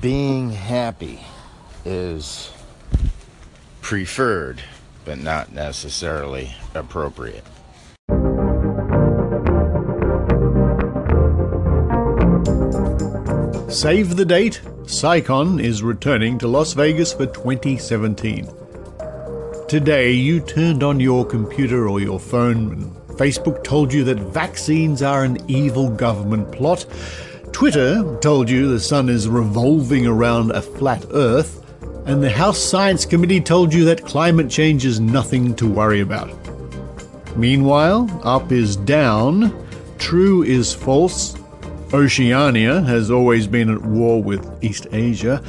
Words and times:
being 0.00 0.50
happy 0.50 1.20
is 1.84 2.50
preferred, 3.80 4.62
but 5.04 5.18
not 5.18 5.52
necessarily 5.52 6.52
appropriate. 6.74 7.44
Save 13.70 14.16
the 14.16 14.24
date 14.24 14.60
CSICon 14.84 15.62
is 15.62 15.82
returning 15.82 16.38
to 16.38 16.48
Las 16.48 16.72
Vegas 16.72 17.12
for 17.12 17.26
2017. 17.26 18.48
Today, 19.68 20.12
you 20.12 20.40
turned 20.40 20.82
on 20.82 21.00
your 21.00 21.24
computer 21.24 21.88
or 21.88 22.00
your 22.00 22.20
phone, 22.20 22.72
and 22.72 22.92
Facebook 23.18 23.64
told 23.64 23.92
you 23.92 24.04
that 24.04 24.18
vaccines 24.18 25.02
are 25.02 25.24
an 25.24 25.38
evil 25.50 25.90
government 25.90 26.52
plot. 26.52 26.86
Twitter 27.56 28.18
told 28.20 28.50
you 28.50 28.68
the 28.68 28.78
sun 28.78 29.08
is 29.08 29.26
revolving 29.26 30.06
around 30.06 30.50
a 30.50 30.60
flat 30.60 31.02
Earth. 31.14 31.64
And 32.04 32.22
the 32.22 32.28
House 32.28 32.58
Science 32.58 33.06
Committee 33.06 33.40
told 33.40 33.72
you 33.72 33.82
that 33.86 34.04
climate 34.04 34.50
change 34.50 34.84
is 34.84 35.00
nothing 35.00 35.56
to 35.56 35.66
worry 35.66 36.00
about. 36.00 36.30
Meanwhile, 37.34 38.10
up 38.24 38.52
is 38.52 38.76
down, 38.76 39.56
true 39.96 40.42
is 40.42 40.74
false, 40.74 41.34
Oceania 41.94 42.82
has 42.82 43.10
always 43.10 43.46
been 43.46 43.70
at 43.70 43.80
war 43.80 44.22
with 44.22 44.62
East 44.62 44.88
Asia, 44.92 45.42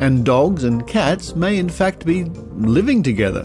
and 0.00 0.24
dogs 0.24 0.64
and 0.64 0.84
cats 0.84 1.36
may 1.36 1.58
in 1.58 1.68
fact 1.68 2.04
be 2.04 2.24
living 2.56 3.04
together. 3.04 3.44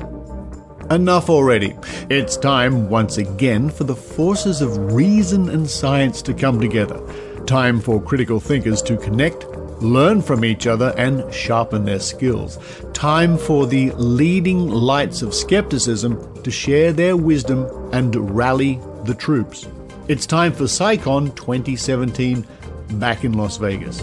Enough 0.90 1.30
already. 1.30 1.76
It's 2.10 2.36
time 2.36 2.90
once 2.90 3.20
again 3.20 3.70
for 3.70 3.84
the 3.84 3.96
forces 3.96 4.60
of 4.60 4.92
reason 4.92 5.50
and 5.50 5.70
science 5.70 6.24
to 6.24 6.34
come 6.34 6.60
together. 6.60 7.00
Time 7.46 7.80
for 7.82 8.02
critical 8.02 8.40
thinkers 8.40 8.82
to 8.84 8.98
connect, 8.98 9.46
learn 9.82 10.22
from 10.22 10.46
each 10.46 10.68
other, 10.68 10.94
and 10.98 11.34
sharpen 11.34 11.84
their 11.86 12.00
skills. 12.00 12.60
Time 12.94 13.38
for 13.38 13.66
the 13.68 13.92
leading 13.92 14.70
lights 14.70 15.22
of 15.22 15.34
skepticism 15.34 16.44
to 16.44 16.52
share 16.52 16.94
their 16.94 17.18
wisdom 17.18 17.68
and 17.92 18.36
rally 18.36 18.80
the 19.06 19.16
troops. 19.16 19.68
It's 20.08 20.26
time 20.26 20.54
for 20.54 20.64
CSICon 20.64 21.36
2017 21.36 22.46
back 22.94 23.24
in 23.24 23.34
Las 23.34 23.58
Vegas. 23.58 24.02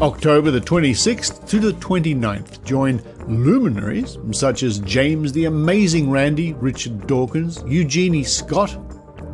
October 0.00 0.52
the 0.52 0.60
26th 0.60 1.48
to 1.48 1.58
the 1.58 1.72
29th, 1.72 2.62
join 2.62 3.02
luminaries 3.26 4.16
such 4.30 4.62
as 4.62 4.78
James 4.80 5.32
the 5.32 5.46
Amazing 5.46 6.08
Randi, 6.08 6.52
Richard 6.54 7.06
Dawkins, 7.08 7.64
Eugenie 7.66 8.22
Scott, 8.22 8.78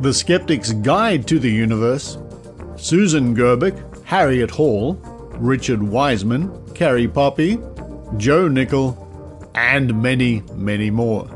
The 0.01 0.13
Skeptic's 0.13 0.73
Guide 0.73 1.25
to 1.27 1.39
the 1.39 1.49
Universe, 1.49 2.17
Susan 2.75 3.33
Gerbic, 3.33 3.75
Harriet 4.03 4.51
Hall, 4.51 4.95
Richard 5.37 5.81
Wiseman, 5.81 6.51
Carrie 6.73 7.07
Poppy, 7.07 7.57
Joe 8.17 8.49
Nickell, 8.49 9.51
and 9.55 10.01
many, 10.01 10.43
many 10.53 10.91
more. 10.91 11.29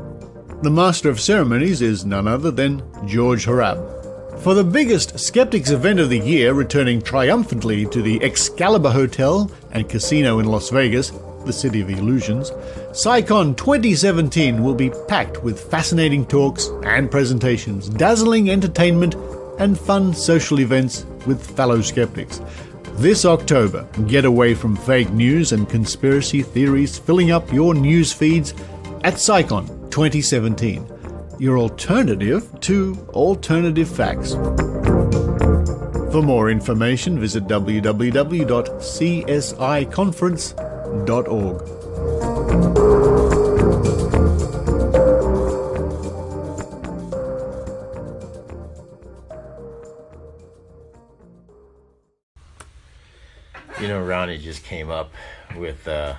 The 0.62 0.70
Master 0.70 1.08
of 1.08 1.20
Ceremonies 1.20 1.80
is 1.80 2.04
none 2.04 2.28
other 2.28 2.50
than 2.50 2.82
George 3.06 3.46
Hrab. 3.46 4.40
For 4.40 4.52
the 4.52 4.64
biggest 4.64 5.18
skeptics 5.18 5.70
event 5.70 5.98
of 5.98 6.10
the 6.10 6.18
year, 6.18 6.52
returning 6.52 7.00
triumphantly 7.00 7.86
to 7.86 8.02
the 8.02 8.22
Excalibur 8.22 8.90
Hotel 8.90 9.50
and 9.72 9.88
Casino 9.88 10.38
in 10.38 10.46
Las 10.46 10.68
Vegas, 10.68 11.12
the 11.44 11.52
city 11.52 11.80
of 11.80 11.90
illusions, 11.90 12.50
CSICon 12.90 13.56
2017 13.56 14.62
will 14.62 14.74
be 14.74 14.90
packed 15.08 15.42
with 15.42 15.60
fascinating 15.70 16.26
talks 16.26 16.68
and 16.84 17.10
presentations, 17.10 17.88
dazzling 17.88 18.50
entertainment, 18.50 19.14
and 19.58 19.78
fun 19.78 20.14
social 20.14 20.60
events 20.60 21.04
with 21.26 21.44
fellow 21.56 21.80
skeptics. 21.80 22.40
This 22.94 23.24
October, 23.24 23.88
get 24.06 24.24
away 24.24 24.54
from 24.54 24.76
fake 24.76 25.10
news 25.10 25.52
and 25.52 25.68
conspiracy 25.68 26.42
theories 26.42 26.98
filling 26.98 27.30
up 27.30 27.52
your 27.52 27.74
news 27.74 28.12
feeds 28.12 28.52
at 29.04 29.14
CSICon 29.14 29.90
2017 29.90 31.00
your 31.40 31.58
alternative 31.58 32.48
to 32.60 32.94
alternative 33.14 33.88
facts. 33.88 34.34
For 36.12 36.22
more 36.22 36.50
information, 36.50 37.18
visit 37.18 37.48
www.csiconference.org. 40.90 42.60
You 53.80 53.88
know, 53.88 54.02
Ronnie 54.02 54.38
just 54.38 54.62
came 54.64 54.90
up 54.90 55.12
with 55.56 55.88
uh, 55.88 56.16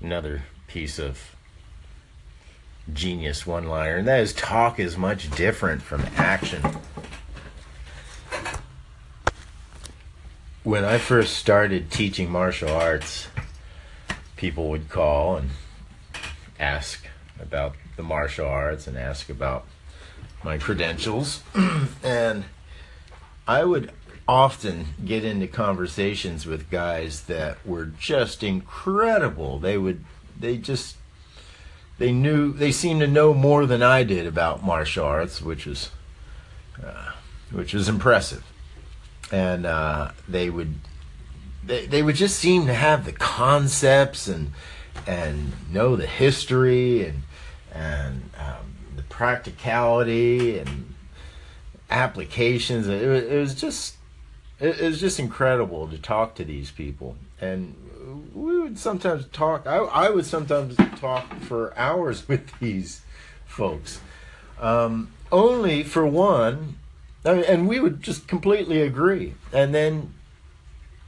another 0.00 0.44
piece 0.66 0.98
of 0.98 1.34
genius 2.92 3.46
one 3.46 3.68
liner, 3.68 3.96
and 3.96 4.08
that 4.08 4.20
is 4.20 4.32
talk 4.32 4.80
is 4.80 4.96
much 4.96 5.30
different 5.30 5.82
from 5.82 6.02
action. 6.16 6.62
When 10.62 10.84
I 10.84 10.98
first 10.98 11.36
started 11.36 11.90
teaching 11.90 12.30
martial 12.30 12.70
arts, 12.70 13.28
people 14.40 14.70
would 14.70 14.88
call 14.88 15.36
and 15.36 15.50
ask 16.58 17.06
about 17.38 17.76
the 17.96 18.02
martial 18.02 18.46
arts 18.46 18.86
and 18.86 18.96
ask 18.96 19.28
about 19.28 19.66
my 20.42 20.56
credentials. 20.56 21.42
and 22.02 22.44
I 23.46 23.64
would 23.64 23.92
often 24.26 24.86
get 25.04 25.26
into 25.26 25.46
conversations 25.46 26.46
with 26.46 26.70
guys 26.70 27.24
that 27.24 27.64
were 27.66 27.84
just 27.84 28.42
incredible. 28.42 29.58
They 29.58 29.76
would, 29.76 30.06
they 30.38 30.56
just 30.56 30.96
they 31.98 32.10
knew 32.10 32.50
they 32.50 32.72
seemed 32.72 33.00
to 33.00 33.06
know 33.06 33.34
more 33.34 33.66
than 33.66 33.82
I 33.82 34.04
did 34.04 34.26
about 34.26 34.64
martial 34.64 35.04
arts, 35.04 35.42
which 35.42 35.66
was 35.66 35.90
uh, 36.82 37.12
which 37.52 37.74
was 37.74 37.90
impressive. 37.90 38.42
And 39.30 39.66
uh, 39.66 40.12
they 40.26 40.48
would 40.48 40.76
they, 41.64 41.86
they 41.86 42.02
would 42.02 42.16
just 42.16 42.38
seem 42.38 42.66
to 42.66 42.74
have 42.74 43.04
the 43.04 43.12
concepts 43.12 44.28
and 44.28 44.52
and 45.06 45.52
know 45.72 45.96
the 45.96 46.06
history 46.06 47.04
and 47.04 47.22
and 47.72 48.30
um, 48.38 48.74
the 48.96 49.02
practicality 49.04 50.58
and 50.58 50.94
applications. 51.90 52.86
It 52.88 53.06
was, 53.06 53.24
it 53.24 53.38
was 53.38 53.54
just 53.54 53.96
it, 54.58 54.80
it 54.80 54.86
was 54.86 55.00
just 55.00 55.18
incredible 55.18 55.88
to 55.88 55.98
talk 55.98 56.34
to 56.36 56.44
these 56.44 56.70
people 56.70 57.16
and 57.40 57.74
we 58.34 58.58
would 58.58 58.78
sometimes 58.78 59.26
talk. 59.28 59.66
I, 59.66 59.76
I 59.76 60.10
would 60.10 60.26
sometimes 60.26 60.76
talk 60.98 61.34
for 61.40 61.76
hours 61.78 62.28
with 62.28 62.58
these 62.60 63.02
folks. 63.46 64.00
Um, 64.58 65.12
only 65.32 65.82
for 65.82 66.06
one, 66.06 66.76
and 67.24 67.68
we 67.68 67.80
would 67.80 68.02
just 68.02 68.28
completely 68.28 68.82
agree, 68.82 69.34
and 69.52 69.74
then 69.74 70.14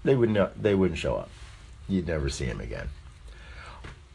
they 0.04 0.14
would 0.14 0.30
not. 0.30 0.62
They 0.62 0.74
wouldn't 0.74 0.98
show 0.98 1.16
up. 1.16 1.30
You'd 1.88 2.06
never 2.06 2.28
see 2.28 2.46
them 2.46 2.60
again. 2.60 2.88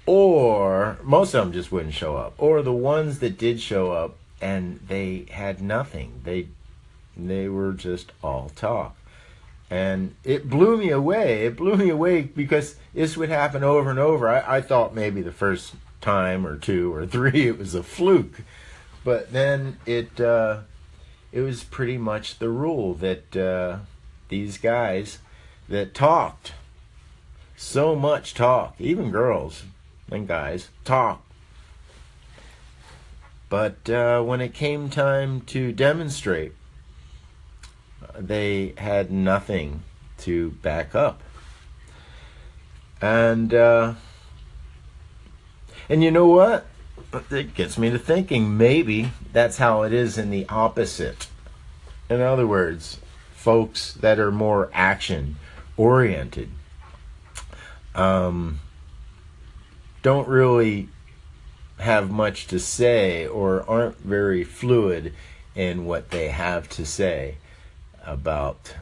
Or 0.05 0.97
most 1.03 1.33
of 1.33 1.43
them 1.45 1.53
just 1.53 1.71
wouldn't 1.71 1.93
show 1.93 2.15
up. 2.15 2.33
Or 2.37 2.61
the 2.61 2.73
ones 2.73 3.19
that 3.19 3.37
did 3.37 3.59
show 3.59 3.91
up 3.91 4.15
and 4.41 4.79
they 4.87 5.25
had 5.29 5.61
nothing. 5.61 6.21
They 6.23 6.47
they 7.15 7.49
were 7.49 7.73
just 7.73 8.11
all 8.23 8.49
talk 8.55 8.95
and 9.69 10.15
it 10.23 10.49
blew 10.49 10.77
me 10.77 10.89
away. 10.89 11.45
It 11.45 11.57
blew 11.57 11.75
me 11.75 11.89
away 11.89 12.21
because 12.21 12.75
this 12.93 13.17
would 13.17 13.29
happen 13.29 13.63
over 13.63 13.89
and 13.89 13.99
over. 13.99 14.29
I, 14.29 14.57
I 14.57 14.61
thought 14.61 14.95
maybe 14.95 15.21
the 15.21 15.31
first 15.31 15.73
time 15.99 16.45
or 16.45 16.57
two 16.57 16.93
or 16.93 17.05
three 17.07 17.47
it 17.47 17.57
was 17.57 17.75
a 17.75 17.83
fluke, 17.83 18.41
but 19.03 19.31
then 19.31 19.77
it 19.85 20.19
uh, 20.19 20.61
it 21.31 21.41
was 21.41 21.63
pretty 21.63 21.97
much 21.97 22.39
the 22.39 22.49
rule 22.49 22.93
that 22.95 23.35
uh, 23.35 23.79
these 24.29 24.57
guys 24.57 25.19
that 25.69 25.93
talked 25.93 26.53
so 27.55 27.95
much 27.95 28.33
talk, 28.33 28.75
even 28.79 29.11
girls 29.11 29.63
and 30.11 30.27
guys 30.27 30.69
talk. 30.85 31.23
But 33.49 33.89
uh, 33.89 34.21
when 34.23 34.41
it 34.41 34.53
came 34.53 34.89
time 34.89 35.41
to 35.41 35.71
demonstrate, 35.71 36.53
they 38.17 38.73
had 38.77 39.11
nothing 39.11 39.83
to 40.19 40.51
back 40.51 40.93
up. 40.95 41.21
And 43.01 43.53
uh, 43.53 43.93
and 45.89 46.03
you 46.03 46.11
know 46.11 46.27
what? 46.27 46.65
It 47.31 47.53
gets 47.53 47.77
me 47.77 47.89
to 47.89 47.99
thinking 47.99 48.57
maybe 48.57 49.11
that's 49.31 49.57
how 49.57 49.83
it 49.83 49.93
is 49.93 50.17
in 50.17 50.29
the 50.29 50.45
opposite. 50.49 51.27
In 52.09 52.21
other 52.21 52.45
words, 52.45 52.99
folks 53.33 53.93
that 53.93 54.19
are 54.19 54.31
more 54.31 54.69
action 54.73 55.37
oriented 55.77 56.49
um, 57.97 58.59
don't 60.03 60.27
really 60.27 60.87
have 61.79 62.09
much 62.09 62.47
to 62.47 62.59
say 62.59 63.27
or 63.27 63.67
aren't 63.69 63.97
very 63.97 64.43
fluid 64.43 65.13
in 65.55 65.85
what 65.85 66.11
they 66.11 66.29
have 66.29 66.69
to 66.69 66.85
say 66.85 67.37
about 68.05 68.75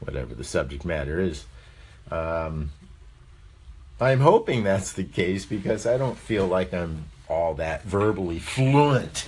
whatever 0.00 0.34
the 0.34 0.44
subject 0.44 0.84
matter 0.84 1.20
is. 1.20 1.44
Um, 2.10 2.70
I'm 4.00 4.20
hoping 4.20 4.64
that's 4.64 4.92
the 4.92 5.04
case 5.04 5.44
because 5.44 5.86
I 5.86 5.98
don't 5.98 6.18
feel 6.18 6.46
like 6.46 6.72
I'm 6.72 7.04
all 7.28 7.54
that 7.54 7.82
verbally 7.84 8.38
fluent 8.38 9.26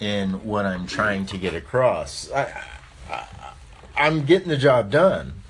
in 0.00 0.44
what 0.44 0.66
I'm 0.66 0.86
trying 0.86 1.26
to 1.26 1.38
get 1.38 1.54
across. 1.54 2.30
I, 2.32 2.62
I, 3.10 3.26
I'm 3.96 4.24
getting 4.24 4.48
the 4.48 4.56
job 4.56 4.90
done, 4.90 5.41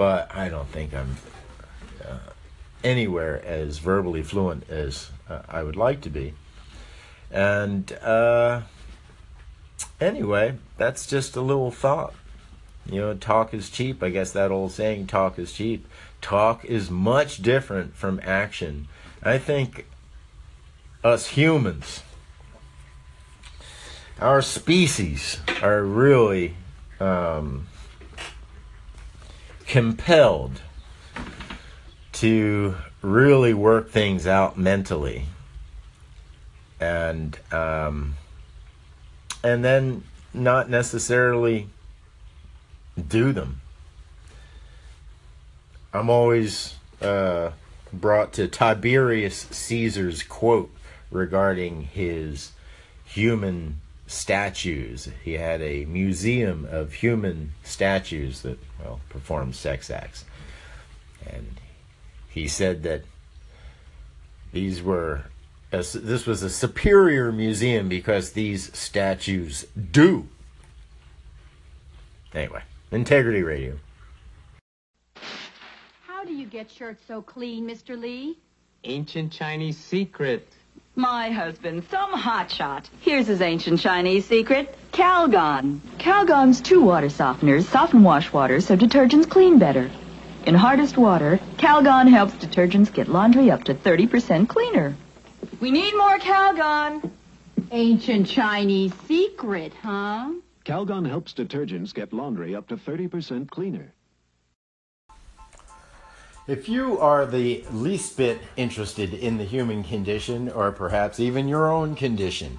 but 0.00 0.34
I 0.34 0.48
don't 0.48 0.68
think 0.70 0.94
I'm 0.94 1.18
uh, 2.02 2.30
anywhere 2.82 3.44
as 3.44 3.76
verbally 3.76 4.22
fluent 4.22 4.64
as 4.70 5.10
uh, 5.28 5.42
I 5.46 5.62
would 5.62 5.76
like 5.76 6.00
to 6.00 6.08
be. 6.08 6.32
And 7.30 7.92
uh, 8.00 8.62
anyway, 10.00 10.54
that's 10.78 11.06
just 11.06 11.36
a 11.36 11.42
little 11.42 11.70
thought. 11.70 12.14
You 12.86 12.98
know, 13.02 13.12
talk 13.14 13.52
is 13.52 13.68
cheap. 13.68 14.02
I 14.02 14.08
guess 14.08 14.32
that 14.32 14.50
old 14.50 14.72
saying, 14.72 15.06
talk 15.08 15.38
is 15.38 15.52
cheap. 15.52 15.86
Talk 16.22 16.64
is 16.64 16.90
much 16.90 17.42
different 17.42 17.94
from 17.94 18.22
action. 18.24 18.88
I 19.22 19.36
think 19.36 19.84
us 21.04 21.26
humans, 21.26 22.02
our 24.18 24.40
species, 24.40 25.40
are 25.60 25.82
really 25.82 26.54
um, 27.00 27.66
compelled 29.70 30.60
to 32.10 32.74
really 33.02 33.54
work 33.54 33.88
things 33.88 34.26
out 34.26 34.58
mentally 34.58 35.26
and 36.80 37.38
um, 37.52 38.16
and 39.44 39.64
then 39.64 40.02
not 40.34 40.68
necessarily 40.68 41.68
do 43.08 43.30
them. 43.30 43.60
I'm 45.94 46.10
always 46.10 46.74
uh, 47.00 47.52
brought 47.92 48.32
to 48.32 48.48
Tiberius 48.48 49.46
Caesar's 49.52 50.24
quote 50.24 50.74
regarding 51.12 51.82
his 51.82 52.50
human 53.04 53.80
statues. 54.10 55.08
He 55.22 55.34
had 55.34 55.62
a 55.62 55.84
museum 55.84 56.66
of 56.70 56.92
human 56.94 57.52
statues 57.62 58.42
that 58.42 58.58
well 58.82 59.00
performed 59.08 59.54
sex 59.54 59.90
acts, 59.90 60.24
and 61.26 61.60
he 62.28 62.48
said 62.48 62.82
that 62.82 63.04
these 64.52 64.82
were 64.82 65.24
a, 65.72 65.78
this 65.78 66.26
was 66.26 66.42
a 66.42 66.50
superior 66.50 67.30
museum 67.30 67.88
because 67.88 68.32
these 68.32 68.76
statues 68.76 69.64
do. 69.92 70.26
Anyway, 72.34 72.62
Integrity 72.90 73.42
Radio. 73.42 73.78
How 76.06 76.24
do 76.24 76.32
you 76.32 76.46
get 76.46 76.68
shirts 76.70 77.04
so 77.06 77.22
clean, 77.22 77.66
Mr. 77.66 77.98
Lee? 77.98 78.38
Ancient 78.84 79.32
Chinese 79.32 79.76
secret. 79.76 80.52
My 81.00 81.30
husband, 81.30 81.84
some 81.90 82.12
hotshot. 82.12 82.84
Here's 83.00 83.26
his 83.26 83.40
ancient 83.40 83.80
Chinese 83.80 84.26
secret. 84.26 84.76
Calgon. 84.92 85.80
Calgon's 85.96 86.60
two 86.60 86.82
water 86.82 87.06
softeners 87.06 87.64
soften 87.64 88.02
wash 88.02 88.30
water 88.34 88.60
so 88.60 88.76
detergents 88.76 89.26
clean 89.26 89.58
better. 89.58 89.90
In 90.44 90.54
hardest 90.54 90.98
water, 90.98 91.40
Calgon 91.56 92.06
helps 92.06 92.34
detergents 92.34 92.92
get 92.92 93.08
laundry 93.08 93.50
up 93.50 93.64
to 93.64 93.74
30% 93.74 94.46
cleaner. 94.46 94.94
We 95.58 95.70
need 95.70 95.96
more 95.96 96.18
Calgon. 96.18 97.10
Ancient 97.70 98.26
Chinese 98.26 98.92
secret, 99.08 99.72
huh? 99.82 100.32
Calgon 100.66 101.08
helps 101.08 101.32
detergents 101.32 101.94
get 101.94 102.12
laundry 102.12 102.54
up 102.54 102.68
to 102.68 102.76
30% 102.76 103.48
cleaner. 103.48 103.94
If 106.50 106.68
you 106.68 106.98
are 106.98 107.26
the 107.26 107.64
least 107.70 108.16
bit 108.16 108.40
interested 108.56 109.14
in 109.14 109.38
the 109.38 109.44
human 109.44 109.84
condition, 109.84 110.48
or 110.48 110.72
perhaps 110.72 111.20
even 111.20 111.46
your 111.46 111.70
own 111.70 111.94
condition, 111.94 112.58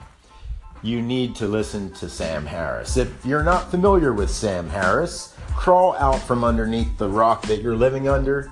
you 0.82 1.02
need 1.02 1.36
to 1.36 1.46
listen 1.46 1.92
to 1.96 2.08
Sam 2.08 2.46
Harris. 2.46 2.96
If 2.96 3.26
you're 3.26 3.44
not 3.44 3.70
familiar 3.70 4.14
with 4.14 4.30
Sam 4.30 4.70
Harris, 4.70 5.36
crawl 5.58 5.94
out 5.98 6.20
from 6.20 6.46
underneath 6.46 6.98
the 6.98 7.10
rock 7.10 7.42
that 7.48 7.62
you're 7.62 7.76
living 7.76 8.08
under 8.08 8.50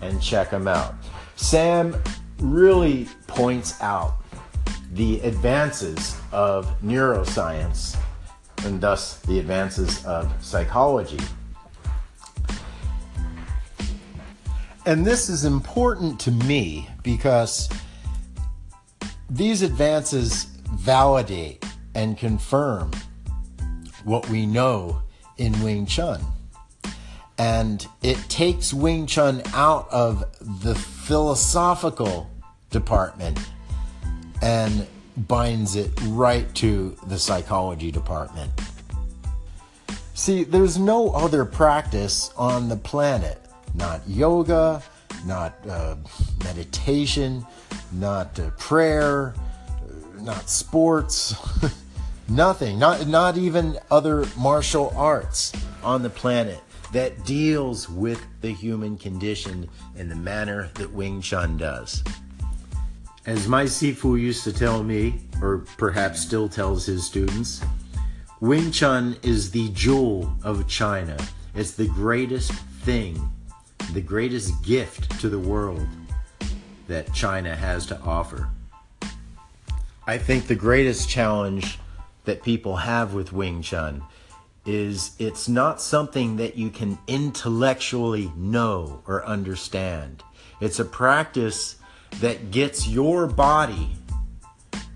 and 0.00 0.22
check 0.22 0.50
him 0.50 0.68
out. 0.68 0.94
Sam 1.34 2.00
really 2.38 3.08
points 3.26 3.82
out 3.82 4.18
the 4.92 5.18
advances 5.22 6.16
of 6.30 6.72
neuroscience 6.82 7.98
and 8.64 8.80
thus 8.80 9.18
the 9.22 9.40
advances 9.40 10.06
of 10.06 10.32
psychology. 10.40 11.18
And 14.84 15.06
this 15.06 15.28
is 15.28 15.44
important 15.44 16.18
to 16.20 16.32
me 16.32 16.88
because 17.04 17.68
these 19.30 19.62
advances 19.62 20.44
validate 20.72 21.64
and 21.94 22.18
confirm 22.18 22.90
what 24.04 24.28
we 24.28 24.44
know 24.44 25.02
in 25.36 25.60
Wing 25.62 25.86
Chun. 25.86 26.20
And 27.38 27.86
it 28.02 28.18
takes 28.28 28.74
Wing 28.74 29.06
Chun 29.06 29.42
out 29.54 29.88
of 29.90 30.24
the 30.62 30.74
philosophical 30.74 32.28
department 32.70 33.38
and 34.40 34.86
binds 35.16 35.76
it 35.76 35.92
right 36.06 36.52
to 36.56 36.96
the 37.06 37.18
psychology 37.18 37.92
department. 37.92 38.50
See, 40.14 40.44
there's 40.44 40.78
no 40.78 41.10
other 41.10 41.44
practice 41.44 42.32
on 42.36 42.68
the 42.68 42.76
planet, 42.76 43.41
not 43.74 44.00
yoga, 44.06 44.82
not 45.26 45.54
uh, 45.68 45.96
meditation, 46.44 47.46
not 47.92 48.38
uh, 48.38 48.50
prayer, 48.58 49.34
uh, 49.36 50.22
not 50.22 50.48
sports, 50.48 51.34
nothing, 52.28 52.78
not, 52.78 53.06
not 53.06 53.36
even 53.36 53.78
other 53.90 54.24
martial 54.36 54.92
arts 54.96 55.52
on 55.82 56.02
the 56.02 56.10
planet 56.10 56.60
that 56.92 57.24
deals 57.24 57.88
with 57.88 58.24
the 58.42 58.52
human 58.52 58.96
condition 58.98 59.68
in 59.96 60.08
the 60.08 60.16
manner 60.16 60.70
that 60.74 60.92
Wing 60.92 61.22
Chun 61.22 61.56
does. 61.56 62.04
As 63.24 63.48
my 63.48 63.64
Sifu 63.64 64.20
used 64.20 64.44
to 64.44 64.52
tell 64.52 64.82
me, 64.82 65.20
or 65.40 65.64
perhaps 65.78 66.20
still 66.20 66.48
tells 66.48 66.84
his 66.84 67.06
students, 67.06 67.62
Wing 68.40 68.72
Chun 68.72 69.16
is 69.22 69.50
the 69.52 69.68
jewel 69.70 70.36
of 70.42 70.66
China. 70.68 71.16
It's 71.54 71.72
the 71.72 71.86
greatest 71.86 72.52
thing, 72.82 73.30
the 73.92 74.00
greatest 74.00 74.62
gift 74.64 75.20
to 75.20 75.28
the 75.28 75.38
world 75.38 75.86
that 76.88 77.12
China 77.12 77.54
has 77.54 77.86
to 77.86 78.00
offer. 78.00 78.48
I 80.06 80.18
think 80.18 80.46
the 80.46 80.54
greatest 80.54 81.08
challenge 81.08 81.78
that 82.24 82.42
people 82.42 82.76
have 82.76 83.14
with 83.14 83.32
Wing 83.32 83.62
Chun 83.62 84.02
is 84.64 85.12
it's 85.18 85.48
not 85.48 85.80
something 85.80 86.36
that 86.36 86.56
you 86.56 86.70
can 86.70 86.98
intellectually 87.06 88.32
know 88.36 89.02
or 89.06 89.24
understand. 89.24 90.22
It's 90.60 90.78
a 90.78 90.84
practice 90.84 91.76
that 92.20 92.50
gets 92.50 92.86
your 92.86 93.26
body 93.26 93.90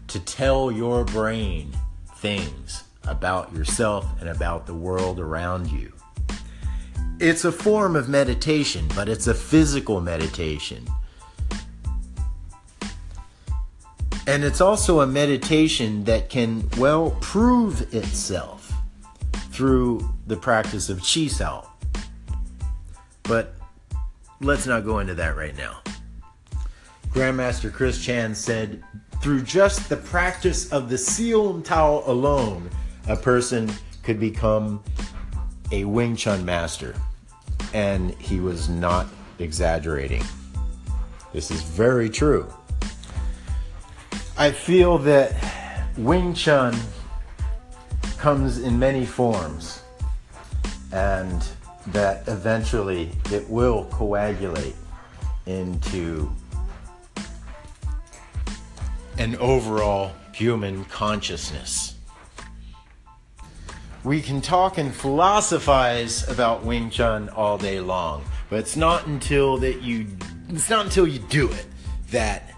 to 0.08 0.20
tell 0.20 0.70
your 0.70 1.04
brain 1.04 1.76
things 2.16 2.84
about 3.06 3.52
yourself 3.52 4.06
and 4.20 4.28
about 4.28 4.66
the 4.66 4.74
world 4.74 5.18
around 5.18 5.68
you. 5.68 5.92
It's 7.18 7.46
a 7.46 7.52
form 7.52 7.96
of 7.96 8.10
meditation, 8.10 8.86
but 8.94 9.08
it's 9.08 9.26
a 9.26 9.32
physical 9.32 10.02
meditation. 10.02 10.86
And 14.26 14.44
it's 14.44 14.60
also 14.60 15.00
a 15.00 15.06
meditation 15.06 16.04
that 16.04 16.28
can, 16.28 16.68
well, 16.76 17.16
prove 17.22 17.94
itself 17.94 18.70
through 19.50 20.06
the 20.26 20.36
practice 20.36 20.90
of 20.90 20.98
Chi 20.98 21.28
Sao. 21.28 21.70
But 23.22 23.54
let's 24.42 24.66
not 24.66 24.84
go 24.84 24.98
into 24.98 25.14
that 25.14 25.38
right 25.38 25.56
now. 25.56 25.78
Grandmaster 27.08 27.72
Chris 27.72 28.04
Chan 28.04 28.34
said, 28.34 28.84
through 29.22 29.42
just 29.42 29.88
the 29.88 29.96
practice 29.96 30.70
of 30.70 30.90
the 30.90 30.96
Sium 30.96 31.64
Tao 31.64 32.02
alone, 32.04 32.68
a 33.08 33.16
person 33.16 33.72
could 34.02 34.20
become 34.20 34.84
a 35.72 35.84
Wing 35.84 36.14
Chun 36.14 36.44
master. 36.44 36.94
And 37.74 38.12
he 38.14 38.40
was 38.40 38.68
not 38.68 39.06
exaggerating. 39.38 40.22
This 41.32 41.50
is 41.50 41.62
very 41.62 42.08
true. 42.08 42.52
I 44.38 44.50
feel 44.50 44.98
that 44.98 45.34
Wing 45.96 46.34
Chun 46.34 46.76
comes 48.18 48.58
in 48.58 48.78
many 48.78 49.04
forms 49.04 49.82
and 50.92 51.46
that 51.88 52.26
eventually 52.28 53.10
it 53.30 53.48
will 53.48 53.84
coagulate 53.92 54.74
into 55.46 56.30
an 59.18 59.36
overall 59.36 60.12
human 60.32 60.84
consciousness. 60.86 61.95
We 64.06 64.22
can 64.22 64.40
talk 64.40 64.78
and 64.78 64.94
philosophize 64.94 66.28
about 66.28 66.64
Wing 66.64 66.90
Chun 66.90 67.28
all 67.30 67.58
day 67.58 67.80
long, 67.80 68.24
but 68.48 68.60
it's 68.60 68.76
not 68.76 69.08
until 69.08 69.56
that 69.56 69.82
you 69.82 70.06
it's 70.48 70.70
not 70.70 70.84
until 70.84 71.08
you 71.08 71.18
do 71.18 71.50
it 71.50 71.66
that 72.12 72.54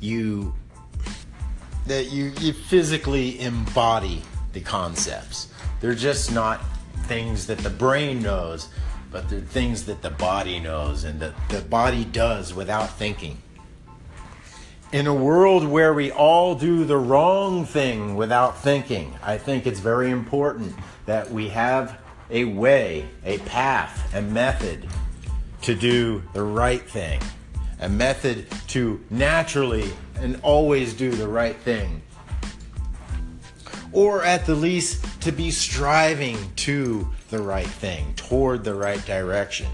you 0.00 0.54
that 1.86 2.12
you, 2.12 2.32
you 2.38 2.52
physically 2.52 3.40
embody 3.40 4.20
the 4.52 4.60
concepts. 4.60 5.48
They're 5.80 5.94
just 5.94 6.32
not 6.32 6.60
things 7.04 7.46
that 7.46 7.58
the 7.60 7.70
brain 7.70 8.20
knows, 8.20 8.68
but 9.10 9.30
they're 9.30 9.40
things 9.40 9.86
that 9.86 10.02
the 10.02 10.10
body 10.10 10.60
knows 10.60 11.04
and 11.04 11.18
that 11.20 11.32
the 11.48 11.62
body 11.62 12.04
does 12.04 12.52
without 12.52 12.90
thinking. 12.98 13.38
In 14.92 15.06
a 15.06 15.14
world 15.14 15.68
where 15.68 15.94
we 15.94 16.10
all 16.10 16.56
do 16.56 16.84
the 16.84 16.96
wrong 16.96 17.64
thing 17.64 18.16
without 18.16 18.58
thinking, 18.58 19.14
I 19.22 19.38
think 19.38 19.64
it's 19.64 19.78
very 19.78 20.10
important 20.10 20.74
that 21.06 21.30
we 21.30 21.48
have 21.50 22.00
a 22.28 22.42
way, 22.46 23.08
a 23.24 23.38
path, 23.38 24.12
a 24.16 24.20
method 24.20 24.88
to 25.62 25.76
do 25.76 26.24
the 26.32 26.42
right 26.42 26.82
thing, 26.82 27.20
a 27.78 27.88
method 27.88 28.46
to 28.68 29.00
naturally 29.10 29.92
and 30.16 30.40
always 30.42 30.92
do 30.92 31.12
the 31.12 31.28
right 31.28 31.56
thing. 31.58 32.02
Or 33.92 34.24
at 34.24 34.44
the 34.44 34.56
least, 34.56 35.22
to 35.22 35.30
be 35.30 35.52
striving 35.52 36.36
to 36.56 37.08
the 37.28 37.40
right 37.40 37.64
thing, 37.64 38.12
toward 38.16 38.64
the 38.64 38.74
right 38.74 39.04
direction. 39.06 39.68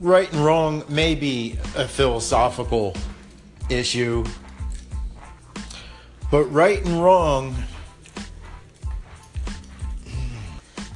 Right 0.00 0.32
and 0.32 0.42
wrong 0.42 0.84
may 0.88 1.14
be 1.14 1.58
a 1.76 1.86
philosophical 1.86 2.94
issue, 3.70 4.24
but 6.30 6.44
right 6.44 6.84
and 6.84 7.02
wrong. 7.02 7.54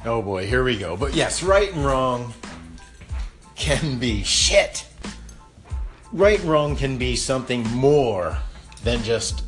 Oh 0.05 0.21
boy, 0.21 0.45
here 0.47 0.63
we 0.63 0.77
go. 0.77 0.97
But 0.97 1.13
yes, 1.13 1.43
right 1.43 1.71
and 1.73 1.85
wrong 1.85 2.33
can 3.55 3.97
be 3.97 4.23
shit 4.23 4.85
right 6.13 6.39
and 6.39 6.49
wrong 6.49 6.75
can 6.75 6.97
be 6.97 7.15
something 7.15 7.63
more 7.71 8.37
than 8.83 9.03
just 9.03 9.43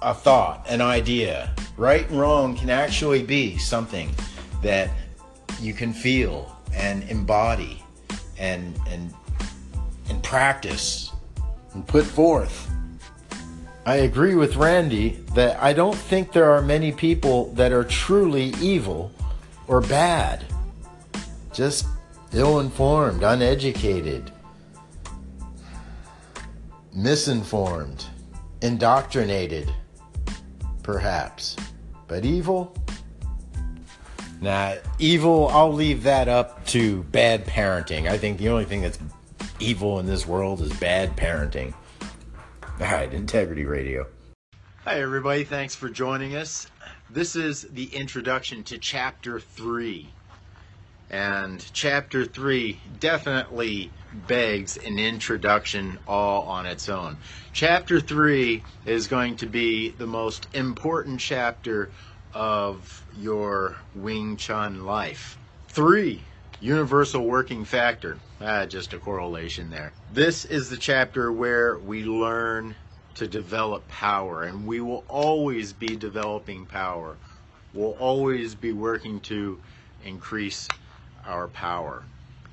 a 0.00 0.14
thought, 0.14 0.64
an 0.68 0.80
idea. 0.80 1.52
Right 1.76 2.08
and 2.08 2.18
wrong 2.18 2.56
can 2.56 2.70
actually 2.70 3.22
be 3.22 3.58
something 3.58 4.14
that 4.62 4.90
you 5.60 5.74
can 5.74 5.92
feel 5.92 6.56
and 6.72 7.02
embody 7.10 7.82
and 8.38 8.78
and 8.88 9.12
and 10.08 10.22
practice 10.22 11.10
and 11.74 11.86
put 11.86 12.04
forth. 12.04 12.70
I 13.86 13.96
agree 13.96 14.34
with 14.34 14.56
Randy 14.56 15.10
that 15.34 15.62
I 15.62 15.74
don't 15.74 15.96
think 15.96 16.32
there 16.32 16.50
are 16.50 16.62
many 16.62 16.90
people 16.90 17.52
that 17.52 17.70
are 17.72 17.84
truly 17.84 18.54
evil 18.60 19.12
or 19.68 19.82
bad. 19.82 20.44
Just 21.52 21.86
ill 22.32 22.60
informed, 22.60 23.22
uneducated, 23.22 24.32
misinformed, 26.94 28.06
indoctrinated, 28.62 29.70
perhaps. 30.82 31.56
But 32.08 32.24
evil? 32.24 32.74
Nah, 34.40 34.74
evil, 34.98 35.48
I'll 35.48 35.72
leave 35.72 36.02
that 36.04 36.28
up 36.28 36.64
to 36.66 37.02
bad 37.04 37.46
parenting. 37.46 38.08
I 38.08 38.18
think 38.18 38.38
the 38.38 38.48
only 38.48 38.64
thing 38.64 38.82
that's 38.82 38.98
evil 39.60 39.98
in 40.00 40.06
this 40.06 40.26
world 40.26 40.60
is 40.60 40.72
bad 40.78 41.16
parenting. 41.16 41.74
All 42.80 42.86
right, 42.86 43.12
Integrity 43.12 43.64
Radio. 43.64 44.06
Hi, 44.84 45.00
everybody. 45.00 45.44
Thanks 45.44 45.74
for 45.74 45.88
joining 45.88 46.36
us. 46.36 46.66
This 47.08 47.36
is 47.36 47.62
the 47.62 47.86
introduction 47.94 48.64
to 48.64 48.78
Chapter 48.78 49.38
3. 49.38 50.08
And 51.10 51.64
Chapter 51.72 52.24
3 52.24 52.80
definitely 52.98 53.90
begs 54.26 54.76
an 54.76 54.98
introduction 54.98 55.98
all 56.08 56.42
on 56.42 56.66
its 56.66 56.88
own. 56.88 57.16
Chapter 57.52 58.00
3 58.00 58.62
is 58.86 59.06
going 59.06 59.36
to 59.36 59.46
be 59.46 59.90
the 59.90 60.06
most 60.06 60.48
important 60.54 61.20
chapter 61.20 61.90
of 62.32 63.04
your 63.16 63.76
Wing 63.94 64.36
Chun 64.36 64.84
life. 64.84 65.38
3. 65.68 66.20
Universal 66.64 67.26
working 67.26 67.62
factor. 67.62 68.16
Ah, 68.40 68.64
just 68.64 68.94
a 68.94 68.98
correlation 68.98 69.68
there. 69.68 69.92
This 70.14 70.46
is 70.46 70.70
the 70.70 70.78
chapter 70.78 71.30
where 71.30 71.76
we 71.76 72.04
learn 72.04 72.74
to 73.16 73.28
develop 73.28 73.86
power, 73.86 74.44
and 74.44 74.66
we 74.66 74.80
will 74.80 75.04
always 75.06 75.74
be 75.74 75.94
developing 75.94 76.64
power. 76.64 77.18
We'll 77.74 77.98
always 78.00 78.54
be 78.54 78.72
working 78.72 79.20
to 79.28 79.60
increase 80.06 80.66
our 81.26 81.48
power. 81.48 82.02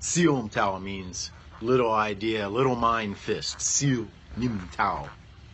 Sium 0.02 0.52
Tao 0.52 0.78
means 0.78 1.32
little 1.62 1.94
idea, 1.94 2.50
little 2.50 2.76
mind 2.76 3.18
fist. 3.18 3.62
Siu 3.62 4.10
Nim 4.36 4.68
Tao. 4.74 5.08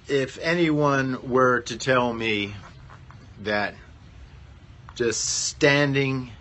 If 0.07 0.39
anyone 0.41 1.29
were 1.29 1.61
to 1.61 1.77
tell 1.77 2.11
me 2.11 2.55
that 3.43 3.75
just 4.95 5.23
standing 5.45 6.31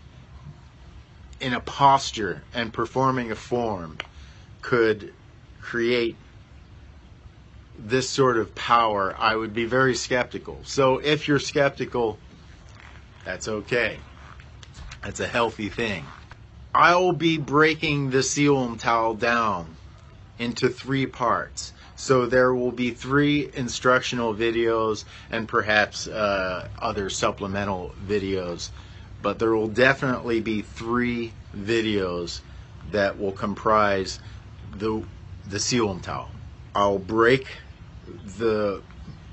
in 1.41 1.53
a 1.53 1.61
posture 1.61 2.43
and 2.55 2.73
performing 2.73 3.31
a 3.31 3.37
form 3.37 3.99
could 4.63 5.13
create 5.61 6.17
this 7.79 8.09
sort 8.09 8.39
of 8.39 8.55
power, 8.55 9.15
I 9.19 9.37
would 9.37 9.53
be 9.53 9.67
very 9.67 9.95
skeptical. 9.95 10.61
So 10.65 10.99
if 10.99 11.29
you're 11.29 11.39
skeptical, 11.39 12.19
that's 13.25 13.49
okay. 13.49 13.99
That's 15.03 15.21
a 15.21 15.27
healthy 15.27 15.69
thing. 15.69 16.05
I'll 16.75 17.13
be 17.13 17.39
breaking 17.39 18.11
the 18.11 18.19
Sium 18.19 18.79
Tao 18.79 19.15
down 19.15 19.77
into 20.39 20.69
three 20.69 21.07
parts. 21.07 21.73
So 21.97 22.27
there 22.27 22.55
will 22.55 22.73
be 22.73 22.91
three 22.91 23.51
instructional 23.55 24.35
videos 24.35 25.05
and 25.31 25.49
perhaps 25.49 26.07
uh, 26.07 26.69
other 26.79 27.09
supplemental 27.09 27.95
videos, 28.07 28.69
but 29.23 29.39
there 29.39 29.55
will 29.55 29.69
definitely 29.69 30.41
be 30.41 30.63
three 30.63 31.33
videos 31.57 32.41
that 32.93 33.19
will 33.19 33.33
comprise 33.33 34.21
the 34.77 35.03
the 35.49 35.59
Sium 35.59 36.03
Tao. 36.03 36.29
I'll 36.75 36.99
break 36.99 37.47
the 38.39 38.83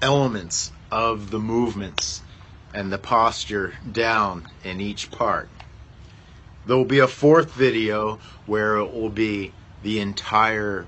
elements 0.02 0.72
of 0.92 1.32
the 1.32 1.40
movements 1.40 2.22
and 2.74 2.92
the 2.92 2.98
posture 2.98 3.74
down 3.92 4.48
in 4.64 4.80
each 4.80 5.12
part. 5.12 5.50
There 6.66 6.78
will 6.78 6.86
be 6.86 7.00
a 7.00 7.08
fourth 7.08 7.52
video 7.54 8.20
where 8.46 8.78
it 8.78 8.94
will 8.94 9.10
be 9.10 9.54
the 9.82 10.00
entire 10.00 10.88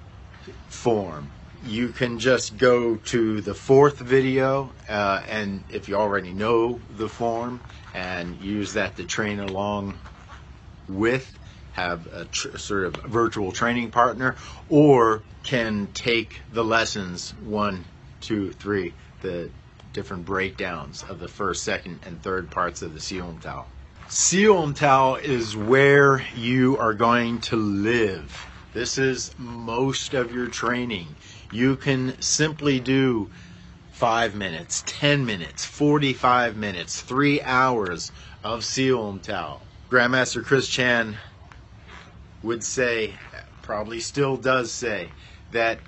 form. 0.68 1.32
You 1.66 1.90
can 1.90 2.20
just 2.20 2.58
go 2.58 2.96
to 2.96 3.42
the 3.42 3.54
fourth 3.54 4.00
video, 4.00 4.72
uh, 4.88 5.24
and 5.28 5.64
if 5.70 5.90
you 5.90 5.96
already 5.96 6.32
know 6.32 6.80
the 6.96 7.10
form, 7.10 7.60
and 7.96 8.42
use 8.42 8.74
that 8.74 8.98
to 8.98 9.06
train 9.06 9.40
along 9.40 9.98
with, 10.90 11.38
have 11.72 12.06
a 12.14 12.26
tr- 12.26 12.58
sort 12.58 12.84
of 12.84 12.96
virtual 13.06 13.54
training 13.54 13.90
partner, 13.90 14.36
or 14.70 15.24
can 15.44 15.88
take 15.94 16.42
the 16.52 16.64
lessons 16.64 17.32
one, 17.46 17.86
two, 18.20 18.52
three, 18.52 18.94
the 19.22 19.50
different 19.94 20.26
breakdowns 20.26 21.04
of 21.04 21.20
the 21.20 21.28
first, 21.28 21.64
second, 21.64 22.00
and 22.06 22.22
third 22.22 22.52
parts 22.52 22.82
of 22.82 22.94
the 22.94 23.00
Sium 23.00 23.42
Tao. 23.42 23.66
Sium 24.10 24.76
Tao 24.76 25.16
is 25.16 25.56
where 25.56 26.22
you 26.36 26.78
are 26.78 26.94
going 26.94 27.40
to 27.40 27.56
live. 27.56 28.46
This 28.74 28.98
is 28.98 29.34
most 29.38 30.14
of 30.14 30.36
your 30.36 30.48
training. 30.48 31.08
You 31.50 31.78
can 31.78 32.22
simply 32.22 32.82
do 32.82 33.32
five 33.96 34.36
minutes, 34.36 34.84
10 34.88 35.26
minutes, 35.26 35.64
45 35.64 36.58
minutes, 36.58 37.00
three 37.00 37.42
hours 37.42 38.12
of 38.44 38.60
Sium 38.60 39.22
Tao. 39.22 39.62
Grandmaster 39.90 40.44
Chris 40.44 40.68
Chan 40.68 41.16
would 42.44 42.62
say, 42.62 43.14
probably 43.62 44.02
still 44.02 44.36
does 44.36 44.70
say, 44.70 45.12
that 45.54 45.80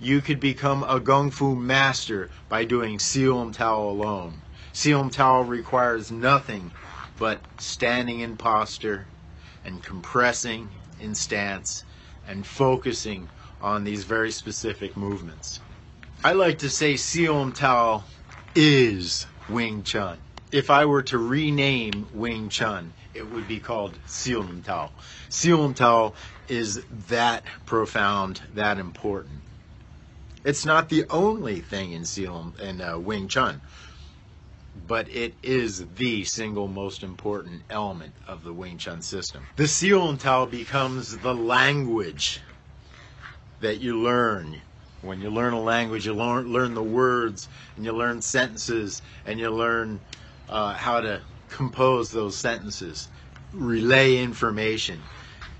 you 0.00 0.20
could 0.20 0.38
become 0.38 0.84
a 0.84 1.00
Kung 1.00 1.32
Fu 1.32 1.56
master 1.56 2.30
by 2.48 2.64
doing 2.64 2.98
Sium 2.98 3.52
Tao 3.52 3.82
alone. 3.82 4.42
Sium 4.72 5.10
Tao 5.10 5.40
requires 5.42 6.12
nothing 6.12 6.70
but 7.18 7.40
standing 7.58 8.20
in 8.20 8.36
posture 8.36 9.08
and 9.64 9.82
compressing 9.82 10.68
in 11.00 11.16
stance 11.16 11.82
and 12.28 12.46
focusing 12.46 13.28
on 13.60 13.82
these 13.82 14.04
very 14.04 14.30
specific 14.30 14.96
movements. 14.96 15.58
I 16.24 16.32
like 16.32 16.58
to 16.58 16.70
say 16.70 16.94
Sium 16.94 17.54
Tao 17.54 18.04
is 18.54 19.26
Wing 19.48 19.82
Chun. 19.84 20.18
If 20.50 20.70
I 20.70 20.84
were 20.86 21.02
to 21.04 21.18
rename 21.18 22.08
Wing 22.12 22.48
Chun, 22.48 22.92
it 23.14 23.30
would 23.30 23.46
be 23.46 23.60
called 23.60 23.98
Sium 24.06 24.64
Tao. 24.64 24.90
Sium 25.30 25.74
Tao 25.74 26.14
is 26.48 26.84
that 27.08 27.44
profound, 27.64 28.40
that 28.54 28.78
important. 28.78 29.40
It's 30.44 30.64
not 30.64 30.88
the 30.88 31.04
only 31.10 31.60
thing 31.60 31.92
in 31.92 32.02
Sium 32.02 32.58
in 32.60 32.80
uh, 32.80 32.98
Wing 32.98 33.28
Chun. 33.28 33.60
but 34.86 35.08
it 35.08 35.34
is 35.42 35.86
the 35.96 36.24
single 36.24 36.68
most 36.68 37.02
important 37.02 37.62
element 37.70 38.14
of 38.26 38.44
the 38.44 38.52
Wing 38.52 38.78
Chun 38.78 39.02
system. 39.02 39.46
The 39.56 39.66
Seoul 39.68 40.16
Tao 40.16 40.46
becomes 40.46 41.18
the 41.18 41.34
language 41.34 42.40
that 43.60 43.80
you 43.80 43.98
learn. 44.00 44.60
When 45.06 45.20
you 45.20 45.30
learn 45.30 45.52
a 45.52 45.60
language, 45.60 46.04
you 46.04 46.14
learn, 46.14 46.52
learn 46.52 46.74
the 46.74 46.82
words, 46.82 47.48
and 47.76 47.84
you 47.84 47.92
learn 47.92 48.20
sentences, 48.20 49.02
and 49.24 49.38
you 49.38 49.50
learn 49.50 50.00
uh, 50.48 50.74
how 50.74 51.00
to 51.00 51.20
compose 51.48 52.10
those 52.10 52.36
sentences, 52.36 53.08
relay 53.52 54.18
information. 54.18 55.00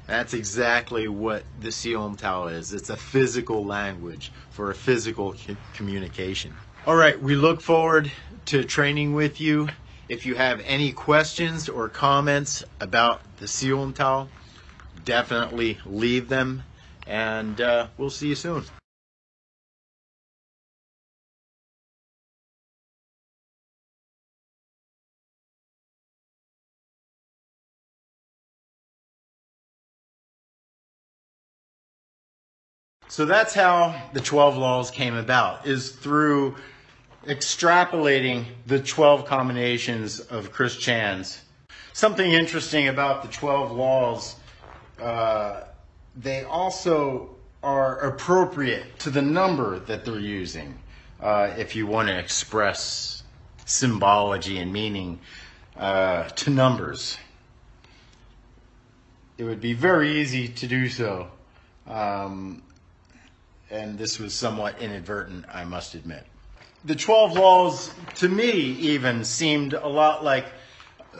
That's 0.06 0.34
exactly 0.34 1.08
what 1.08 1.44
the 1.60 1.68
Seom 1.68 2.16
Tao 2.16 2.46
is. 2.46 2.72
It's 2.72 2.90
a 2.90 2.96
physical 2.96 3.64
language 3.64 4.32
for 4.50 4.70
a 4.70 4.74
physical 4.74 5.34
communication. 5.74 6.54
All 6.86 6.96
right, 6.96 7.20
we 7.20 7.34
look 7.34 7.60
forward 7.60 8.10
to 8.46 8.64
training 8.64 9.14
with 9.14 9.40
you. 9.40 9.68
If 10.08 10.26
you 10.26 10.36
have 10.36 10.60
any 10.64 10.92
questions 10.92 11.68
or 11.68 11.88
comments 11.88 12.62
about 12.78 13.20
the 13.38 13.46
Seom 13.46 13.92
Tao, 13.92 14.28
definitely 15.04 15.78
leave 15.84 16.28
them, 16.28 16.62
and 17.06 17.60
uh, 17.60 17.88
we'll 17.96 18.10
see 18.10 18.28
you 18.28 18.36
soon. 18.36 18.64
So 33.08 33.24
that's 33.24 33.54
how 33.54 34.00
the 34.12 34.20
12 34.20 34.56
laws 34.56 34.90
came 34.90 35.14
about, 35.14 35.66
is 35.66 35.90
through 35.90 36.56
extrapolating 37.24 38.44
the 38.66 38.80
12 38.80 39.26
combinations 39.26 40.20
of 40.20 40.52
Chris 40.52 40.76
Chan's. 40.76 41.40
Something 41.92 42.32
interesting 42.32 42.88
about 42.88 43.22
the 43.22 43.28
12 43.28 43.72
laws, 43.72 44.36
uh, 45.00 45.62
they 46.16 46.44
also 46.44 47.36
are 47.62 47.98
appropriate 48.00 48.98
to 49.00 49.10
the 49.10 49.22
number 49.22 49.78
that 49.80 50.04
they're 50.04 50.18
using. 50.18 50.78
Uh, 51.20 51.54
if 51.56 51.74
you 51.74 51.86
want 51.86 52.08
to 52.08 52.18
express 52.18 53.22
symbology 53.64 54.58
and 54.58 54.72
meaning 54.72 55.18
uh, 55.76 56.24
to 56.24 56.50
numbers, 56.50 57.18
it 59.38 59.44
would 59.44 59.60
be 59.60 59.72
very 59.72 60.20
easy 60.20 60.48
to 60.48 60.66
do 60.66 60.88
so. 60.88 61.28
Um, 61.86 62.62
and 63.70 63.98
this 63.98 64.18
was 64.18 64.34
somewhat 64.34 64.80
inadvertent, 64.80 65.44
I 65.52 65.64
must 65.64 65.94
admit. 65.94 66.24
The 66.84 66.94
12 66.94 67.32
laws, 67.32 67.90
to 68.16 68.28
me, 68.28 68.50
even 68.50 69.24
seemed 69.24 69.72
a 69.74 69.88
lot 69.88 70.22
like 70.22 70.46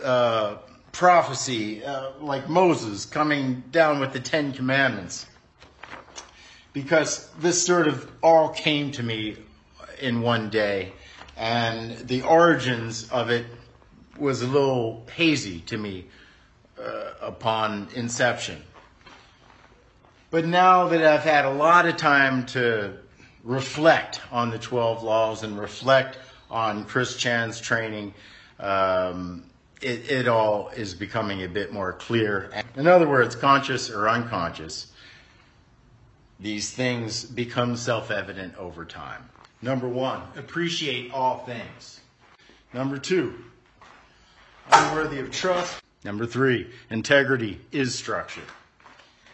uh, 0.03 0.57
prophecy, 0.93 1.85
uh, 1.85 2.11
like 2.21 2.49
Moses 2.49 3.05
coming 3.05 3.65
down 3.71 4.01
with 4.01 4.13
the 4.13 4.21
Ten 4.21 4.53
Commandments. 4.53 5.27
Because 6.73 7.29
this 7.41 7.65
sort 7.65 7.89
of 7.89 8.11
all 8.23 8.51
came 8.51 8.93
to 8.93 9.03
me 9.03 9.37
in 10.01 10.21
one 10.21 10.51
day, 10.51 10.93
and 11.37 11.97
the 12.07 12.23
origins 12.23 13.11
of 13.11 13.31
it 13.31 13.47
was 14.19 14.43
a 14.43 14.47
little 14.47 15.07
hazy 15.15 15.61
to 15.61 15.77
me 15.77 16.07
uh, 16.79 17.13
upon 17.21 17.89
inception. 17.95 18.63
But 20.31 20.45
now 20.45 20.89
that 20.89 21.05
I've 21.05 21.23
had 21.23 21.45
a 21.45 21.51
lot 21.51 21.87
of 21.87 21.97
time 21.97 22.47
to 22.47 22.95
reflect 23.45 24.21
on 24.33 24.51
the 24.51 24.59
12 24.59 25.03
laws 25.03 25.43
and 25.45 25.59
reflect 25.59 26.19
on 26.51 26.85
Chris 26.85 27.17
Chan's 27.17 27.61
training, 27.61 28.13
um, 28.59 29.45
it, 29.81 30.11
it 30.11 30.29
all 30.29 30.71
is 30.71 30.95
becoming 30.95 31.45
a 31.45 31.49
bit 31.49 31.73
more 31.73 31.93
clear. 31.93 32.51
In 32.77 32.89
other 32.89 33.09
words, 33.09 33.37
conscious 33.37 33.89
or 33.89 34.09
unconscious, 34.09 34.93
these 36.41 36.73
things 36.73 37.25
become 37.25 37.77
self 37.77 38.11
evident 38.11 38.57
over 38.57 38.85
time. 38.85 39.29
Number 39.63 39.89
one, 39.89 40.23
appreciate 40.37 41.13
all 41.13 41.39
things. 41.39 42.01
Number 42.75 42.99
two, 42.99 43.35
unworthy 44.71 45.21
of 45.21 45.31
trust. 45.31 45.81
Number 46.05 46.27
three, 46.27 46.71
integrity 46.91 47.61
is 47.73 47.95
structure. 47.95 48.43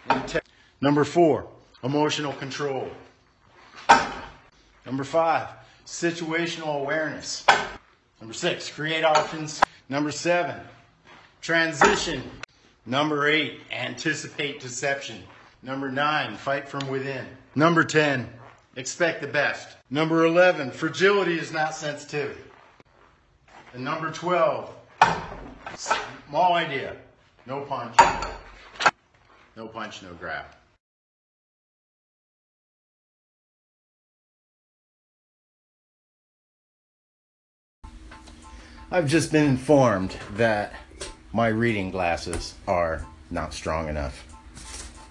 Inte- 0.08 0.40
Number 0.82 1.04
four, 1.04 1.46
emotional 1.84 2.32
control. 2.32 2.90
Number 4.84 5.04
five, 5.04 5.48
situational 5.86 6.80
awareness. 6.80 7.46
Number 8.20 8.34
six, 8.34 8.68
create 8.68 9.04
options. 9.04 9.62
Number 9.88 10.10
seven, 10.10 10.60
transition. 11.40 12.24
Number 12.84 13.28
eight, 13.28 13.60
anticipate 13.70 14.58
deception. 14.58 15.22
Number 15.62 15.88
nine, 15.88 16.34
fight 16.34 16.68
from 16.68 16.88
within. 16.88 17.24
Number 17.54 17.84
10, 17.84 18.28
expect 18.74 19.20
the 19.20 19.28
best. 19.28 19.68
Number 19.88 20.24
11, 20.24 20.72
fragility 20.72 21.38
is 21.38 21.52
not 21.52 21.76
sensitivity. 21.76 22.40
And 23.72 23.84
number 23.84 24.10
12, 24.10 24.74
small 25.76 26.54
idea, 26.54 26.96
no 27.46 27.60
punch. 27.60 27.94
No 29.54 29.68
punch, 29.68 30.02
no 30.02 30.12
grab. 30.14 30.46
I've 38.92 39.08
just 39.08 39.32
been 39.32 39.46
informed 39.46 40.14
that 40.34 40.74
my 41.32 41.48
reading 41.48 41.90
glasses 41.90 42.52
are 42.68 43.06
not 43.30 43.54
strong 43.54 43.88
enough. 43.88 44.28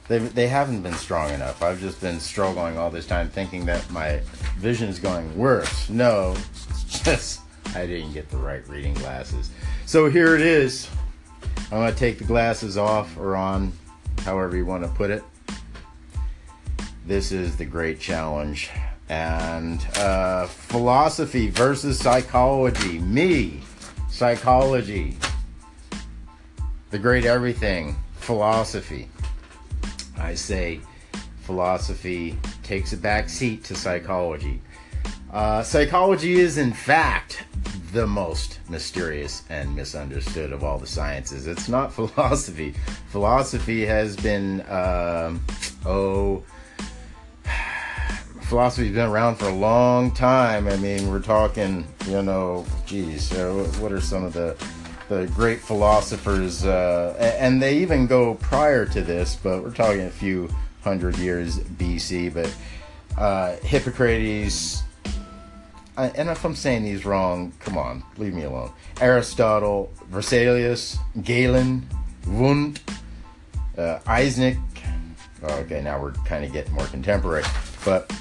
They, 0.07 0.19
they 0.19 0.47
haven't 0.47 0.83
been 0.83 0.93
strong 0.93 1.31
enough. 1.31 1.63
I've 1.63 1.79
just 1.79 1.99
been 1.99 2.19
struggling 2.19 2.77
all 2.77 2.91
this 2.91 3.07
time 3.07 3.29
thinking 3.29 3.65
that 3.65 3.89
my 3.89 4.21
vision 4.59 4.87
is 4.87 4.99
going 4.99 5.35
worse. 5.35 5.89
No, 5.89 6.35
it's 6.69 7.01
just 7.01 7.41
I 7.73 7.87
didn't 7.87 8.13
get 8.13 8.29
the 8.29 8.37
right 8.37 8.67
reading 8.69 8.93
glasses. 8.93 9.49
So 9.87 10.11
here 10.11 10.35
it 10.35 10.41
is. 10.41 10.87
I'm 11.71 11.79
going 11.79 11.91
to 11.91 11.97
take 11.97 12.19
the 12.19 12.23
glasses 12.23 12.77
off 12.77 13.17
or 13.17 13.35
on, 13.35 13.73
however 14.19 14.55
you 14.55 14.65
want 14.65 14.83
to 14.83 14.89
put 14.89 15.09
it. 15.09 15.23
This 17.07 17.31
is 17.31 17.57
the 17.57 17.65
great 17.65 17.99
challenge. 17.99 18.69
And 19.09 19.83
uh, 19.95 20.45
philosophy 20.45 21.49
versus 21.49 21.97
psychology. 21.97 22.99
Me, 22.99 23.61
psychology. 24.21 25.17
The 26.91 26.99
great 26.99 27.25
everything, 27.25 27.95
philosophy. 28.19 29.09
I 30.15 30.35
say 30.35 30.79
philosophy 31.39 32.37
takes 32.61 32.93
a 32.93 32.97
back 32.97 33.29
seat 33.29 33.63
to 33.63 33.75
psychology. 33.75 34.61
Uh, 35.33 35.63
psychology 35.63 36.39
is, 36.39 36.59
in 36.59 36.71
fact, 36.71 37.45
the 37.93 38.05
most 38.05 38.59
mysterious 38.69 39.41
and 39.49 39.75
misunderstood 39.75 40.51
of 40.51 40.63
all 40.63 40.77
the 40.77 40.85
sciences. 40.85 41.47
It's 41.47 41.67
not 41.67 41.91
philosophy. 41.99 42.75
Philosophy 43.07 43.87
has 43.87 44.15
been, 44.17 44.61
um, 44.69 45.43
oh, 45.83 46.43
philosophy's 48.43 48.93
been 48.93 49.09
around 49.09 49.37
for 49.37 49.47
a 49.47 49.55
long 49.55 50.11
time. 50.11 50.67
I 50.67 50.77
mean, 50.77 51.09
we're 51.09 51.23
talking, 51.23 51.90
you 52.07 52.21
know, 52.21 52.65
geez, 52.85 53.31
uh, 53.33 53.51
what 53.79 53.91
are 53.91 54.01
some 54.01 54.23
of 54.23 54.33
the 54.33 54.55
the 55.09 55.27
great 55.35 55.59
philosophers? 55.59 56.65
Uh, 56.65 57.15
and 57.39 57.61
they 57.61 57.77
even 57.77 58.07
go 58.07 58.35
prior 58.35 58.85
to 58.85 59.01
this, 59.01 59.35
but 59.35 59.63
we're 59.63 59.71
talking 59.71 60.01
a 60.01 60.09
few 60.09 60.49
hundred 60.81 61.17
years 61.17 61.59
BC. 61.59 62.33
But 62.33 62.55
uh, 63.17 63.55
Hippocrates, 63.57 64.83
and 65.97 66.29
if 66.29 66.43
I'm 66.43 66.55
saying 66.55 66.83
these 66.83 67.05
wrong, 67.05 67.53
come 67.59 67.77
on, 67.77 68.03
leave 68.17 68.33
me 68.33 68.43
alone. 68.43 68.71
Aristotle, 68.99 69.91
Vesalius, 70.11 70.97
Galen, 71.23 71.87
Wundt, 72.27 72.81
uh, 73.77 73.99
Eysenck. 74.05 74.59
Okay, 75.43 75.81
now 75.81 75.99
we're 75.99 76.11
kind 76.11 76.45
of 76.45 76.53
getting 76.53 76.73
more 76.73 76.85
contemporary, 76.85 77.43
but 77.83 78.11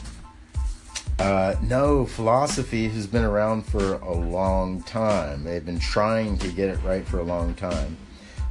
uh, 1.20 1.54
no, 1.62 2.06
philosophy 2.06 2.88
has 2.88 3.06
been 3.06 3.24
around 3.24 3.66
for 3.66 3.94
a 3.96 4.12
long 4.12 4.82
time. 4.84 5.44
They've 5.44 5.64
been 5.64 5.78
trying 5.78 6.38
to 6.38 6.48
get 6.48 6.70
it 6.70 6.78
right 6.82 7.06
for 7.06 7.18
a 7.18 7.22
long 7.22 7.54
time. 7.54 7.98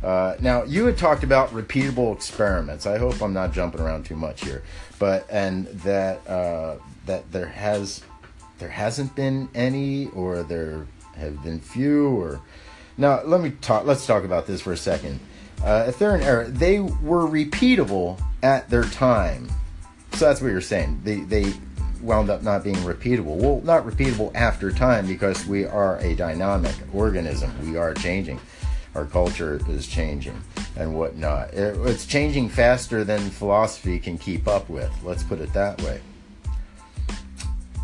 Uh, 0.03 0.35
now, 0.39 0.63
you 0.63 0.85
had 0.85 0.95
talked 0.95 1.23
about 1.23 1.49
repeatable 1.49 2.15
experiments. 2.15 2.85
I 2.85 2.99
hope 2.99 3.21
I'm 3.23 3.33
not 3.33 3.53
jumping 3.53 3.81
around 3.81 4.05
too 4.05 4.15
much 4.15 4.45
here, 4.45 4.61
but 4.99 5.25
and 5.31 5.65
that 5.83 6.25
uh, 6.27 6.75
that 7.07 7.31
there 7.31 7.47
has 7.47 8.03
there 8.59 8.69
hasn't 8.69 9.15
been 9.15 9.49
any, 9.55 10.05
or 10.07 10.43
there 10.43 10.85
have 11.15 11.41
been 11.43 11.59
few, 11.59 12.09
or 12.09 12.39
now 12.97 13.23
let 13.23 13.41
me 13.41 13.49
talk. 13.61 13.85
Let's 13.85 14.05
talk 14.05 14.23
about 14.23 14.45
this 14.45 14.61
for 14.61 14.73
a 14.73 14.77
second. 14.77 15.19
Uh, 15.63 15.85
if 15.87 15.97
they're 15.97 16.15
in 16.15 16.21
error, 16.21 16.45
they 16.45 16.79
were 16.79 17.27
repeatable 17.27 18.21
at 18.43 18.69
their 18.69 18.83
time. 18.83 19.49
So 20.13 20.25
that's 20.25 20.39
what 20.39 20.51
you're 20.51 20.61
saying. 20.61 21.01
They 21.03 21.21
they 21.21 21.53
wound 22.01 22.29
up 22.29 22.43
not 22.43 22.63
being 22.63 22.75
repeatable. 22.77 23.35
Well, 23.35 23.61
not 23.63 23.85
repeatable 23.85 24.31
after 24.35 24.71
time 24.71 25.07
because 25.07 25.45
we 25.45 25.65
are 25.65 25.97
a 25.99 26.15
dynamic 26.15 26.75
organism. 26.93 27.51
We 27.65 27.77
are 27.77 27.93
changing. 27.93 28.39
Our 28.95 29.05
culture 29.05 29.61
is 29.69 29.87
changing 29.87 30.41
and 30.75 30.95
whatnot. 30.95 31.53
It- 31.53 31.77
It's 31.85 32.05
changing 32.05 32.49
faster 32.49 33.03
than 33.03 33.29
philosophy 33.29 33.99
can 33.99 34.17
keep 34.17 34.47
up 34.47 34.69
with. 34.69 34.91
Let's 35.03 35.23
put 35.23 35.39
it 35.39 35.53
that 35.53 35.81
way. 35.81 36.01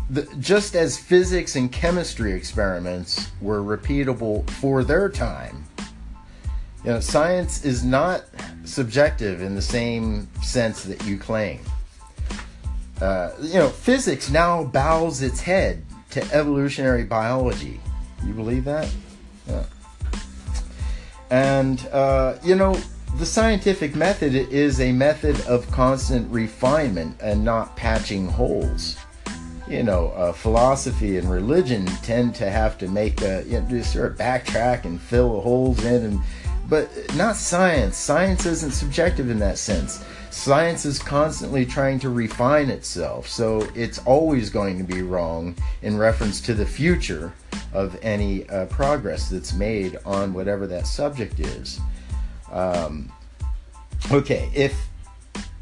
The, 0.08 0.22
just 0.38 0.76
as 0.76 0.96
physics 0.96 1.56
and 1.56 1.70
chemistry 1.70 2.32
experiments 2.32 3.28
were 3.40 3.60
repeatable 3.60 4.48
for 4.50 4.84
their 4.84 5.08
time, 5.08 5.64
you 6.84 6.92
know, 6.92 7.00
science 7.00 7.64
is 7.64 7.82
not 7.82 8.22
subjective 8.64 9.42
in 9.42 9.56
the 9.56 9.62
same 9.62 10.28
sense 10.42 10.84
that 10.84 11.04
you 11.04 11.18
claim. 11.18 11.58
Uh, 13.00 13.30
you 13.40 13.54
know, 13.54 13.68
physics 13.68 14.30
now 14.30 14.64
bows 14.64 15.22
its 15.22 15.40
head 15.40 15.84
to 16.10 16.22
evolutionary 16.32 17.04
biology. 17.04 17.80
You 18.24 18.32
believe 18.32 18.64
that? 18.64 18.92
Yeah. 19.46 19.64
And, 21.30 21.86
uh, 21.92 22.36
you 22.42 22.54
know, 22.54 22.80
the 23.18 23.26
scientific 23.26 23.94
method 23.94 24.34
is 24.34 24.80
a 24.80 24.92
method 24.92 25.40
of 25.46 25.70
constant 25.70 26.30
refinement 26.30 27.16
and 27.20 27.44
not 27.44 27.76
patching 27.76 28.28
holes. 28.28 28.96
You 29.68 29.82
know, 29.82 30.08
uh, 30.08 30.32
philosophy 30.32 31.18
and 31.18 31.28
religion 31.30 31.86
tend 32.02 32.34
to 32.36 32.48
have 32.50 32.78
to 32.78 32.88
make 32.88 33.20
a, 33.22 33.42
you 33.46 33.60
know, 33.60 33.66
just 33.68 33.92
sort 33.92 34.12
of 34.12 34.18
backtrack 34.18 34.84
and 34.84 35.00
fill 35.00 35.40
holes 35.40 35.84
in, 35.84 36.04
and 36.04 36.20
but 36.68 36.88
not 37.16 37.36
science. 37.36 37.96
Science 37.96 38.46
isn't 38.46 38.72
subjective 38.72 39.28
in 39.28 39.38
that 39.40 39.58
sense. 39.58 40.04
Science 40.30 40.84
is 40.84 40.98
constantly 40.98 41.64
trying 41.64 41.98
to 41.98 42.08
refine 42.08 42.70
itself, 42.70 43.28
so 43.28 43.66
it's 43.74 43.98
always 44.00 44.50
going 44.50 44.78
to 44.78 44.84
be 44.84 45.02
wrong 45.02 45.54
in 45.82 45.96
reference 45.96 46.40
to 46.42 46.54
the 46.54 46.66
future 46.66 47.32
of 47.72 47.98
any 48.02 48.48
uh, 48.48 48.66
progress 48.66 49.28
that's 49.28 49.52
made 49.52 49.98
on 50.04 50.32
whatever 50.32 50.66
that 50.66 50.86
subject 50.86 51.40
is. 51.40 51.80
Um, 52.50 53.10
okay, 54.10 54.50
if 54.54 54.88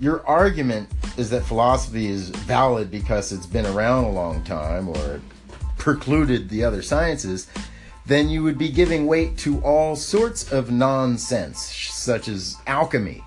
your 0.01 0.27
argument 0.27 0.89
is 1.17 1.31
that 1.31 1.45
philosophy 1.45 2.07
is 2.07 2.31
valid 2.31 2.91
because 2.91 3.33
it's 3.33 3.47
been 3.47 3.67
around 3.67 4.05
a 4.05 4.11
long 4.11 4.43
time 4.45 4.89
or 4.89 5.21
precluded 5.79 6.49
the 6.49 6.65
other 6.65 6.83
sciences, 6.83 7.47
then 8.07 8.29
you 8.29 8.43
would 8.43 8.59
be 8.59 8.69
giving 8.69 9.07
weight 9.07 9.37
to 9.39 9.61
all 9.61 9.97
sorts 9.97 10.53
of 10.53 10.71
nonsense, 10.71 11.65
such 11.65 12.29
as 12.29 12.57
alchemy, 12.67 13.23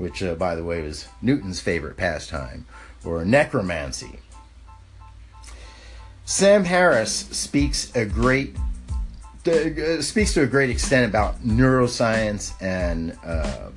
which, 0.00 0.22
uh, 0.22 0.34
by 0.34 0.54
the 0.54 0.64
way, 0.64 0.80
was 0.80 1.06
Newton's 1.20 1.60
favorite 1.60 1.96
pastime, 1.98 2.64
or 3.04 3.22
necromancy. 3.24 4.18
Sam 6.24 6.64
Harris 6.64 7.12
speaks 7.12 7.94
a 7.94 8.06
great 8.06 8.56
uh, 9.46 10.00
speaks 10.02 10.34
to 10.34 10.42
a 10.42 10.46
great 10.46 10.70
extent 10.70 11.08
about 11.08 11.42
neuroscience 11.42 12.52
and 12.62 13.16
uh, 13.24 13.68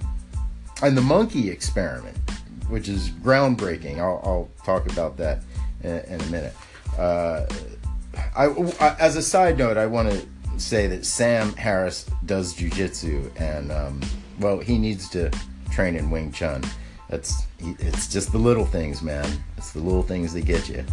and 0.82 0.96
the 0.98 1.02
monkey 1.02 1.50
experiment, 1.50 2.18
which 2.70 2.88
is 2.88 3.10
groundbreaking. 3.10 4.00
I'll, 4.00 4.22
I'll 4.24 4.50
talk 4.66 4.90
about 4.92 5.18
that 5.18 5.42
in, 5.84 6.00
in 6.00 6.22
a 6.22 6.26
minute. 6.28 6.54
Uh, 6.98 7.46
I, 8.36 8.46
I- 8.80 8.96
as 9.00 9.16
a 9.16 9.22
side 9.22 9.58
note, 9.58 9.78
I 9.78 9.88
want 9.88 10.12
to 10.12 10.26
say 10.58 10.88
that 10.88 11.06
Sam 11.06 11.54
Harris 11.54 12.06
does 12.26 12.54
jujitsu, 12.54 13.30
and 13.42 13.72
um, 13.72 14.02
well, 14.40 14.60
he 14.60 14.78
needs 14.78 15.10
to 15.10 15.32
train 15.74 15.96
in 15.96 16.10
Wing 16.10 16.32
Chun. 16.32 16.64
That's 17.10 17.46
it's 17.60 18.08
just 18.08 18.32
the 18.32 18.38
little 18.38 18.66
things, 18.66 19.02
man. 19.02 19.28
It's 19.58 19.72
the 19.72 19.80
little 19.80 20.04
things 20.04 20.34
that 20.34 20.46
get 20.46 20.70
you. 20.70 20.86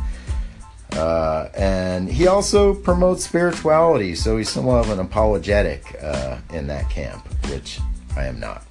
Uh, 0.93 1.49
and 1.57 2.11
he 2.11 2.27
also 2.27 2.75
promotes 2.75 3.25
spirituality, 3.25 4.15
so 4.15 4.37
he's 4.37 4.49
somewhat 4.49 4.85
of 4.85 4.91
an 4.91 4.99
apologetic 4.99 5.97
uh, 6.03 6.39
in 6.53 6.67
that 6.67 6.91
camp, 6.91 7.27
which 7.49 7.79
I 8.17 8.25
am 8.25 8.41
not. 8.41 8.65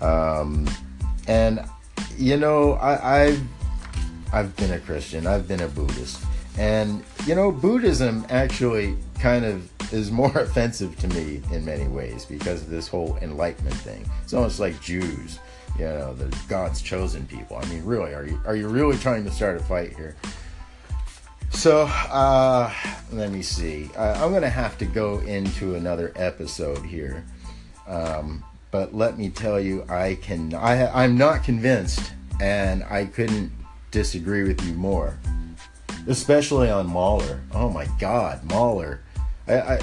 Um, 0.00 0.68
and 1.28 1.60
you 2.16 2.36
know, 2.36 2.72
I, 2.74 3.24
I've 3.24 3.42
I've 4.32 4.56
been 4.56 4.72
a 4.72 4.78
Christian, 4.80 5.26
I've 5.26 5.46
been 5.46 5.60
a 5.60 5.68
Buddhist, 5.68 6.24
and 6.58 7.04
you 7.26 7.34
know, 7.34 7.52
Buddhism 7.52 8.24
actually 8.30 8.96
kind 9.22 9.44
of 9.44 9.70
is 9.94 10.10
more 10.10 10.30
offensive 10.36 10.98
to 10.98 11.08
me 11.08 11.40
in 11.52 11.64
many 11.64 11.86
ways 11.86 12.24
because 12.24 12.62
of 12.62 12.68
this 12.68 12.88
whole 12.88 13.16
enlightenment 13.22 13.76
thing. 13.76 14.04
It's 14.24 14.34
almost 14.34 14.58
like 14.58 14.78
Jews, 14.82 15.38
you 15.78 15.84
know, 15.84 16.12
the 16.12 16.36
God's 16.48 16.82
chosen 16.82 17.24
people. 17.26 17.56
I 17.56 17.64
mean, 17.66 17.84
really, 17.84 18.12
are 18.12 18.26
you 18.26 18.40
are 18.44 18.56
you 18.56 18.68
really 18.68 18.98
trying 18.98 19.24
to 19.24 19.30
start 19.30 19.56
a 19.56 19.60
fight 19.60 19.96
here? 19.96 20.16
So, 21.50 21.82
uh, 21.82 22.72
let 23.12 23.30
me 23.30 23.42
see. 23.42 23.90
I'm 23.96 24.30
going 24.30 24.42
to 24.42 24.48
have 24.48 24.76
to 24.78 24.86
go 24.86 25.18
into 25.20 25.74
another 25.74 26.12
episode 26.16 26.84
here. 26.84 27.24
Um, 27.86 28.42
but 28.70 28.94
let 28.94 29.18
me 29.18 29.28
tell 29.28 29.60
you, 29.60 29.84
I 29.88 30.16
can. 30.16 30.54
I, 30.54 31.04
I'm 31.04 31.16
not 31.16 31.44
convinced, 31.44 32.12
and 32.40 32.82
I 32.84 33.04
couldn't 33.04 33.52
disagree 33.90 34.42
with 34.42 34.64
you 34.66 34.72
more. 34.72 35.18
Especially 36.08 36.70
on 36.70 36.88
Mahler. 36.88 37.42
Oh 37.52 37.68
my 37.68 37.86
God, 38.00 38.42
Mahler. 38.44 39.00
I, 39.60 39.80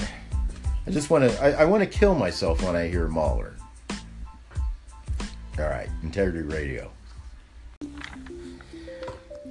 I, 0.86 0.90
just 0.90 1.10
want 1.10 1.30
to. 1.30 1.42
I, 1.42 1.62
I 1.62 1.64
want 1.64 1.82
to 1.82 1.88
kill 1.88 2.14
myself 2.14 2.62
when 2.62 2.76
I 2.76 2.88
hear 2.88 3.08
Mahler. 3.08 3.54
All 5.58 5.66
right, 5.66 5.88
Integrity 6.02 6.42
Radio. 6.42 6.90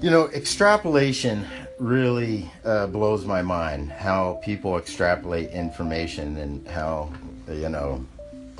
You 0.01 0.09
know, 0.09 0.27
extrapolation 0.29 1.45
really 1.79 2.49
uh, 2.65 2.87
blows 2.87 3.25
my 3.25 3.41
mind. 3.41 3.91
How 3.91 4.39
people 4.43 4.77
extrapolate 4.77 5.51
information 5.51 6.37
and 6.37 6.67
how 6.67 7.13
you 7.47 7.69
know 7.69 8.05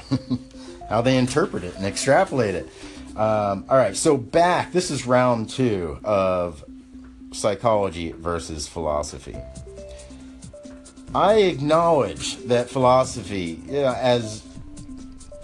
how 0.90 1.02
they 1.02 1.18
interpret 1.18 1.64
it 1.64 1.76
and 1.76 1.86
extrapolate 1.86 2.56
it. 2.56 2.70
Um, 3.16 3.66
all 3.70 3.78
right, 3.78 3.96
so 3.96 4.18
back. 4.18 4.72
This 4.72 4.92
is 4.92 5.06
round 5.06 5.50
two 5.50 6.00
of 6.04 6.64
psychology 7.32 8.12
versus 8.12 8.68
philosophy. 8.68 9.38
I 11.14 11.36
acknowledge 11.38 12.38
that 12.46 12.70
philosophy, 12.70 13.62
you 13.66 13.82
know, 13.82 13.94
as 13.94 14.44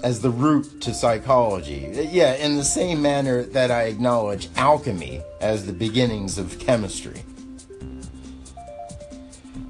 as 0.03 0.21
the 0.21 0.29
root 0.29 0.81
to 0.81 0.93
psychology. 0.93 1.89
Yeah, 2.11 2.35
in 2.35 2.57
the 2.57 2.63
same 2.63 3.01
manner 3.01 3.41
that 3.41 3.71
I 3.71 3.83
acknowledge 3.83 4.49
alchemy 4.55 5.23
as 5.41 5.65
the 5.65 5.73
beginnings 5.73 6.37
of 6.37 6.59
chemistry. 6.59 7.23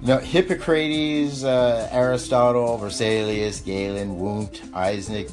Now, 0.01 0.17
Hippocrates, 0.17 1.45
uh, 1.45 1.87
Aristotle, 1.91 2.77
Vesalius, 2.77 3.63
Galen, 3.63 4.19
Wundt, 4.19 4.61
Eysenck 4.73 5.31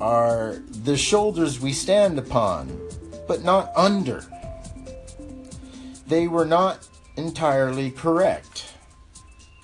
are 0.00 0.56
the 0.82 0.96
shoulders 0.96 1.60
we 1.60 1.72
stand 1.72 2.18
upon, 2.18 2.76
but 3.28 3.44
not 3.44 3.70
under. 3.76 4.24
They 6.08 6.26
were 6.26 6.44
not 6.44 6.88
entirely 7.16 7.92
correct. 7.92 8.69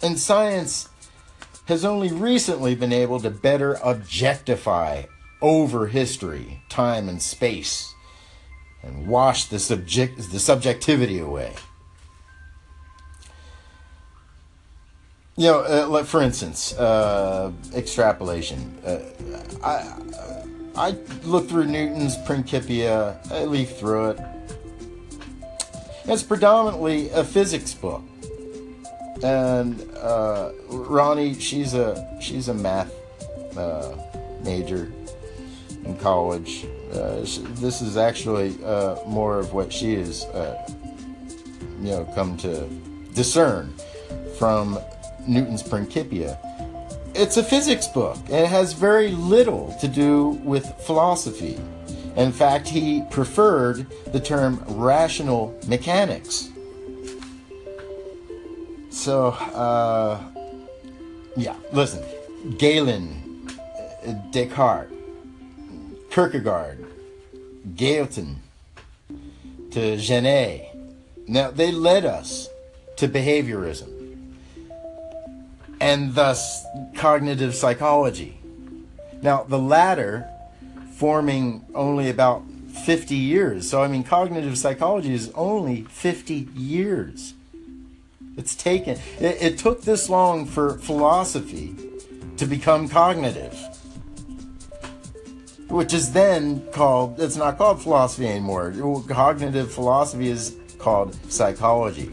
And 0.02 0.18
science 0.18 0.88
has 1.66 1.84
only 1.84 2.12
recently 2.12 2.74
been 2.74 2.92
able 2.92 3.20
to 3.20 3.30
better 3.30 3.78
objectify 3.82 5.04
over 5.42 5.88
history, 5.88 6.62
time, 6.68 7.08
and 7.08 7.20
space, 7.20 7.94
and 8.82 9.06
wash 9.06 9.46
the 9.46 9.58
subject 9.58 10.30
the 10.32 10.38
subjectivity 10.38 11.18
away. 11.18 11.54
You 15.36 15.46
know, 15.46 15.60
uh, 15.60 15.86
like 15.88 16.06
for 16.06 16.22
instance, 16.22 16.72
uh, 16.74 17.52
extrapolation. 17.74 18.78
Uh, 18.84 19.00
I 19.62 19.92
I 20.76 20.90
look 21.24 21.48
through 21.48 21.66
Newton's 21.66 22.16
Principia. 22.24 23.18
I 23.30 23.44
leaf 23.44 23.76
through 23.76 24.10
it. 24.10 24.20
It's 26.04 26.22
predominantly 26.22 27.10
a 27.10 27.24
physics 27.24 27.74
book 27.74 28.02
and 29.22 29.80
uh, 29.96 30.52
Ronnie, 30.68 31.34
she's 31.34 31.74
a 31.74 32.18
she's 32.20 32.48
a 32.48 32.54
math 32.54 32.92
uh, 33.56 33.96
major 34.42 34.92
in 35.84 35.96
college. 35.98 36.66
Uh, 36.92 37.24
sh 37.24 37.38
this 37.60 37.80
is 37.80 37.96
actually 37.96 38.56
uh, 38.64 38.96
more 39.06 39.38
of 39.38 39.52
what 39.52 39.72
she 39.72 39.94
has, 39.94 40.24
uh, 40.26 40.56
you 41.80 41.90
know, 41.90 42.04
come 42.14 42.36
to 42.38 42.68
discern 43.14 43.72
from 44.38 44.78
Newton's 45.26 45.62
Principia. 45.62 46.38
It's 47.14 47.38
a 47.38 47.42
physics 47.42 47.88
book, 47.88 48.18
and 48.26 48.44
it 48.44 48.48
has 48.48 48.74
very 48.74 49.12
little 49.12 49.74
to 49.80 49.88
do 49.88 50.38
with 50.44 50.66
philosophy. 50.86 51.58
In 52.16 52.32
fact, 52.32 52.68
he 52.68 53.02
preferred 53.10 53.86
the 54.12 54.20
term 54.20 54.62
rational 54.68 55.58
mechanics. 55.66 56.50
So, 59.06 59.28
uh, 59.28 60.20
yeah, 61.36 61.54
listen. 61.70 62.02
Galen, 62.58 63.48
uh, 64.04 64.14
Descartes, 64.32 64.90
Kierkegaard, 66.10 66.84
Galton, 67.76 68.42
to 69.70 69.96
Genet, 69.96 70.74
Now, 71.28 71.52
they 71.52 71.70
led 71.70 72.04
us 72.04 72.48
to 72.96 73.06
behaviorism 73.06 74.26
and 75.80 76.12
thus 76.16 76.66
cognitive 76.96 77.54
psychology. 77.54 78.40
Now, 79.22 79.44
the 79.44 79.60
latter 79.60 80.28
forming 80.94 81.64
only 81.76 82.10
about 82.10 82.42
50 82.84 83.14
years. 83.14 83.70
So, 83.70 83.84
I 83.84 83.86
mean, 83.86 84.02
cognitive 84.02 84.58
psychology 84.58 85.14
is 85.14 85.30
only 85.36 85.82
50 85.82 86.48
years. 86.56 87.34
It's 88.36 88.54
taken, 88.54 88.98
it, 89.18 89.42
it 89.42 89.58
took 89.58 89.82
this 89.82 90.10
long 90.10 90.44
for 90.44 90.78
philosophy 90.78 91.74
to 92.36 92.46
become 92.46 92.88
cognitive, 92.88 93.58
which 95.68 95.94
is 95.94 96.12
then 96.12 96.66
called, 96.70 97.18
it's 97.20 97.36
not 97.36 97.56
called 97.56 97.82
philosophy 97.82 98.28
anymore. 98.28 98.74
Cognitive 99.08 99.72
philosophy 99.72 100.28
is 100.28 100.56
called 100.78 101.14
psychology. 101.30 102.12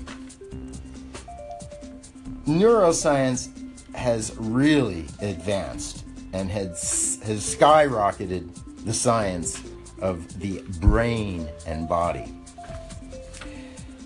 Neuroscience 2.48 3.50
has 3.94 4.36
really 4.38 5.06
advanced 5.20 6.06
and 6.32 6.50
has, 6.50 7.22
has 7.24 7.56
skyrocketed 7.56 8.50
the 8.86 8.94
science 8.94 9.62
of 10.02 10.40
the 10.40 10.62
brain 10.80 11.48
and 11.66 11.88
body. 11.88 12.33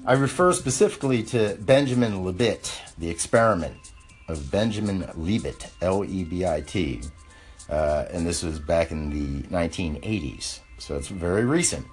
I 0.08 0.14
refer 0.14 0.54
specifically 0.54 1.22
to 1.24 1.58
Benjamin 1.60 2.24
Libet, 2.24 2.80
the 2.98 3.10
experiment 3.10 3.92
of 4.30 4.50
Benjamin 4.50 5.04
Libet, 5.18 5.70
L 5.82 6.06
E 6.06 6.24
B 6.24 6.46
I 6.46 6.62
T, 6.62 7.02
uh, 7.70 8.06
and 8.10 8.26
this 8.26 8.42
was 8.42 8.58
back 8.58 8.92
in 8.92 9.10
the 9.10 9.46
1980s, 9.50 10.60
so 10.78 10.96
it's 10.96 11.10
very 11.10 11.44
recent. 11.44 11.86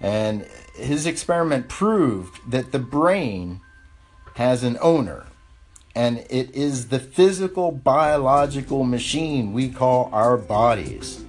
And 0.00 0.46
his 0.76 1.04
experiment 1.04 1.68
proved 1.68 2.48
that 2.48 2.70
the 2.70 2.78
brain 2.78 3.60
has 4.36 4.62
an 4.62 4.78
owner, 4.80 5.26
and 5.96 6.18
it 6.30 6.54
is 6.54 6.90
the 6.90 7.00
physical 7.00 7.72
biological 7.72 8.84
machine 8.84 9.52
we 9.52 9.68
call 9.68 10.10
our 10.12 10.36
bodies. 10.36 11.24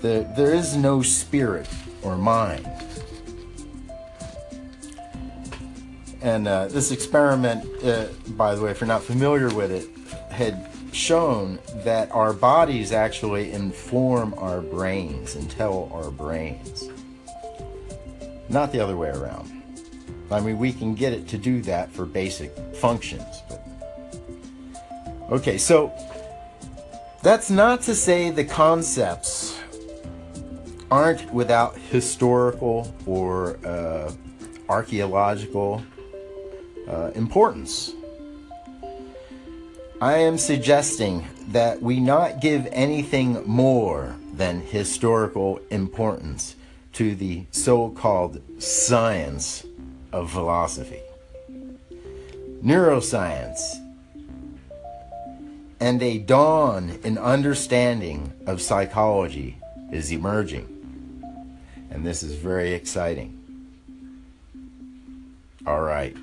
There, 0.00 0.32
there 0.36 0.54
is 0.54 0.76
no 0.76 1.02
spirit 1.02 1.66
or 2.04 2.16
mind. 2.16 2.70
And 6.22 6.46
uh, 6.46 6.68
this 6.68 6.90
experiment, 6.90 7.66
uh, 7.82 8.08
by 8.30 8.54
the 8.54 8.62
way, 8.62 8.70
if 8.70 8.80
you're 8.80 8.88
not 8.88 9.02
familiar 9.02 9.48
with 9.54 9.70
it, 9.70 9.88
had 10.30 10.70
shown 10.92 11.58
that 11.76 12.10
our 12.12 12.32
bodies 12.32 12.92
actually 12.92 13.52
inform 13.52 14.34
our 14.36 14.60
brains 14.60 15.34
and 15.36 15.50
tell 15.50 15.90
our 15.92 16.10
brains. 16.10 16.90
Not 18.48 18.72
the 18.72 18.80
other 18.80 18.96
way 18.96 19.10
around. 19.10 19.62
I 20.30 20.40
mean, 20.40 20.58
we 20.58 20.72
can 20.72 20.94
get 20.94 21.12
it 21.12 21.26
to 21.28 21.38
do 21.38 21.62
that 21.62 21.90
for 21.90 22.04
basic 22.04 22.56
functions. 22.76 23.42
But... 23.48 23.66
Okay, 25.30 25.58
so 25.58 25.92
that's 27.22 27.50
not 27.50 27.82
to 27.82 27.94
say 27.94 28.30
the 28.30 28.44
concepts 28.44 29.58
aren't 30.90 31.32
without 31.32 31.76
historical 31.78 32.92
or 33.06 33.56
uh, 33.64 34.12
archaeological 34.68 35.82
uh, 36.90 37.10
importance. 37.14 37.92
I 40.02 40.14
am 40.14 40.38
suggesting 40.38 41.26
that 41.48 41.80
we 41.80 42.00
not 42.00 42.40
give 42.40 42.66
anything 42.72 43.42
more 43.46 44.16
than 44.34 44.60
historical 44.60 45.60
importance 45.70 46.56
to 46.94 47.14
the 47.14 47.44
so 47.50 47.90
called 47.90 48.40
science 48.60 49.64
of 50.12 50.30
philosophy. 50.30 51.00
Neuroscience 52.62 53.60
and 55.78 56.02
a 56.02 56.18
dawn 56.18 56.98
in 57.04 57.16
understanding 57.16 58.32
of 58.46 58.60
psychology 58.60 59.56
is 59.92 60.10
emerging. 60.10 60.66
And 61.90 62.06
this 62.06 62.22
is 62.22 62.34
very 62.34 62.72
exciting. 62.72 63.36
All 65.66 65.80
right. 65.80 66.16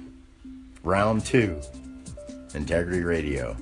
Round 0.87 1.25
two 1.25 1.59
Integrity 2.55 3.01
Radio. 3.01 3.57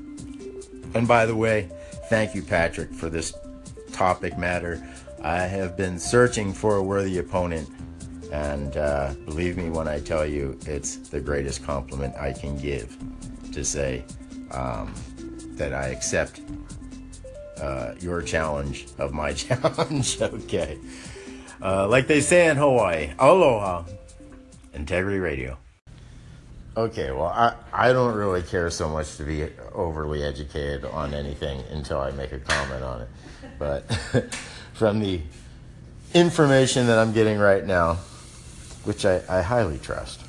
And 0.93 1.07
by 1.07 1.25
the 1.25 1.35
way, 1.35 1.71
thank 2.07 2.35
you, 2.35 2.43
Patrick, 2.43 2.93
for 2.93 3.09
this 3.09 3.33
topic 3.91 4.37
matter. 4.37 4.87
I 5.23 5.39
have 5.39 5.75
been 5.75 5.97
searching 5.97 6.53
for 6.53 6.75
a 6.75 6.83
worthy 6.83 7.17
opponent, 7.17 7.67
and 8.31 8.77
uh, 8.77 9.15
believe 9.25 9.57
me 9.57 9.71
when 9.71 9.87
I 9.87 10.01
tell 10.01 10.23
you, 10.23 10.59
it's 10.67 10.97
the 10.97 11.19
greatest 11.19 11.65
compliment 11.65 12.13
I 12.15 12.31
can 12.31 12.59
give 12.59 12.95
to 13.53 13.65
say 13.65 14.03
um, 14.51 14.93
that 15.57 15.73
I 15.73 15.87
accept 15.87 16.41
uh, 17.59 17.95
your 18.01 18.21
challenge 18.21 18.85
of 18.99 19.13
my 19.13 19.33
challenge. 19.45 20.21
okay. 20.21 20.77
Uh, 21.59 21.87
like 21.87 22.05
they 22.05 22.21
say 22.21 22.49
in 22.49 22.57
Hawaii, 22.57 23.13
aloha, 23.17 23.83
Integrity 24.75 25.17
Radio. 25.17 25.57
Okay, 26.77 27.09
well, 27.11 27.27
I, 27.27 27.55
I 27.71 27.93
don't 27.93 28.15
really 28.15 28.41
care 28.41 28.69
so 28.69 28.89
much 28.89 29.15
to 29.15 29.23
be 29.23 29.47
overly 29.73 30.23
educated 30.23 30.83
on 30.83 31.13
anything 31.13 31.63
until 31.71 32.01
I 32.01 32.11
make 32.11 32.33
a 32.33 32.39
comment 32.39 32.83
on 32.83 33.01
it. 33.01 33.07
But 33.57 33.83
from 34.73 34.99
the 34.99 35.21
information 36.13 36.87
that 36.87 36.99
I'm 36.99 37.13
getting 37.13 37.37
right 37.37 37.65
now, 37.65 37.99
which 38.83 39.05
I, 39.05 39.21
I 39.29 39.41
highly 39.41 39.79
trust, 39.79 40.19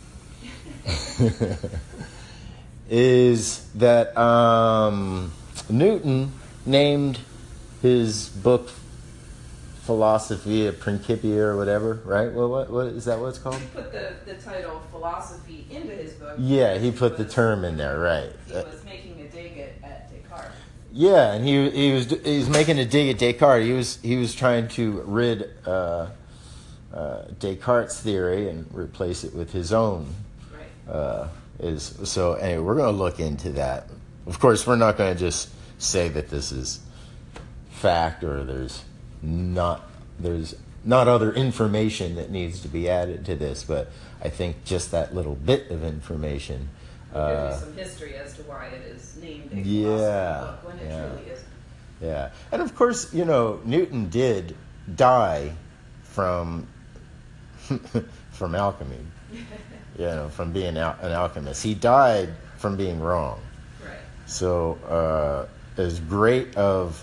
is 2.88 3.68
that 3.74 4.16
um, 4.16 5.32
Newton 5.68 6.30
named 6.64 7.18
his 7.82 8.28
book 8.28 8.70
Philosophy, 9.86 10.66
a 10.66 10.72
Principia 10.72 11.44
or 11.44 11.56
whatever, 11.56 12.00
right? 12.04 12.30
What, 12.32 12.50
what, 12.50 12.70
what 12.70 12.86
is 12.86 13.04
that? 13.04 13.18
What 13.20 13.28
it's 13.28 13.38
called? 13.38 13.56
He 13.56 13.66
put 13.68 13.92
the, 13.92 14.14
the 14.26 14.34
title 14.34 14.82
philosophy 14.90 15.66
into 15.70 15.92
his 15.92 16.12
book. 16.14 16.34
Yeah, 16.38 16.76
he 16.76 16.90
put 16.90 17.16
the 17.16 17.24
was- 17.24 17.32
term 17.32 17.64
in 17.64 17.76
there, 17.76 17.98
right? 18.00 18.30
He 18.48 18.52
was 18.54 18.84
making 18.84 19.20
a 19.20 19.28
dig 19.28 19.56
at, 19.58 19.88
at 19.88 20.10
Descartes. 20.10 20.52
Yeah, 20.92 21.32
and 21.32 21.46
he 21.46 21.70
he 21.70 21.92
was 21.92 22.10
he 22.10 22.38
was 22.38 22.48
making 22.48 22.78
a 22.78 22.84
dig 22.84 23.10
at 23.10 23.18
Descartes. 23.18 23.64
He 23.64 23.72
was 23.72 23.98
he 24.02 24.16
was 24.16 24.34
trying 24.34 24.68
to 24.68 25.02
rid 25.06 25.50
uh, 25.66 26.08
uh, 26.92 27.22
Descartes' 27.38 28.00
theory 28.00 28.48
and 28.48 28.66
replace 28.74 29.22
it 29.22 29.34
with 29.34 29.52
his 29.52 29.72
own. 29.72 30.12
Right. 30.52 30.94
Uh, 30.94 31.28
is 31.60 31.98
so 32.04 32.34
anyway, 32.34 32.58
we're 32.60 32.74
going 32.74 32.92
to 32.92 32.98
look 32.98 33.20
into 33.20 33.50
that. 33.50 33.88
Of 34.26 34.40
course, 34.40 34.66
we're 34.66 34.76
not 34.76 34.98
going 34.98 35.14
to 35.14 35.18
just 35.18 35.50
say 35.78 36.08
that 36.08 36.28
this 36.28 36.50
is 36.52 36.80
fact 37.70 38.24
or 38.24 38.42
there's 38.42 38.82
not 39.22 39.82
there's 40.18 40.54
not 40.84 41.08
other 41.08 41.32
information 41.32 42.14
that 42.14 42.30
needs 42.30 42.60
to 42.60 42.68
be 42.68 42.88
added 42.88 43.24
to 43.26 43.34
this, 43.34 43.64
but 43.64 43.90
I 44.22 44.28
think 44.28 44.64
just 44.64 44.90
that 44.92 45.14
little 45.14 45.34
bit 45.34 45.70
of 45.70 45.82
information. 45.84 46.68
Uh, 47.14 47.48
give 47.50 47.54
you 47.60 47.66
some 47.66 47.76
history 47.76 48.14
as 48.16 48.34
to 48.36 48.42
why 48.42 48.66
it 48.66 48.82
is 48.82 49.16
named 49.20 49.50
a 49.52 49.56
Yeah, 49.60 50.40
book 50.40 50.64
when 50.68 50.78
it 50.78 50.88
yeah. 50.90 51.06
truly 51.08 51.22
is. 51.30 51.44
Yeah, 52.00 52.30
and 52.52 52.62
of 52.62 52.74
course, 52.76 53.12
you 53.14 53.24
know, 53.24 53.60
Newton 53.64 54.08
did 54.10 54.54
die 54.94 55.52
from 56.02 56.66
from 58.32 58.54
alchemy. 58.54 58.98
You 59.98 60.04
know, 60.04 60.28
from 60.28 60.52
being 60.52 60.76
al- 60.76 60.98
an 61.00 61.12
alchemist. 61.12 61.62
He 61.62 61.72
died 61.72 62.28
from 62.58 62.76
being 62.76 63.00
wrong. 63.00 63.40
Right. 63.82 63.96
So, 64.26 64.74
uh, 64.86 65.80
as 65.80 66.00
great 66.00 66.54
of 66.54 67.02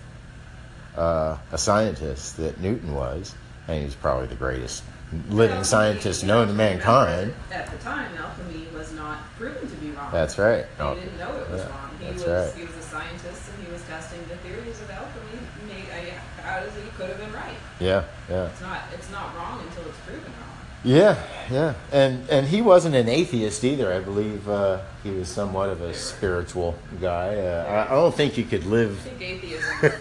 uh, 0.98 1.38
a 1.52 1.58
scientist 1.58 2.38
that 2.38 2.60
Newton 2.60 2.94
was, 2.94 3.36
and 3.68 3.84
he's 3.84 3.96
probably 3.96 4.28
the 4.28 4.36
greatest 4.36 4.84
living 5.30 5.64
scientist 5.64 6.24
known 6.24 6.48
to 6.48 6.54
mankind. 6.54 7.34
At 7.52 7.70
the 7.72 7.78
time, 7.78 8.16
alchemy 8.18 8.68
was 8.76 8.92
not 8.94 9.20
proven 9.38 9.70
to 9.70 9.76
be 9.78 9.92
wrong. 9.92 10.12
That's 10.12 10.38
right. 10.38 10.66
He 10.78 10.84
didn't 10.84 11.18
know 11.18 11.36
it 11.36 11.50
was 11.50 11.62
yeah, 11.62 11.70
wrong. 11.70 11.90
He 12.00 12.06
that's 12.06 12.24
was 12.24 12.28
right. 12.28 12.60
he 12.60 12.66
was 12.66 12.76
a 12.76 12.82
scientist 12.82 13.50
and 13.56 13.66
he 13.66 13.72
was 13.72 13.82
testing 13.84 14.20
the 14.30 14.36
theories 14.38 14.82
of 14.82 14.90
alchemy. 14.92 15.40
Made, 15.68 15.86
I, 15.94 16.42
how 16.42 16.60
does 16.60 16.74
he 16.76 16.82
could 16.98 17.10
have 17.10 17.20
been 17.20 17.32
right? 17.34 17.56
Yeah, 17.80 18.04
yeah. 18.30 18.48
It's 18.48 18.62
not 18.62 18.82
it's 18.94 19.12
not 19.12 19.36
wrong 19.36 19.62
until 19.68 19.84
it's 19.90 20.00
proven 20.00 20.24
wrong. 20.24 20.50
Yeah, 20.86 21.18
yeah, 21.50 21.76
and 21.94 22.30
and 22.30 22.46
he 22.46 22.62
wasn't 22.62 22.96
an 22.96 23.08
atheist 23.08 23.64
either. 23.64 23.94
I 23.94 24.00
believe 24.00 24.50
uh, 24.50 24.82
he 25.02 25.12
was 25.12 25.30
somewhat 25.30 25.70
of 25.70 25.82
a 25.82 25.94
spiritual 25.94 26.76
guy. 27.00 27.38
Uh, 27.38 27.86
I, 27.90 27.94
I 27.94 27.96
don't 27.96 28.14
think 28.14 28.38
you 28.38 28.44
could 28.44 28.64
I 28.64 28.68
live. 28.68 29.00
think 29.00 29.22
atheism 29.22 29.92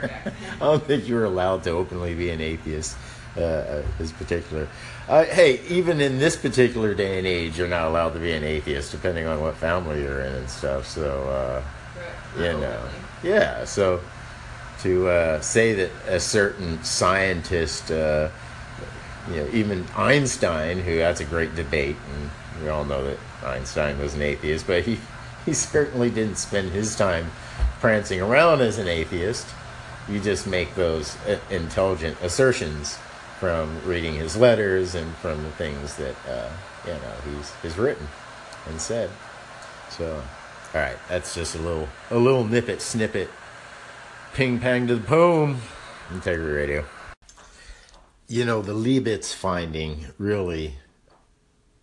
was 0.00 0.10
pretty 0.12 0.24
rare 0.24 0.24
back 0.24 0.24
then. 0.24 0.34
I 0.60 0.64
don't 0.64 0.84
think 0.84 1.08
you're 1.08 1.24
allowed 1.24 1.64
to 1.64 1.70
openly 1.70 2.14
be 2.14 2.30
an 2.30 2.40
atheist. 2.40 2.96
Uh, 3.36 3.40
uh, 3.42 3.82
this 3.98 4.10
particular, 4.10 4.66
uh, 5.08 5.24
hey, 5.24 5.60
even 5.68 6.00
in 6.00 6.18
this 6.18 6.34
particular 6.34 6.94
day 6.94 7.16
and 7.18 7.26
age, 7.28 7.56
you're 7.56 7.68
not 7.68 7.86
allowed 7.86 8.10
to 8.12 8.18
be 8.18 8.32
an 8.32 8.42
atheist, 8.42 8.90
depending 8.90 9.24
on 9.24 9.40
what 9.40 9.54
family 9.54 10.02
you're 10.02 10.22
in 10.22 10.34
and 10.34 10.50
stuff. 10.50 10.84
So, 10.84 11.28
uh, 11.28 11.62
you 12.36 12.60
know, 12.60 12.88
yeah. 13.22 13.64
So 13.64 14.00
to 14.80 15.08
uh, 15.08 15.40
say 15.40 15.74
that 15.74 15.90
a 16.08 16.18
certain 16.18 16.82
scientist 16.82 17.92
uh, 17.92 18.30
you 19.28 19.36
know, 19.36 19.48
even 19.52 19.86
Einstein, 19.96 20.78
who 20.78 20.98
that's 20.98 21.20
a 21.20 21.24
great 21.24 21.54
debate, 21.54 21.96
and 22.14 22.30
we 22.62 22.68
all 22.68 22.84
know 22.84 23.04
that 23.04 23.18
Einstein 23.44 23.98
was 23.98 24.14
an 24.14 24.22
atheist, 24.22 24.66
but 24.66 24.84
he, 24.84 24.98
he 25.44 25.52
certainly 25.52 26.10
didn't 26.10 26.36
spend 26.36 26.70
his 26.72 26.96
time 26.96 27.30
prancing 27.80 28.20
around 28.20 28.60
as 28.60 28.78
an 28.78 28.88
atheist. 28.88 29.46
You 30.10 30.20
just 30.20 30.46
make 30.46 30.74
those 30.74 31.16
uh, 31.26 31.38
intelligent 31.50 32.18
assertions 32.20 32.98
from 33.38 33.80
reading 33.86 34.14
his 34.14 34.36
letters 34.36 34.94
and 34.94 35.14
from 35.16 35.42
the 35.42 35.50
things 35.52 35.96
that 35.96 36.14
uh, 36.28 36.50
you 36.84 36.92
know 36.92 37.14
he's 37.36 37.50
has 37.62 37.78
written 37.78 38.06
and 38.68 38.80
said. 38.80 39.08
So, 39.88 40.14
all 40.74 40.80
right, 40.80 40.96
that's 41.08 41.34
just 41.34 41.54
a 41.54 41.58
little 41.58 41.88
a 42.10 42.18
little 42.18 42.44
nippet 42.44 42.80
snippet, 42.80 43.30
ping 44.34 44.58
pang 44.58 44.86
to 44.88 44.96
the 44.96 45.06
poem, 45.06 45.60
Integrity 46.10 46.52
Radio. 46.52 46.84
You 48.28 48.44
know, 48.44 48.62
the 48.62 48.74
Libet's 48.74 49.32
finding 49.32 50.06
really 50.18 50.74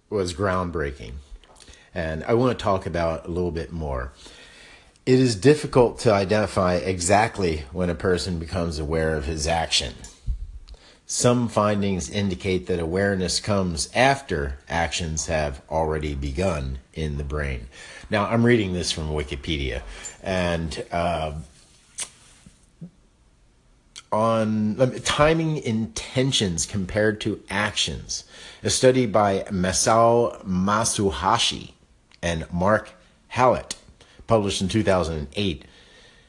was 0.09 0.33
groundbreaking, 0.33 1.13
and 1.93 2.23
I 2.25 2.33
want 2.35 2.57
to 2.57 2.63
talk 2.63 2.85
about 2.85 3.25
a 3.25 3.29
little 3.29 3.51
bit 3.51 3.71
more. 3.71 4.13
It 5.07 5.21
is 5.21 5.37
difficult 5.37 5.99
to 5.99 6.11
identify 6.11 6.73
exactly 6.73 7.63
when 7.71 7.89
a 7.89 7.95
person 7.95 8.39
becomes 8.39 8.77
aware 8.77 9.15
of 9.15 9.23
his 9.23 9.47
action. 9.47 9.93
Some 11.05 11.47
findings 11.47 12.09
indicate 12.09 12.67
that 12.67 12.81
awareness 12.81 13.39
comes 13.39 13.89
after 13.95 14.57
actions 14.67 15.27
have 15.27 15.61
already 15.69 16.13
begun 16.13 16.79
in 16.93 17.15
the 17.15 17.23
brain. 17.23 17.69
Now, 18.09 18.25
I'm 18.25 18.45
reading 18.45 18.73
this 18.73 18.91
from 18.91 19.11
Wikipedia, 19.11 19.81
and 20.21 20.83
uh, 20.91 21.35
on 24.11 24.81
um, 24.81 24.99
timing 25.05 25.55
intentions 25.55 26.65
compared 26.65 27.21
to 27.21 27.41
actions, 27.49 28.25
a 28.61 28.69
study 28.69 29.05
by 29.05 29.45
Masao 29.49 30.43
Matsuhashi 30.43 31.71
and 32.21 32.45
Mark 32.51 32.89
Hallett, 33.29 33.77
published 34.27 34.61
in 34.61 34.67
2008 34.67 35.65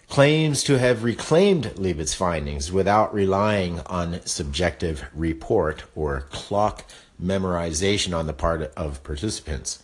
claims 0.08 0.64
to 0.64 0.78
have 0.78 1.04
reclaimed 1.04 1.76
Libet's 1.76 2.14
findings 2.14 2.72
without 2.72 3.12
relying 3.12 3.80
on 3.80 4.24
subjective 4.24 5.04
report 5.14 5.84
or 5.94 6.22
clock 6.30 6.84
memorization 7.22 8.16
on 8.16 8.26
the 8.26 8.32
part 8.32 8.62
of 8.76 9.02
participants. 9.04 9.82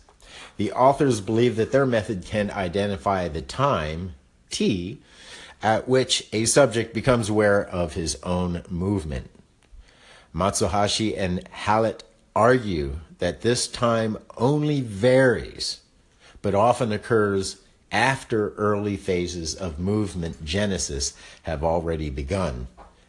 The 0.56 0.72
authors 0.72 1.20
believe 1.20 1.56
that 1.56 1.72
their 1.72 1.86
method 1.86 2.24
can 2.24 2.50
identify 2.50 3.28
the 3.28 3.42
time, 3.42 4.14
t, 4.50 4.98
at 5.62 5.88
which 5.88 6.26
a 6.32 6.44
subject 6.44 6.94
becomes 6.94 7.28
aware 7.28 7.62
of 7.62 7.94
his 7.94 8.16
own 8.22 8.62
movement. 8.68 9.30
Matsuhashi 10.34 11.18
and 11.18 11.46
Hallett 11.48 12.02
argue 12.34 13.00
that 13.18 13.42
this 13.42 13.68
time 13.68 14.16
only 14.36 14.80
varies, 14.80 15.80
but 16.42 16.54
often 16.54 16.92
occurs 16.92 17.63
after 17.94 18.50
early 18.54 18.96
phases 18.96 19.54
of 19.54 19.78
movement 19.78 20.44
genesis 20.44 21.14
have 21.44 21.62
already 21.62 22.10
begun, 22.10 22.66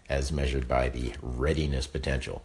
as 0.07 0.31
measured 0.31 0.67
by 0.67 0.87
the 0.87 1.11
readiness 1.23 1.87
potential. 1.87 2.43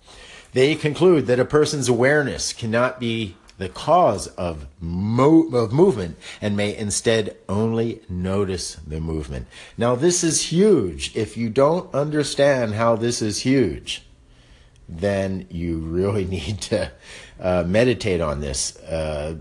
They 0.55 0.75
conclude 0.75 1.27
that 1.27 1.39
a 1.39 1.45
person's 1.45 1.91
awareness 1.91 2.55
cannot 2.55 2.99
be 2.99 3.37
the 3.59 3.69
cause 3.69 4.27
of, 4.27 4.67
mo- 4.81 5.51
of 5.53 5.71
movement 5.71 6.17
and 6.41 6.57
may 6.57 6.75
instead 6.75 7.37
only 7.47 8.01
notice 8.09 8.77
the 8.87 9.01
movement. 9.01 9.47
Now, 9.77 9.95
this 9.95 10.25
is 10.25 10.51
huge. 10.51 11.15
If 11.15 11.37
you 11.37 11.51
don't 11.51 11.95
understand 11.95 12.73
how 12.73 12.97
this 12.97 13.21
is 13.21 13.41
huge, 13.41 14.03
then 14.89 15.47
you 15.51 15.77
really 15.77 16.25
need 16.37 16.63
to 16.63 16.91
uh, 17.39 17.65
meditate 17.67 18.23
on 18.23 18.41
this. 18.41 18.77
Uh, 18.79 19.37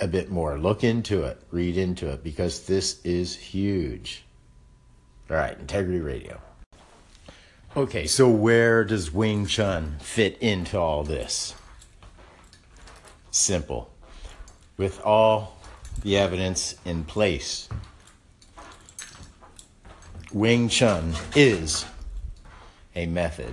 a 0.00 0.06
bit 0.06 0.30
more. 0.30 0.58
Look 0.58 0.84
into 0.84 1.22
it, 1.24 1.40
read 1.50 1.76
into 1.76 2.08
it, 2.10 2.22
because 2.22 2.66
this 2.66 3.00
is 3.04 3.36
huge. 3.36 4.24
All 5.30 5.36
right, 5.36 5.58
Integrity 5.58 6.00
Radio. 6.00 6.40
Okay, 7.76 8.06
so 8.06 8.28
where 8.28 8.84
does 8.84 9.12
Wing 9.12 9.46
Chun 9.46 9.96
fit 10.00 10.38
into 10.40 10.78
all 10.78 11.04
this? 11.04 11.54
Simple. 13.30 13.90
With 14.76 15.00
all 15.04 15.58
the 16.02 16.16
evidence 16.16 16.76
in 16.84 17.04
place, 17.04 17.68
Wing 20.32 20.68
Chun 20.68 21.14
is 21.34 21.84
a 22.94 23.06
method 23.06 23.52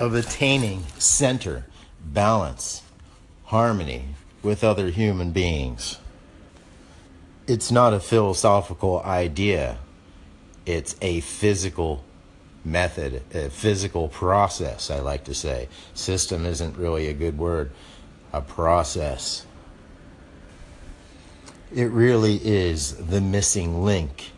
of 0.00 0.14
attaining 0.14 0.82
center, 0.98 1.66
balance, 2.00 2.82
harmony 3.50 4.04
with 4.44 4.62
other 4.62 4.90
human 4.90 5.32
beings. 5.32 5.98
It's 7.48 7.72
not 7.72 7.92
a 7.92 7.98
philosophical 7.98 9.02
idea, 9.02 9.78
it's 10.66 10.94
a 11.02 11.18
physical 11.18 12.04
method, 12.64 13.22
a 13.34 13.50
physical 13.50 14.06
process, 14.06 14.88
I 14.88 15.00
like 15.00 15.24
to 15.24 15.34
say. 15.34 15.68
System 15.94 16.46
isn't 16.46 16.76
really 16.76 17.08
a 17.08 17.12
good 17.12 17.38
word, 17.38 17.72
a 18.32 18.40
process. 18.40 19.44
It 21.74 21.90
really 21.90 22.36
is 22.36 22.94
the 22.94 23.20
missing 23.20 23.84
link. 23.84 24.30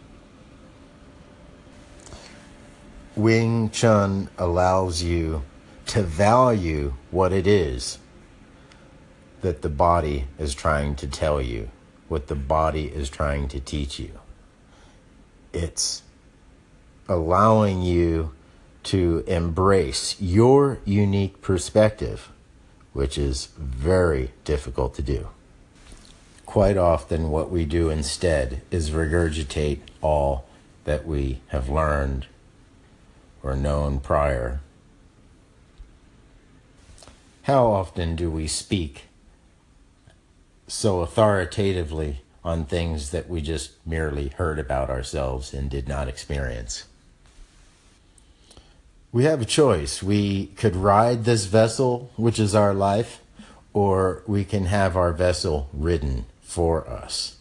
Wing 3.14 3.68
Chun 3.68 4.30
allows 4.38 5.02
you 5.02 5.42
to 5.88 6.02
value 6.02 6.94
what 7.10 7.34
it 7.34 7.46
is 7.46 7.98
that 9.42 9.62
the 9.62 9.68
body 9.68 10.24
is 10.38 10.54
trying 10.54 10.96
to 10.96 11.06
tell 11.06 11.40
you, 11.40 11.68
what 12.08 12.28
the 12.28 12.34
body 12.34 12.86
is 12.86 13.10
trying 13.10 13.48
to 13.48 13.60
teach 13.60 13.98
you. 13.98 14.18
It's 15.52 16.02
allowing 17.08 17.82
you 17.82 18.32
to 18.84 19.24
embrace 19.26 20.16
your 20.20 20.78
unique 20.84 21.40
perspective, 21.42 22.30
which 22.92 23.18
is 23.18 23.46
very 23.58 24.32
difficult 24.44 24.94
to 24.94 25.02
do. 25.02 25.28
Quite 26.46 26.76
often, 26.76 27.30
what 27.30 27.50
we 27.50 27.64
do 27.64 27.90
instead 27.90 28.62
is 28.70 28.90
regurgitate 28.90 29.80
all 30.00 30.44
that 30.84 31.06
we 31.06 31.40
have 31.48 31.68
learned 31.68 32.26
or 33.42 33.56
known 33.56 34.00
prior. 34.00 34.60
How 37.42 37.66
often 37.66 38.14
do 38.14 38.30
we 38.30 38.46
speak 38.46 39.04
so 40.66 41.00
authoritatively 41.00 42.22
on 42.44 42.64
things 42.64 43.10
that 43.10 43.28
we 43.28 43.40
just 43.40 43.72
merely 43.86 44.28
heard 44.28 44.58
about 44.58 44.90
ourselves 44.90 45.52
and 45.54 45.70
did 45.70 45.86
not 45.86 46.08
experience. 46.08 46.84
We 49.12 49.24
have 49.24 49.42
a 49.42 49.46
choice. 49.46 50.02
We 50.02 50.46
could 50.46 50.74
ride 50.74 51.24
this 51.24 51.44
vessel, 51.44 52.10
which 52.16 52.38
is 52.38 52.54
our 52.54 52.72
life, 52.72 53.20
or 53.74 54.22
we 54.26 54.44
can 54.44 54.64
have 54.64 54.96
our 54.96 55.12
vessel 55.12 55.68
ridden 55.72 56.24
for 56.40 56.88
us. 56.88 57.36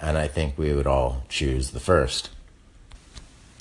And 0.00 0.16
I 0.16 0.28
think 0.28 0.56
we 0.56 0.72
would 0.72 0.86
all 0.86 1.24
choose 1.28 1.72
the 1.72 1.80
first. 1.80 2.30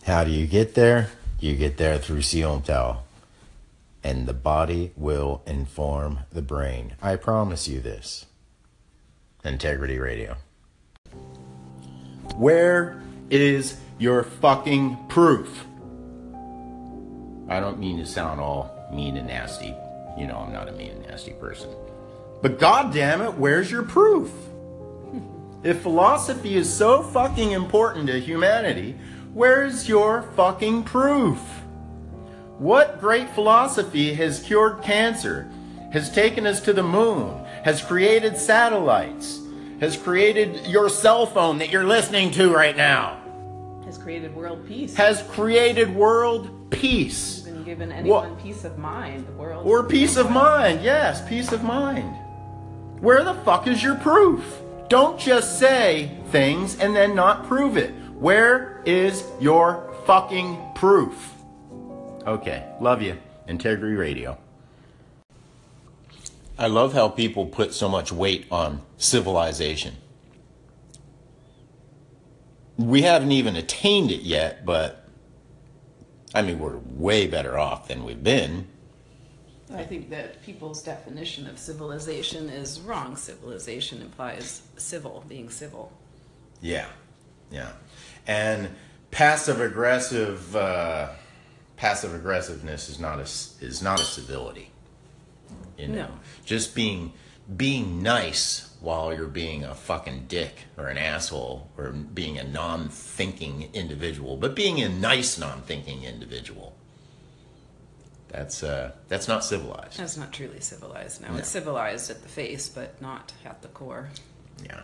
How 0.05 0.23
do 0.23 0.29
you 0.29 0.45
get 0.45 0.75
there? 0.75 1.09
You 1.39 1.55
get 1.55 1.77
there 1.77 1.97
through 1.97 2.21
Siontel. 2.21 2.99
And 4.03 4.27
the 4.27 4.33
body 4.33 4.91
will 4.95 5.41
inform 5.47 6.19
the 6.31 6.43
brain. 6.43 6.93
I 7.01 7.15
promise 7.15 7.67
you 7.67 7.81
this. 7.81 8.26
Integrity 9.47 9.97
Radio. 9.97 10.37
Where 12.35 13.01
is 13.29 13.77
your 13.97 14.23
fucking 14.23 14.97
proof? 15.07 15.65
I 17.49 17.59
don't 17.59 17.79
mean 17.79 17.97
to 17.97 18.05
sound 18.05 18.39
all 18.39 18.89
mean 18.93 19.17
and 19.17 19.27
nasty. 19.27 19.73
You 20.17 20.27
know, 20.27 20.37
I'm 20.37 20.53
not 20.53 20.67
a 20.67 20.71
mean 20.71 20.91
and 20.91 21.07
nasty 21.07 21.31
person. 21.33 21.69
But 22.41 22.59
goddamn 22.59 23.21
it, 23.21 23.33
where's 23.35 23.71
your 23.71 23.83
proof? 23.83 24.31
If 25.63 25.81
philosophy 25.81 26.55
is 26.55 26.71
so 26.71 27.01
fucking 27.01 27.51
important 27.51 28.07
to 28.07 28.19
humanity, 28.19 28.95
where's 29.33 29.89
your 29.89 30.21
fucking 30.35 30.83
proof? 30.83 31.39
What 32.59 32.99
great 32.99 33.29
philosophy 33.31 34.13
has 34.13 34.39
cured 34.39 34.83
cancer, 34.83 35.49
has 35.91 36.11
taken 36.11 36.45
us 36.45 36.61
to 36.61 36.73
the 36.73 36.83
moon, 36.83 37.43
has 37.67 37.81
created 37.81 38.37
satellites, 38.37 39.41
has 39.81 39.97
created 39.97 40.65
your 40.67 40.87
cell 40.87 41.25
phone 41.25 41.57
that 41.57 41.69
you're 41.69 41.83
listening 41.83 42.31
to 42.31 42.49
right 42.49 42.77
now, 42.77 43.19
Has 43.83 43.97
created 43.97 44.33
world 44.33 44.65
peace. 44.65 44.95
has 44.95 45.21
created 45.33 45.93
world 45.93 46.69
peace. 46.69 47.41
been 47.41 47.65
given 47.65 47.91
anyone 47.91 48.29
What? 48.31 48.41
peace 48.41 48.63
of 48.63 48.77
mind. 48.77 49.27
The 49.27 49.33
world. 49.33 49.67
Or 49.67 49.83
peace 49.83 50.15
of 50.15 50.31
mind, 50.31 50.81
yes, 50.81 51.21
peace 51.27 51.51
of 51.51 51.61
mind. 51.61 52.09
Where 53.01 53.21
the 53.25 53.33
fuck 53.33 53.67
is 53.67 53.83
your 53.83 53.95
proof? 53.95 54.61
Don't 54.87 55.19
just 55.19 55.59
say 55.59 56.09
things 56.31 56.79
and 56.79 56.95
then 56.95 57.15
not 57.15 57.47
prove 57.49 57.75
it. 57.75 57.91
Where 58.17 58.81
is 58.85 59.25
your 59.41 59.93
fucking 60.05 60.57
proof? 60.73 61.33
Okay, 62.25 62.63
love 62.79 63.01
you. 63.01 63.17
Integrity 63.49 63.95
Radio. 63.97 64.37
I 66.59 66.67
love 66.67 66.93
how 66.93 67.09
people 67.09 67.45
put 67.45 67.73
so 67.73 67.87
much 67.87 68.11
weight 68.11 68.47
on 68.51 68.81
civilization. 68.97 69.95
We 72.77 73.03
haven't 73.03 73.31
even 73.31 73.55
attained 73.55 74.11
it 74.11 74.21
yet, 74.21 74.65
but 74.65 75.07
I 76.33 76.41
mean, 76.41 76.59
we're 76.59 76.77
way 76.77 77.27
better 77.27 77.57
off 77.57 77.87
than 77.87 78.03
we've 78.03 78.23
been. 78.23 78.67
I 79.73 79.83
think 79.83 80.09
that 80.11 80.41
people's 80.43 80.81
definition 80.81 81.47
of 81.47 81.59
civilization 81.59 82.49
is 82.49 82.79
wrong. 82.79 83.15
Civilization 83.15 84.01
implies 84.01 84.61
civil, 84.77 85.25
being 85.27 85.49
civil. 85.49 85.91
Yeah, 86.61 86.87
yeah, 87.51 87.73
and 88.25 88.69
passive 89.11 89.59
aggressive 89.59 90.55
uh, 90.55 91.09
passive 91.75 92.15
aggressiveness 92.15 92.89
is 92.89 92.99
not 92.99 93.19
a 93.19 93.23
is 93.65 93.81
not 93.81 93.99
a 93.99 94.03
civility. 94.03 94.71
You 95.77 95.87
know, 95.87 95.93
No. 95.95 96.09
just 96.45 96.73
being 96.75 97.13
being 97.55 98.01
nice 98.03 98.69
while 98.81 99.13
you're 99.13 99.27
being 99.27 99.63
a 99.63 99.73
fucking 99.73 100.25
dick 100.27 100.53
or 100.77 100.87
an 100.87 100.97
asshole 100.97 101.69
or 101.77 101.91
being 101.91 102.37
a 102.37 102.43
non-thinking 102.43 103.69
individual, 103.73 104.35
but 104.37 104.53
being 104.55 104.81
a 104.81 104.89
nice 104.89 105.37
non-thinking 105.37 106.03
individual. 106.03 106.75
That's 108.29 108.61
uh, 108.63 108.91
that's 109.07 109.27
not 109.29 109.45
civilized. 109.45 109.97
That's 109.97 110.17
not 110.17 110.33
truly 110.33 110.59
civilized. 110.59 111.21
Now 111.21 111.31
No. 111.31 111.37
it's 111.37 111.47
civilized 111.49 112.09
at 112.11 112.21
the 112.21 112.27
face, 112.29 112.67
but 112.67 113.01
not 113.01 113.31
at 113.45 113.61
the 113.61 113.69
core. 113.69 114.09
Yeah. 114.65 114.81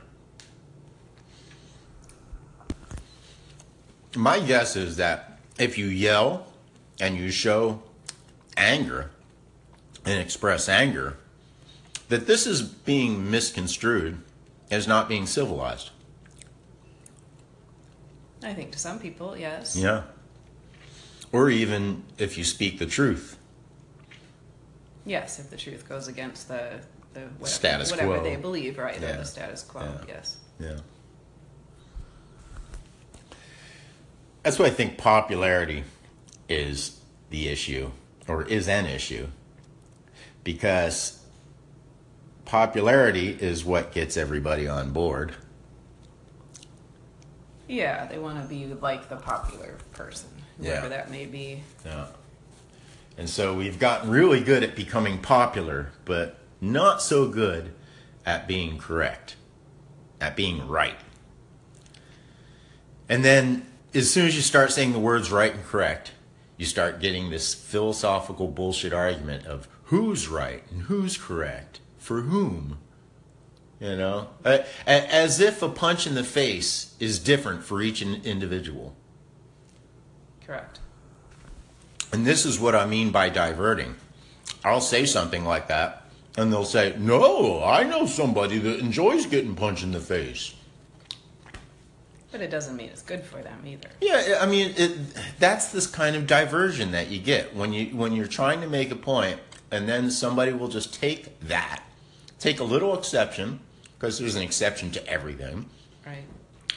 My 4.16 4.40
guess 4.40 4.76
is 4.76 4.98
that 4.98 5.40
if 5.58 5.78
you 5.78 5.88
yell 5.88 6.48
and 7.02 7.18
you 7.18 7.32
show 7.32 7.82
anger 8.56 9.10
and 10.06 10.20
express 10.20 10.68
anger, 10.68 11.18
that 12.10 12.28
this 12.28 12.46
is 12.46 12.62
being 12.62 13.30
misconstrued 13.30 14.20
as 14.70 14.88
not 14.88 15.08
being 15.08 15.26
civilized. 15.26 15.92
I 18.44 18.54
think 18.54 18.72
to 18.72 18.80
some 18.80 19.00
people, 19.00 19.38
yes. 19.38 19.76
Yeah. 19.76 20.04
Or 21.32 21.50
even 21.50 22.04
if 22.18 22.38
you 22.38 22.44
speak 22.44 22.80
the 22.80 22.86
truth. 22.86 23.38
Yes, 25.06 25.40
if 25.40 25.50
the 25.50 25.58
truth 25.58 25.88
goes 25.88 26.08
against 26.08 26.48
the 26.48 26.80
the 27.14 27.22
whatever, 27.22 27.46
Status 27.46 27.92
whatever 27.92 28.16
quo. 28.16 28.24
they 28.24 28.36
believe, 28.36 28.78
right? 28.78 29.00
Yeah. 29.00 29.18
The 29.18 29.26
status 29.26 29.64
quo. 29.64 29.82
Yeah. 29.82 30.06
Yes. 30.08 30.38
Yeah. 30.60 30.78
That's 34.42 34.60
why 34.60 34.66
I 34.66 34.72
think 34.72 34.98
popularity 34.98 35.84
is 36.50 37.00
the 37.30 37.48
issue, 37.48 37.92
or 38.28 38.44
is 38.44 38.68
an 38.68 38.86
issue, 38.86 39.28
because 40.44 41.20
popularity 42.46 43.30
is 43.30 43.64
what 43.64 43.92
gets 43.92 44.18
everybody 44.18 44.68
on 44.68 44.92
board. 44.92 45.34
Yeah, 47.68 48.06
they 48.08 48.20
want 48.20 48.42
to 48.42 48.48
be 48.48 48.66
like 48.68 49.10
the 49.10 49.16
popular 49.16 49.78
person, 49.94 50.30
whoever 50.58 50.84
Yeah. 50.84 50.90
that 50.90 51.10
may 51.10 51.26
be. 51.26 51.64
Yeah. 51.86 52.08
And 53.18 53.30
so 53.30 53.54
we've 53.54 53.80
gotten 53.80 54.10
really 54.10 54.42
good 54.42 54.64
at 54.64 54.76
becoming 54.76 55.20
popular, 55.20 55.92
but 56.04 56.38
not 56.60 57.02
so 57.02 57.28
good 57.28 57.74
at 58.26 58.48
being 58.48 58.78
correct, 58.78 59.36
at 60.20 60.36
being 60.36 60.68
right. 60.68 60.98
And 63.08 63.24
then 63.24 63.66
as 63.94 64.12
soon 64.12 64.26
as 64.26 64.36
you 64.36 64.42
start 64.42 64.72
saying 64.72 64.94
the 64.94 65.00
words 65.00 65.32
right 65.32 65.54
and 65.54 65.64
correct, 65.64 66.12
you 66.58 66.66
start 66.66 67.00
getting 67.00 67.30
this 67.30 67.54
philosophical 67.54 68.48
bullshit 68.48 68.94
argument 68.94 69.46
of 69.46 69.68
who's 69.94 70.28
right 70.28 70.64
and 70.72 70.84
who's 70.84 71.18
correct 71.18 71.80
for 72.00 72.22
whom. 72.22 72.80
You 73.80 73.96
know, 73.96 74.30
as 74.88 75.40
if 75.40 75.62
a 75.62 75.70
punch 75.70 76.08
in 76.08 76.16
the 76.16 76.24
face 76.24 76.96
is 77.00 77.20
different 77.20 77.64
for 77.64 77.82
each 77.82 78.02
individual. 78.02 78.96
Correct. 80.46 80.80
And 82.12 82.26
this 82.26 82.46
is 82.46 82.60
what 82.60 82.76
I 82.76 82.86
mean 82.86 83.12
by 83.12 83.30
diverting. 83.30 83.96
I'll 84.64 84.82
say 84.82 85.06
something 85.06 85.46
like 85.46 85.68
that, 85.68 86.08
and 86.38 86.52
they'll 86.52 86.66
say, 86.66 86.96
No, 86.98 87.64
I 87.64 87.84
know 87.84 88.08
somebody 88.08 88.58
that 88.60 88.80
enjoys 88.80 89.26
getting 89.26 89.54
punched 89.54 89.84
in 89.84 89.92
the 89.92 90.00
face. 90.00 90.56
But 92.32 92.42
it 92.42 92.50
doesn't 92.50 92.76
mean 92.76 92.90
it's 92.90 93.04
good 93.04 93.22
for 93.22 93.44
them 93.44 93.62
either. 93.66 93.90
Yeah, 94.02 94.40
I 94.42 94.48
mean, 94.48 94.74
it, 94.76 94.98
that's 95.38 95.72
this 95.72 95.86
kind 95.86 96.16
of 96.16 96.26
diversion 96.26 96.92
that 96.92 97.10
you 97.10 97.20
get 97.20 97.56
when 97.56 97.74
you 97.74 97.96
when 97.96 98.14
you're 98.14 98.26
trying 98.26 98.62
to 98.62 98.68
make 98.68 98.90
a 98.90 98.96
point, 98.96 99.40
and 99.74 99.90
then 99.90 100.12
somebody 100.12 100.54
will 100.54 100.68
just 100.68 100.94
take 100.94 101.40
that, 101.40 101.82
take 102.38 102.60
a 102.60 102.64
little 102.64 102.96
exception, 102.96 103.60
because 103.96 104.20
there's 104.20 104.36
an 104.36 104.44
exception 104.44 104.92
to 104.92 105.08
everything. 105.08 105.66
Right. 106.06 106.26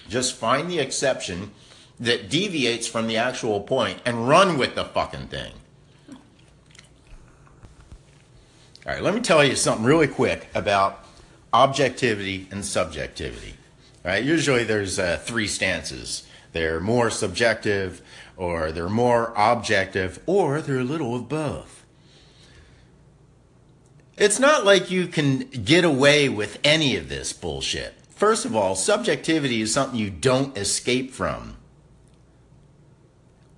Just 0.08 0.34
find 0.34 0.70
the 0.70 0.78
exception 0.78 1.50
that 2.00 2.30
deviates 2.30 2.86
from 2.86 3.06
the 3.06 3.18
actual 3.18 3.60
point 3.60 4.00
and 4.06 4.26
run 4.26 4.56
with 4.56 4.74
the 4.74 4.84
fucking 4.84 5.28
thing. 5.28 5.52
All 8.86 8.94
right, 8.94 9.02
let 9.02 9.14
me 9.14 9.20
tell 9.20 9.44
you 9.44 9.56
something 9.56 9.84
really 9.84 10.08
quick 10.08 10.48
about 10.54 11.04
objectivity 11.52 12.48
and 12.50 12.64
subjectivity. 12.64 13.56
All 14.06 14.12
right, 14.12 14.24
usually 14.24 14.64
there's 14.64 14.98
uh, 14.98 15.20
three 15.22 15.48
stances. 15.48 16.26
They're 16.52 16.80
more 16.80 17.10
subjective, 17.10 18.00
or 18.38 18.72
they're 18.72 18.88
more 18.88 19.34
objective, 19.36 20.18
or 20.24 20.62
they're 20.62 20.78
a 20.78 20.84
little 20.84 21.14
of 21.14 21.28
both. 21.28 21.75
It's 24.16 24.38
not 24.38 24.64
like 24.64 24.90
you 24.90 25.06
can 25.08 25.40
get 25.48 25.84
away 25.84 26.28
with 26.28 26.58
any 26.64 26.96
of 26.96 27.08
this 27.08 27.32
bullshit. 27.32 27.94
First 28.10 28.46
of 28.46 28.56
all, 28.56 28.74
subjectivity 28.74 29.60
is 29.60 29.74
something 29.74 29.98
you 29.98 30.08
don't 30.08 30.56
escape 30.56 31.12
from. 31.12 31.58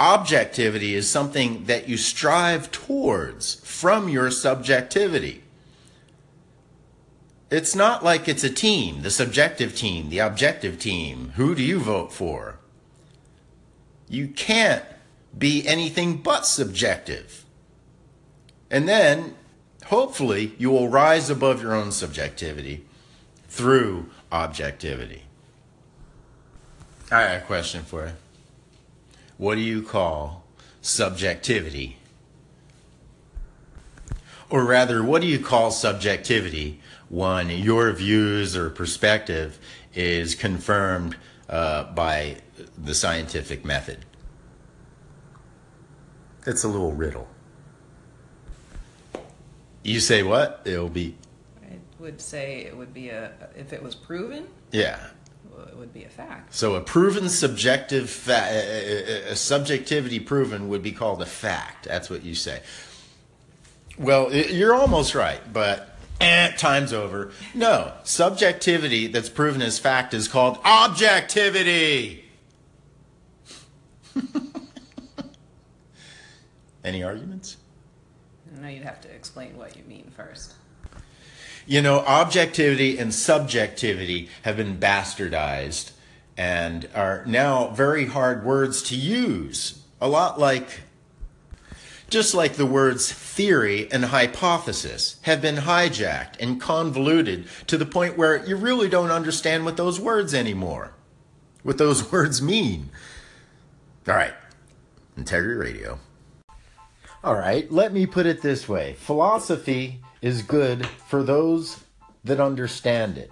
Objectivity 0.01 0.95
is 0.95 1.09
something 1.09 1.65
that 1.65 1.89
you 1.89 1.97
strive 1.97 2.73
towards 2.73 3.57
from 3.65 4.09
your 4.09 4.31
subjectivity. 4.31 5.45
It's 7.51 7.75
not 7.75 8.05
like 8.05 8.29
it's 8.29 8.45
a 8.45 8.51
team, 8.51 9.03
the 9.03 9.11
subjective 9.11 9.75
team, 9.75 10.11
the 10.11 10.19
objective 10.19 10.79
team. 10.79 11.33
Who 11.37 11.55
do 11.55 11.63
you 11.63 11.79
vote 11.79 12.13
for? 12.13 12.59
You 14.09 14.29
can't 14.29 14.85
be 15.37 15.67
anything 15.67 16.19
but 16.19 16.47
subjective. 16.47 17.45
And 18.71 18.89
then, 18.89 19.35
hopefully, 19.89 20.55
you 20.59 20.71
will 20.71 20.89
rise 20.89 21.31
above 21.31 21.63
your 21.63 21.75
own 21.75 21.91
subjectivity 21.91 22.85
through 23.49 24.07
objectivity. 24.31 25.23
I 27.11 27.25
got 27.25 27.37
a 27.37 27.41
question 27.41 27.83
for 27.83 28.07
you. 28.07 28.13
What 29.39 29.55
do 29.55 29.63
you 29.63 29.83
call 29.83 30.45
subjectivity? 30.83 31.97
Or 34.51 34.65
rather, 34.65 35.03
what 35.03 35.23
do 35.23 35.29
you 35.29 35.39
call 35.39 35.71
subjectivity 35.71 36.81
when 37.09 37.49
your 37.49 37.93
views 37.93 38.57
or 38.57 38.69
perspective 38.71 39.59
is 39.95 40.35
confirmed 40.35 41.17
uh, 41.49 41.85
by 41.93 42.39
the 42.77 42.95
scientific 42.95 43.65
method? 43.65 44.05
It's 46.47 46.65
a 46.65 46.69
little 46.69 46.93
riddle. 46.93 47.29
You 49.89 50.01
say 50.01 50.23
what? 50.23 50.61
It'll 50.67 50.91
be, 50.91 51.17
I 51.63 51.79
would 51.99 52.21
say 52.21 52.59
it 52.67 52.77
would 52.77 52.93
be 52.93 53.09
a 53.09 53.33
if 53.57 53.73
it 53.73 53.83
was 53.83 53.95
proven, 53.95 54.47
yeah. 54.71 54.99
it 55.67 55.77
would 55.79 55.95
be 55.95 56.05
a 56.05 56.11
fact. 56.11 56.55
So 56.55 56.75
a 56.75 56.83
proven 56.83 57.31
subjective 57.31 58.11
fact, 58.11 58.53
a, 58.53 59.35
subjectivity 59.35 60.21
proven 60.21 60.69
would 60.69 60.83
be 60.83 60.93
called 60.93 61.23
a 61.23 61.27
fact. 61.27 61.87
That's 61.87 62.11
what 62.11 62.23
you 62.23 62.35
say. 62.35 62.61
Well, 63.99 64.31
you're 64.31 64.75
almost 64.75 65.15
right, 65.15 65.41
but 65.53 65.97
eh, 66.21 66.51
time's 66.59 66.93
over. 66.93 67.33
No, 67.55 67.95
subjectivity 68.05 69.07
that's 69.07 69.31
proven 69.31 69.63
as 69.63 69.79
fact 69.79 70.13
is 70.13 70.29
called 70.29 70.59
objectivity. 70.67 72.27
Any 76.85 77.03
arguments? 77.03 77.57
Know 78.61 78.69
you'd 78.69 78.83
have 78.83 79.01
to 79.03 79.11
explain 79.15 79.57
what 79.57 79.77
you 79.77 79.85
mean 79.85 80.11
first. 80.17 80.55
You 81.65 81.81
know, 81.81 82.01
objectivity 82.01 82.99
and 82.99 83.15
subjectivity 83.15 84.29
have 84.43 84.57
been 84.57 84.79
bastardized 84.79 85.93
and 86.37 86.89
are 86.95 87.25
now 87.27 87.69
very 87.69 88.07
hard 88.07 88.45
words 88.45 88.83
to 88.85 88.97
use. 88.97 89.83
A 90.01 90.09
lot 90.09 90.41
like, 90.41 90.81
just 92.11 92.35
like 92.35 92.55
the 92.55 92.67
words 92.67 93.13
theory 93.13 93.91
and 93.93 94.07
hypothesis 94.07 95.21
have 95.23 95.41
been 95.41 95.57
hijacked 95.57 96.35
and 96.41 96.61
convoluted 96.61 97.47
to 97.69 97.77
the 97.77 97.87
point 97.87 98.19
where 98.19 98.45
you 98.45 98.57
really 98.57 98.89
don't 98.89 99.11
understand 99.11 99.65
what 99.65 99.77
those 99.77 100.01
words 100.01 100.35
anymore, 100.35 100.95
what 101.63 101.79
those 101.79 102.11
words 102.13 102.43
mean. 102.43 102.91
All 104.09 104.17
right, 104.17 104.35
Integrity 105.17 105.55
Radio. 105.55 106.01
All 107.25 107.35
right, 107.35 107.71
let 107.73 107.93
me 107.93 108.07
put 108.07 108.27
it 108.27 108.43
this 108.43 108.69
way 108.69 108.95
philosophy 108.95 110.01
is 110.23 110.43
good 110.43 110.87
for 110.87 111.23
those 111.23 111.83
that 112.25 112.41
understand 112.41 113.19
it. 113.19 113.31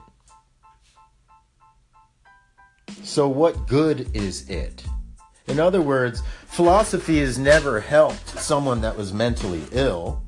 So, 3.05 3.29
what 3.29 3.69
good 3.69 4.11
is 4.15 4.49
it? 4.51 4.85
In 5.47 5.61
other 5.61 5.81
words, 5.81 6.23
philosophy 6.49 7.21
has 7.21 7.39
never 7.39 7.81
helped 7.81 8.29
someone 8.31 8.81
that 8.81 8.97
was 8.97 9.13
mentally 9.13 9.63
ill. 9.71 10.23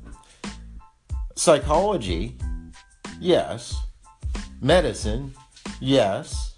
Psychology, 1.35 2.37
yes. 3.19 3.75
Medicine, 4.61 5.33
yes. 5.81 6.55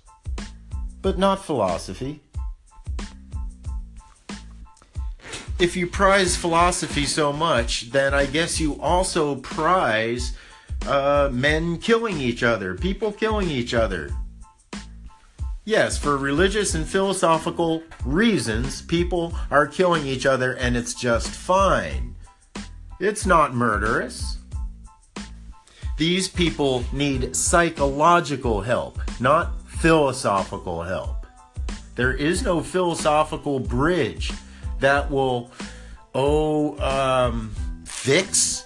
But 1.02 1.18
not 1.18 1.43
philosophy. 1.43 2.22
If 5.62 5.76
you 5.76 5.86
prize 5.86 6.36
philosophy 6.36 7.05
so 7.05 7.32
much, 7.32 7.91
then 7.91 8.16
I 8.16 8.26
guess 8.26 8.59
you 8.59 8.82
also 8.82 9.36
prize 9.36 10.36
uh, 10.88 11.30
men 11.32 11.78
killing 11.78 12.20
each 12.20 12.41
other, 12.41 12.74
people 12.74 13.12
killing 13.12 13.47
each 13.47 13.76
other. 13.76 14.09
Yes, 15.64 15.99
for 15.99 16.18
religious 16.18 16.74
and 16.74 16.84
philosophical 16.84 17.84
reasons, 18.03 18.82
people 18.82 19.36
are 19.51 19.68
killing 19.68 20.07
each 20.07 20.26
other 20.26 20.53
and 20.53 20.76
it's 20.76 20.95
just 20.95 21.30
fine. 21.30 22.16
It's 22.99 23.28
not 23.28 23.53
murderous. 23.53 24.39
These 25.95 26.28
people 26.28 26.84
need 26.91 27.36
psychological 27.36 28.62
help, 28.62 28.97
not 29.20 29.62
philosophical 29.68 30.82
help. 30.82 31.28
There 31.93 32.14
is 32.14 32.41
no 32.41 32.62
philosophical 32.62 33.59
bridge 33.59 34.32
that 34.82 35.10
will, 35.10 35.52
oh, 36.14 36.78
um, 36.80 37.56
fix 37.86 38.66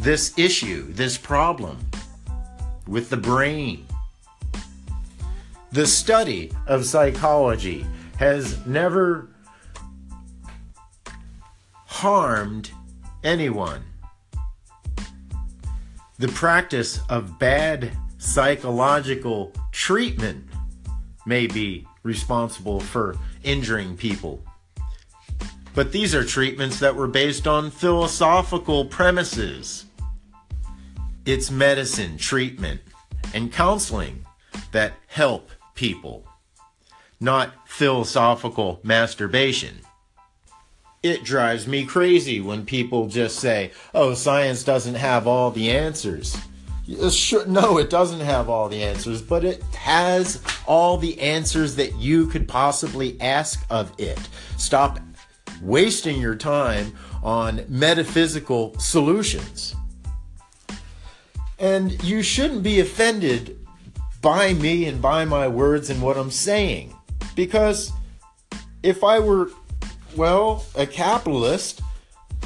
this 0.00 0.36
issue, 0.36 0.92
this 0.92 1.16
problem 1.16 1.78
with 2.86 3.10
the 3.10 3.16
brain. 3.16 3.86
The 5.70 5.86
study 5.86 6.50
of 6.66 6.84
psychology 6.84 7.86
has 8.18 8.64
never 8.66 9.28
harmed 11.86 12.70
anyone. 13.22 13.84
The 16.18 16.28
practice 16.28 17.00
of 17.08 17.38
bad 17.38 17.90
psychological 18.18 19.52
treatment 19.72 20.48
may 21.26 21.46
be 21.46 21.86
responsible 22.02 22.80
for 22.80 23.16
injuring 23.42 23.96
people. 23.96 24.42
But 25.74 25.92
these 25.92 26.14
are 26.14 26.24
treatments 26.24 26.78
that 26.80 26.94
were 26.94 27.08
based 27.08 27.46
on 27.46 27.70
philosophical 27.70 28.84
premises. 28.84 29.86
It's 31.24 31.50
medicine, 31.50 32.18
treatment, 32.18 32.80
and 33.32 33.52
counseling 33.52 34.26
that 34.72 34.92
help 35.06 35.50
people, 35.74 36.26
not 37.20 37.54
philosophical 37.66 38.80
masturbation. 38.82 39.76
It 41.02 41.24
drives 41.24 41.66
me 41.66 41.84
crazy 41.84 42.40
when 42.40 42.66
people 42.66 43.08
just 43.08 43.38
say, 43.38 43.72
oh, 43.94 44.14
science 44.14 44.62
doesn't 44.62 44.94
have 44.94 45.26
all 45.26 45.50
the 45.50 45.70
answers. 45.70 46.36
Uh, 47.00 47.10
sure, 47.10 47.46
no, 47.46 47.78
it 47.78 47.90
doesn't 47.90 48.20
have 48.20 48.48
all 48.48 48.68
the 48.68 48.82
answers, 48.82 49.22
but 49.22 49.44
it 49.44 49.62
has 49.74 50.42
all 50.66 50.98
the 50.98 51.18
answers 51.20 51.76
that 51.76 51.96
you 51.96 52.26
could 52.26 52.46
possibly 52.46 53.20
ask 53.20 53.64
of 53.70 53.92
it. 53.98 54.18
Stop 54.56 54.98
wasting 55.62 56.20
your 56.20 56.34
time 56.34 56.92
on 57.22 57.64
metaphysical 57.68 58.78
solutions. 58.78 59.74
And 61.58 62.02
you 62.02 62.22
shouldn't 62.22 62.62
be 62.62 62.80
offended 62.80 63.58
by 64.20 64.52
me 64.54 64.86
and 64.86 65.00
by 65.00 65.24
my 65.24 65.48
words 65.48 65.90
and 65.90 66.02
what 66.02 66.16
I'm 66.16 66.30
saying. 66.30 66.94
Because 67.36 67.92
if 68.82 69.04
I 69.04 69.18
were, 69.20 69.50
well, 70.16 70.64
a 70.74 70.86
capitalist, 70.86 71.80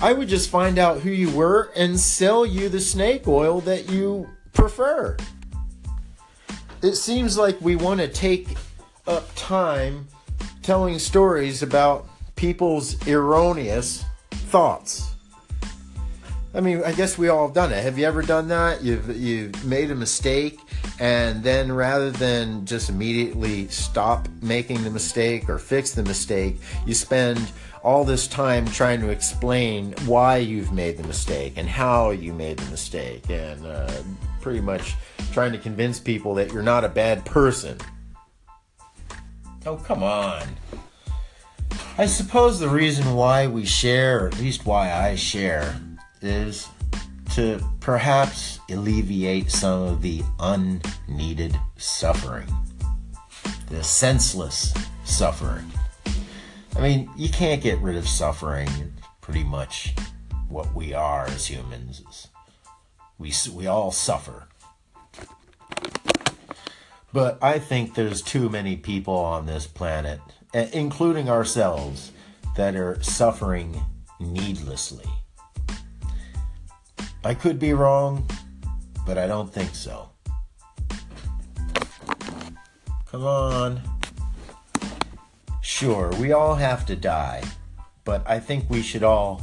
I 0.02 0.12
would 0.12 0.28
just 0.28 0.50
find 0.50 0.78
out 0.78 1.00
who 1.00 1.10
you 1.10 1.30
were 1.30 1.70
and 1.74 1.98
sell 1.98 2.44
you 2.44 2.68
the 2.68 2.80
snake 2.80 3.26
oil 3.26 3.60
that 3.62 3.90
you 3.90 4.28
prefer. 4.52 5.16
It 6.82 6.94
seems 6.96 7.38
like 7.38 7.58
we 7.60 7.76
want 7.76 8.00
to 8.00 8.08
take 8.08 8.56
up 9.06 9.28
time 9.34 10.06
telling 10.62 10.98
stories 10.98 11.62
about 11.62 12.08
people's 12.36 13.06
erroneous 13.08 14.04
thoughts. 14.30 15.10
I 16.54 16.60
mean, 16.60 16.82
I 16.84 16.92
guess 16.92 17.18
we 17.18 17.28
all 17.28 17.46
have 17.46 17.54
done 17.54 17.72
it. 17.72 17.82
Have 17.82 17.98
you 17.98 18.06
ever 18.06 18.22
done 18.22 18.48
that? 18.48 18.82
You've 18.82 19.14
you've 19.14 19.64
made 19.66 19.90
a 19.90 19.94
mistake 19.94 20.58
and 20.98 21.42
then 21.42 21.70
rather 21.70 22.10
than 22.10 22.64
just 22.64 22.88
immediately 22.88 23.68
stop 23.68 24.28
making 24.40 24.82
the 24.82 24.90
mistake 24.90 25.50
or 25.50 25.58
fix 25.58 25.92
the 25.92 26.02
mistake, 26.02 26.56
you 26.86 26.94
spend 26.94 27.52
all 27.82 28.04
this 28.04 28.26
time 28.26 28.66
trying 28.66 29.00
to 29.00 29.10
explain 29.10 29.92
why 30.06 30.38
you've 30.38 30.72
made 30.72 30.96
the 30.96 31.06
mistake 31.06 31.54
and 31.56 31.68
how 31.68 32.10
you 32.10 32.32
made 32.32 32.58
the 32.58 32.70
mistake 32.70 33.28
and 33.28 33.64
uh, 33.66 33.92
pretty 34.40 34.60
much 34.60 34.94
trying 35.32 35.52
to 35.52 35.58
convince 35.58 36.00
people 36.00 36.34
that 36.34 36.52
you're 36.52 36.62
not 36.62 36.84
a 36.84 36.88
bad 36.88 37.24
person. 37.26 37.76
Oh, 39.66 39.76
come 39.76 40.02
on. 40.02 40.42
I 41.98 42.06
suppose 42.06 42.58
the 42.58 42.68
reason 42.68 43.14
why 43.14 43.46
we 43.46 43.64
share, 43.64 44.24
or 44.24 44.28
at 44.28 44.38
least 44.38 44.66
why 44.66 44.92
I 44.92 45.14
share, 45.14 45.80
is 46.20 46.68
to 47.34 47.58
perhaps 47.80 48.60
alleviate 48.70 49.50
some 49.50 49.82
of 49.82 50.02
the 50.02 50.22
unneeded 50.38 51.58
suffering, 51.76 52.48
the 53.70 53.82
senseless 53.82 54.74
suffering. 55.04 55.70
I 56.76 56.80
mean, 56.80 57.10
you 57.16 57.30
can't 57.30 57.62
get 57.62 57.78
rid 57.78 57.96
of 57.96 58.06
suffering. 58.06 58.68
It's 58.68 59.06
pretty 59.22 59.44
much 59.44 59.94
what 60.48 60.74
we 60.74 60.92
are 60.92 61.26
as 61.26 61.46
humans. 61.46 62.28
We, 63.18 63.32
we 63.52 63.66
all 63.66 63.90
suffer. 63.90 64.48
But 67.12 67.38
I 67.42 67.58
think 67.58 67.94
there's 67.94 68.20
too 68.20 68.50
many 68.50 68.76
people 68.76 69.14
on 69.14 69.46
this 69.46 69.66
planet 69.66 70.20
Uh, 70.56 70.66
including 70.72 71.28
ourselves, 71.28 72.12
that 72.56 72.74
are 72.76 72.96
suffering 73.02 73.78
needlessly. 74.18 75.04
I 77.22 77.34
could 77.34 77.58
be 77.58 77.74
wrong, 77.74 78.26
but 79.04 79.18
I 79.18 79.26
don't 79.26 79.52
think 79.52 79.74
so. 79.74 80.08
Come 83.04 83.24
on. 83.24 83.82
Sure, 85.60 86.10
we 86.18 86.32
all 86.32 86.54
have 86.54 86.86
to 86.86 86.96
die, 86.96 87.42
but 88.04 88.26
I 88.26 88.40
think 88.40 88.70
we 88.70 88.80
should 88.80 89.02
all 89.02 89.42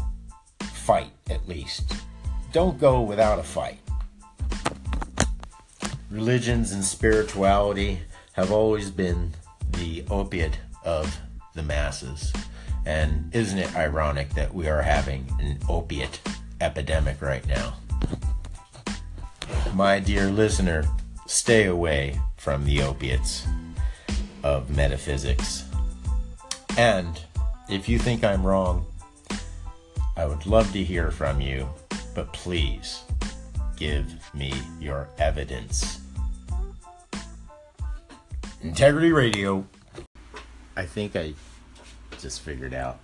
fight 0.62 1.12
at 1.30 1.48
least. 1.48 1.94
Don't 2.52 2.80
go 2.80 3.02
without 3.02 3.38
a 3.38 3.44
fight. 3.44 3.78
Religions 6.10 6.72
and 6.72 6.84
spirituality 6.84 8.00
have 8.32 8.52
always 8.52 8.90
been 8.90 9.36
the 9.74 10.04
opiate 10.10 10.58
of 10.84 11.20
the 11.54 11.64
masses. 11.64 12.34
And 12.86 13.34
isn't 13.34 13.58
it 13.58 13.76
ironic 13.76 14.32
that 14.32 14.54
we 14.54 14.68
are 14.68 14.82
having 14.82 15.28
an 15.40 15.60
opiate 15.70 16.20
epidemic 16.60 17.22
right 17.22 17.46
now? 17.48 17.76
My 19.74 20.00
dear 20.00 20.30
listener, 20.30 20.86
stay 21.26 21.66
away 21.66 22.20
from 22.38 22.66
the 22.66 22.82
opiates 22.82 23.48
of 24.44 24.70
metaphysics. 24.76 25.64
And 26.78 27.20
if 27.70 27.88
you 27.88 27.98
think 27.98 28.24
I'm 28.24 28.46
wrong, 28.46 28.86
I 30.16 30.26
would 30.26 30.46
love 30.46 30.72
to 30.74 30.84
hear 30.84 31.10
from 31.10 31.42
you, 31.42 31.68
but 32.14 32.32
please 32.34 33.04
give 33.78 34.06
me 34.34 34.54
your 34.80 35.08
evidence. 35.18 36.02
Integrity 38.62 39.12
Radio 39.12 39.66
I 40.76 40.86
think 40.86 41.16
I 41.16 41.34
just 42.20 42.42
figured 42.42 42.74
out 42.74 43.00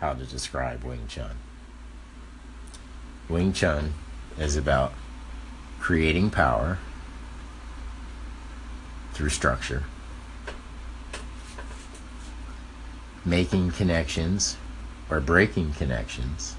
how 0.00 0.12
to 0.12 0.24
describe 0.24 0.84
Wing 0.84 1.06
Chun. 1.08 1.36
Wing 3.28 3.52
Chun 3.52 3.94
is 4.38 4.56
about 4.56 4.92
creating 5.80 6.30
power 6.30 6.78
through 9.12 9.30
structure, 9.30 9.84
making 13.24 13.72
connections 13.72 14.56
or 15.10 15.20
breaking 15.20 15.72
connections, 15.72 16.54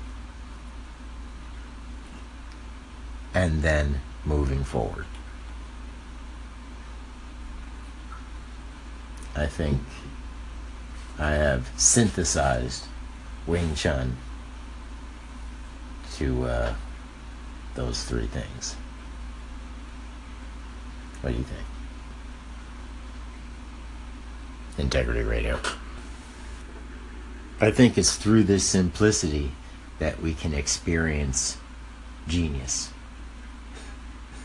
and 3.33 3.61
then 3.61 4.01
moving 4.25 4.63
forward. 4.63 5.05
I 9.37 9.45
think 9.45 9.79
I 11.19 11.31
have 11.31 11.69
synthesized 11.77 12.85
Wing 13.45 13.75
Chun 13.75 14.17
to 16.15 16.45
uh, 16.45 16.73
those 17.75 18.03
three 18.03 18.25
things. 18.25 18.75
What 21.21 21.31
do 21.31 21.37
you 21.37 21.43
think? 21.43 21.65
Integrity 24.79 25.21
Radio. 25.21 25.59
I 27.61 27.71
think 27.71 27.97
it's 27.97 28.15
through 28.15 28.43
this 28.43 28.63
simplicity 28.63 29.51
that 29.99 30.19
we 30.19 30.33
can 30.33 30.53
experience 30.53 31.57
genius. 32.27 32.91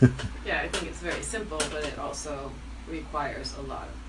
Yeah, 0.45 0.61
I 0.61 0.69
think 0.69 0.91
it's 0.91 0.99
very 0.99 1.23
simple, 1.23 1.59
but 1.71 1.85
it 1.85 1.97
also 1.97 2.51
requires 2.91 3.57
a 3.57 3.63
lot 3.63 3.85
of. 3.85 4.02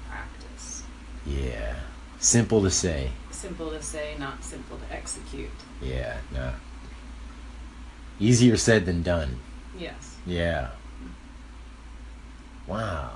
Yeah. 1.25 1.75
Simple 2.19 2.61
to 2.63 2.71
say. 2.71 3.11
Simple 3.31 3.71
to 3.71 3.81
say, 3.81 4.15
not 4.17 4.43
simple 4.43 4.77
to 4.77 4.93
execute. 4.93 5.49
Yeah, 5.81 6.17
no. 6.33 6.53
Easier 8.19 8.57
said 8.57 8.85
than 8.85 9.03
done. 9.03 9.39
Yes. 9.77 10.17
Yeah. 10.25 10.69
Wow. 12.67 13.11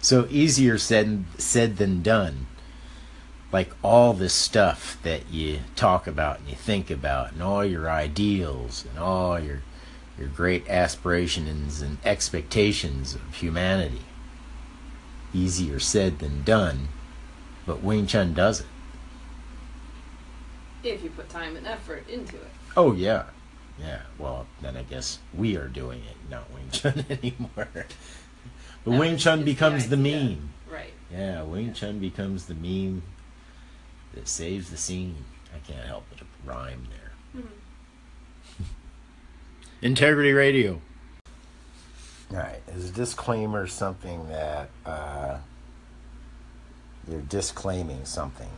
So 0.00 0.26
easier 0.30 0.78
said 0.78 1.24
said 1.36 1.76
than 1.76 2.02
done. 2.02 2.46
Like 3.52 3.72
all 3.82 4.12
this 4.12 4.32
stuff 4.32 4.98
that 5.02 5.30
you 5.30 5.60
talk 5.76 6.06
about 6.06 6.40
and 6.40 6.48
you 6.48 6.56
think 6.56 6.90
about 6.90 7.32
and 7.32 7.42
all 7.42 7.64
your 7.64 7.90
ideals 7.90 8.84
and 8.88 8.98
all 8.98 9.38
your 9.38 9.62
your 10.18 10.28
great 10.28 10.68
aspirations 10.68 11.82
and 11.82 11.98
expectations 12.04 13.14
of 13.14 13.34
humanity. 13.34 14.02
Easier 15.32 15.80
said 15.80 16.20
than 16.20 16.42
done, 16.44 16.88
but 17.66 17.82
Wing 17.82 18.06
Chun 18.06 18.34
does 18.34 18.60
it. 18.60 18.66
If 20.82 21.02
you 21.02 21.10
put 21.10 21.28
time 21.30 21.56
and 21.56 21.66
effort 21.66 22.08
into 22.08 22.36
it. 22.36 22.50
Oh 22.76 22.92
yeah, 22.92 23.24
yeah. 23.78 24.02
Well, 24.18 24.46
then 24.60 24.76
I 24.76 24.82
guess 24.82 25.18
we 25.34 25.56
are 25.56 25.68
doing 25.68 26.00
it, 26.00 26.30
not 26.30 26.52
Wing 26.52 26.68
Chun 26.72 27.04
anymore. 27.08 27.68
But 28.84 28.86
No, 28.86 28.98
Wing 28.98 29.16
Chun 29.16 29.38
it's 29.38 29.46
the 29.46 29.52
becomes 29.52 29.88
the, 29.88 29.96
meme. 29.96 30.50
Right. 30.70 30.92
Yeah, 31.10 31.42
Wing 31.42 31.72
Chun 31.72 31.98
becomes 31.98 32.46
the 32.46 32.54
meme 32.54 33.02
that 34.14 34.28
saves 34.28 34.70
the 34.70 34.76
scene. 34.76 35.24
I 35.54 35.58
can't 35.66 35.86
help 35.86 36.04
but 36.10 36.26
rhyme 36.44 36.86
there. 36.90 37.42
Integrity 39.82 40.32
Radio. 40.32 40.80
All 42.30 42.38
right. 42.38 42.60
Is 42.68 42.90
a 42.90 42.92
disclaimer 42.92 43.66
something 43.66 44.28
that 44.28 44.68
uh, 44.84 45.38
you're 47.08 47.20
disclaiming 47.22 48.04
something? 48.04 48.50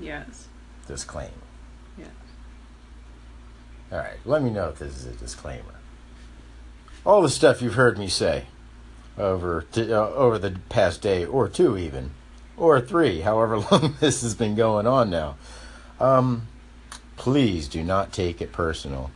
Yes. 0.00 0.48
Disclaim. 0.86 1.30
Yes. 1.96 2.08
All 3.92 3.98
right, 3.98 4.18
let 4.24 4.42
me 4.42 4.50
know 4.50 4.68
if 4.68 4.78
this 4.78 4.96
is 4.96 5.06
a 5.06 5.12
disclaimer. 5.12 5.74
All 7.06 7.22
the 7.22 7.28
stuff 7.28 7.62
you've 7.62 7.74
heard 7.74 7.98
me 7.98 8.08
say 8.08 8.46
over 9.16 9.66
t- 9.72 9.92
uh, 9.92 10.08
over 10.08 10.38
the 10.38 10.58
past 10.68 11.00
day 11.00 11.24
or 11.24 11.48
two, 11.48 11.78
even 11.78 12.10
or 12.56 12.80
three, 12.80 13.20
however 13.20 13.58
long 13.70 13.94
this 14.00 14.22
has 14.22 14.34
been 14.34 14.54
going 14.54 14.86
on 14.86 15.10
now. 15.10 15.36
Um, 16.00 16.48
please 17.16 17.68
do 17.68 17.82
not 17.84 18.12
take 18.12 18.40
it 18.42 18.52
personal. 18.52 19.10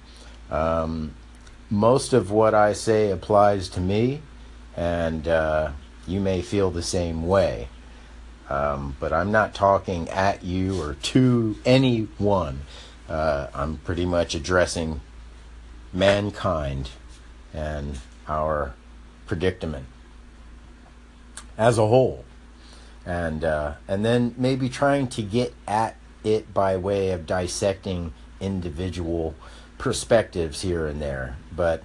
Um, 0.51 1.15
most 1.71 2.13
of 2.13 2.31
what 2.31 2.55
I 2.55 2.73
say 2.73 3.11
applies 3.11 3.69
to 3.71 3.81
me, 3.81 4.23
and 4.77 5.27
uh, 5.27 5.73
you 6.09 6.21
may 6.21 6.43
feel 6.43 6.71
the 6.71 6.83
same 6.83 7.27
way. 7.27 7.69
Um, 8.49 8.97
but 8.99 9.13
I'm 9.13 9.31
not 9.31 9.55
talking 9.55 10.09
at 10.09 10.43
you 10.43 10.81
or 10.81 10.95
to 10.95 11.57
anyone. 11.67 12.63
Uh, 13.09 13.49
I'm 13.55 13.77
pretty 13.79 14.07
much 14.07 14.35
addressing 14.35 15.01
mankind 15.93 16.91
and 17.53 17.99
our 18.27 18.75
predicament 19.27 19.87
as 21.57 21.77
a 21.77 21.87
whole, 21.87 22.25
and 23.05 23.45
uh, 23.45 23.75
and 23.87 24.05
then 24.05 24.35
maybe 24.39 24.69
trying 24.69 25.09
to 25.09 25.23
get 25.23 25.55
at 25.67 25.97
it 26.25 26.55
by 26.55 26.77
way 26.77 27.11
of 27.11 27.27
dissecting 27.27 28.13
individual 28.41 29.35
perspectives 29.77 30.63
here 30.63 30.87
and 30.87 31.01
there. 31.03 31.37
But 31.55 31.83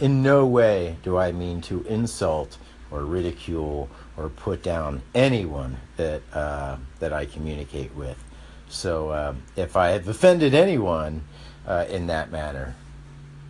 in 0.00 0.22
no 0.22 0.46
way 0.46 0.96
do 1.02 1.16
I 1.16 1.32
mean 1.32 1.60
to 1.62 1.82
insult 1.84 2.58
or 2.92 3.04
ridicule 3.04 3.88
or 4.16 4.28
put 4.28 4.62
down 4.62 5.02
anyone 5.14 5.76
that 5.96 6.22
uh, 6.32 6.76
that 7.00 7.12
I 7.12 7.26
communicate 7.26 7.94
with. 7.94 8.22
So 8.68 9.10
uh, 9.10 9.34
if 9.56 9.76
I 9.76 9.88
have 9.88 10.08
offended 10.08 10.54
anyone 10.54 11.24
uh, 11.66 11.86
in 11.88 12.06
that 12.06 12.30
manner, 12.30 12.74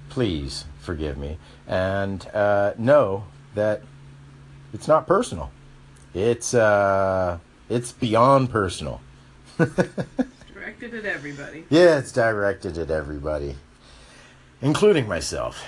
please 0.09 0.64
forgive 0.80 1.16
me 1.16 1.38
and 1.66 2.26
uh, 2.34 2.74
know 2.76 3.24
that 3.55 3.82
it's 4.72 4.88
not 4.88 5.07
personal. 5.07 5.51
It's 6.14 6.55
uh, 6.55 7.38
it's 7.68 7.93
beyond 7.93 8.51
personal. 8.51 9.01
Directed 9.59 10.95
at 10.95 11.05
everybody. 11.05 11.64
Yeah, 11.70 11.99
it's 11.99 12.12
directed 12.12 12.78
at 12.78 12.90
everybody, 12.90 13.57
including 14.61 15.09
myself. 15.09 15.64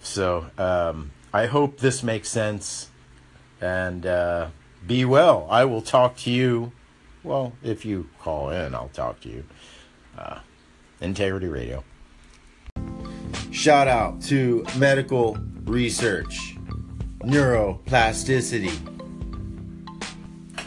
So 0.00 0.46
um, 0.58 1.10
I 1.32 1.46
hope 1.46 1.78
this 1.78 2.02
makes 2.02 2.28
sense. 2.28 2.90
And 3.60 4.06
uh, 4.06 4.48
be 4.86 5.04
well. 5.04 5.46
I 5.50 5.64
will 5.64 5.82
talk 5.82 6.16
to 6.18 6.30
you. 6.30 6.72
Well, 7.22 7.52
if 7.62 7.84
you 7.84 8.08
call 8.20 8.50
in, 8.50 8.74
I'll 8.74 8.88
talk 8.88 9.20
to 9.20 9.28
you. 9.28 9.44
Uh, 10.16 10.40
Integrity 11.00 11.48
Radio. 11.48 11.84
Shout 13.50 13.88
out 13.88 14.20
to 14.22 14.64
medical 14.76 15.38
research, 15.64 16.56
neuroplasticity. 17.20 18.72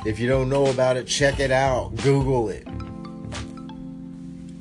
If 0.06 0.20
you 0.20 0.28
don't 0.28 0.50
know 0.50 0.68
about 0.68 0.98
it, 0.98 1.08
check 1.08 1.40
it 1.40 1.52
out. 1.52 1.96
Google 1.98 2.50
it. 2.50 2.66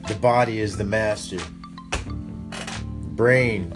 The 0.06 0.14
body 0.20 0.60
is 0.60 0.76
the 0.76 0.84
master. 0.84 1.38
Brain 3.14 3.72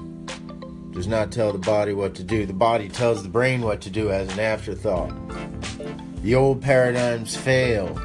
does 0.92 1.06
not 1.06 1.32
tell 1.32 1.52
the 1.52 1.58
body 1.58 1.92
what 1.92 2.14
to 2.16 2.22
do. 2.22 2.46
The 2.46 2.52
body 2.52 2.88
tells 2.88 3.22
the 3.22 3.28
brain 3.28 3.62
what 3.62 3.80
to 3.82 3.90
do 3.90 4.10
as 4.10 4.32
an 4.32 4.40
afterthought. 4.40 5.12
The 6.22 6.34
old 6.34 6.62
paradigms 6.62 7.36
fail 7.36 7.98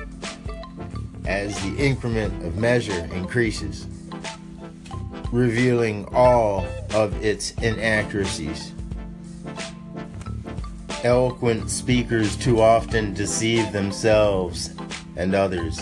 as 1.26 1.60
the 1.62 1.76
increment 1.78 2.46
of 2.46 2.58
measure 2.58 3.08
increases, 3.14 3.86
revealing 5.32 6.08
all 6.14 6.66
of 6.94 7.24
its 7.24 7.52
inaccuracies. 7.62 8.74
Eloquent 11.04 11.70
speakers 11.70 12.36
too 12.36 12.62
often 12.62 13.14
deceive 13.14 13.72
themselves 13.72 14.74
and 15.16 15.36
others 15.36 15.80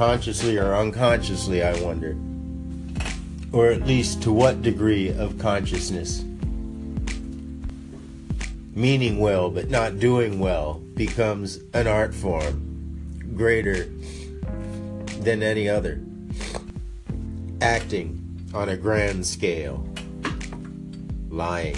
consciously 0.00 0.56
or 0.56 0.74
unconsciously, 0.74 1.62
I 1.62 1.78
wonder. 1.82 2.16
Or 3.52 3.66
at 3.66 3.86
least 3.86 4.22
to 4.22 4.32
what 4.32 4.62
degree 4.62 5.10
of 5.10 5.38
consciousness? 5.38 6.24
Meaning 8.74 9.18
well 9.18 9.50
but 9.50 9.68
not 9.68 9.98
doing 9.98 10.38
well 10.38 10.74
becomes 10.94 11.58
an 11.74 11.88
art 11.88 12.14
form 12.14 12.70
greater 13.34 13.86
than 15.20 15.42
any 15.42 15.68
other. 15.68 16.00
Acting 17.60 18.20
on 18.54 18.68
a 18.68 18.76
grand 18.76 19.26
scale. 19.26 19.86
Lying. 21.28 21.76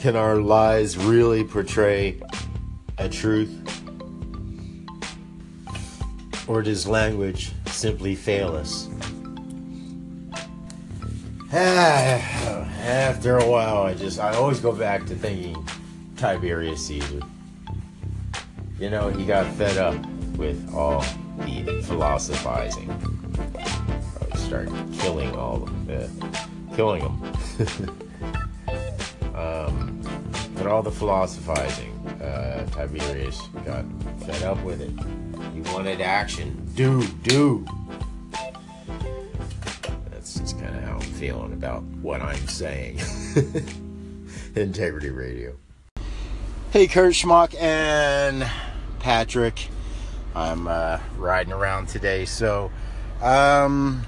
Can 0.00 0.16
our 0.16 0.36
lies 0.36 0.96
really 0.96 1.44
portray 1.44 2.20
a 2.98 3.08
truth? 3.08 3.58
Or 6.48 6.62
does 6.62 6.86
language 6.86 7.52
simply 7.72 8.14
fail 8.14 8.54
us? 8.56 8.88
After 11.52 13.38
a 13.38 13.46
while, 13.46 13.82
I 13.82 13.94
just, 13.94 14.18
I 14.18 14.34
always 14.34 14.60
go 14.60 14.72
back 14.72 15.04
to 15.06 15.14
thinking 15.14 15.68
Tiberius 16.16 16.86
Caesar. 16.86 17.20
You 18.78 18.90
know, 18.90 19.10
he 19.10 19.26
got 19.26 19.46
fed 19.54 19.76
up 19.76 19.94
with 20.36 20.72
all 20.74 21.04
the 21.40 21.82
philosophizing. 21.84 22.90
I 24.32 24.36
started 24.36 24.72
killing 24.98 25.34
all 25.36 25.62
of 25.62 25.86
them, 25.86 26.32
uh, 26.34 26.74
killing 26.74 27.02
them. 27.02 27.22
um, 29.34 30.00
but 30.54 30.66
all 30.66 30.82
the 30.82 30.90
philosophizing, 30.90 31.92
uh, 32.22 32.66
Tiberius 32.70 33.40
got 33.64 33.84
fed 34.20 34.42
up 34.42 34.62
with 34.62 34.80
it. 34.80 34.92
He 35.54 35.60
wanted 35.72 36.00
action. 36.00 36.61
Do, 36.74 37.06
do. 37.22 37.66
That's 40.10 40.38
just 40.38 40.58
kind 40.58 40.74
of 40.74 40.82
how 40.82 40.94
I'm 40.94 41.00
feeling 41.00 41.52
about 41.52 41.82
what 41.82 42.22
I'm 42.22 42.48
saying. 42.48 42.98
Integrity 44.56 45.10
Radio. 45.10 45.54
Hey, 46.70 46.86
Kurt 46.86 47.12
Schmuck 47.12 47.54
and 47.60 48.50
Patrick. 49.00 49.68
I'm 50.34 50.66
uh, 50.66 50.98
riding 51.18 51.52
around 51.52 51.88
today, 51.88 52.24
so 52.24 52.70
um, 53.20 54.02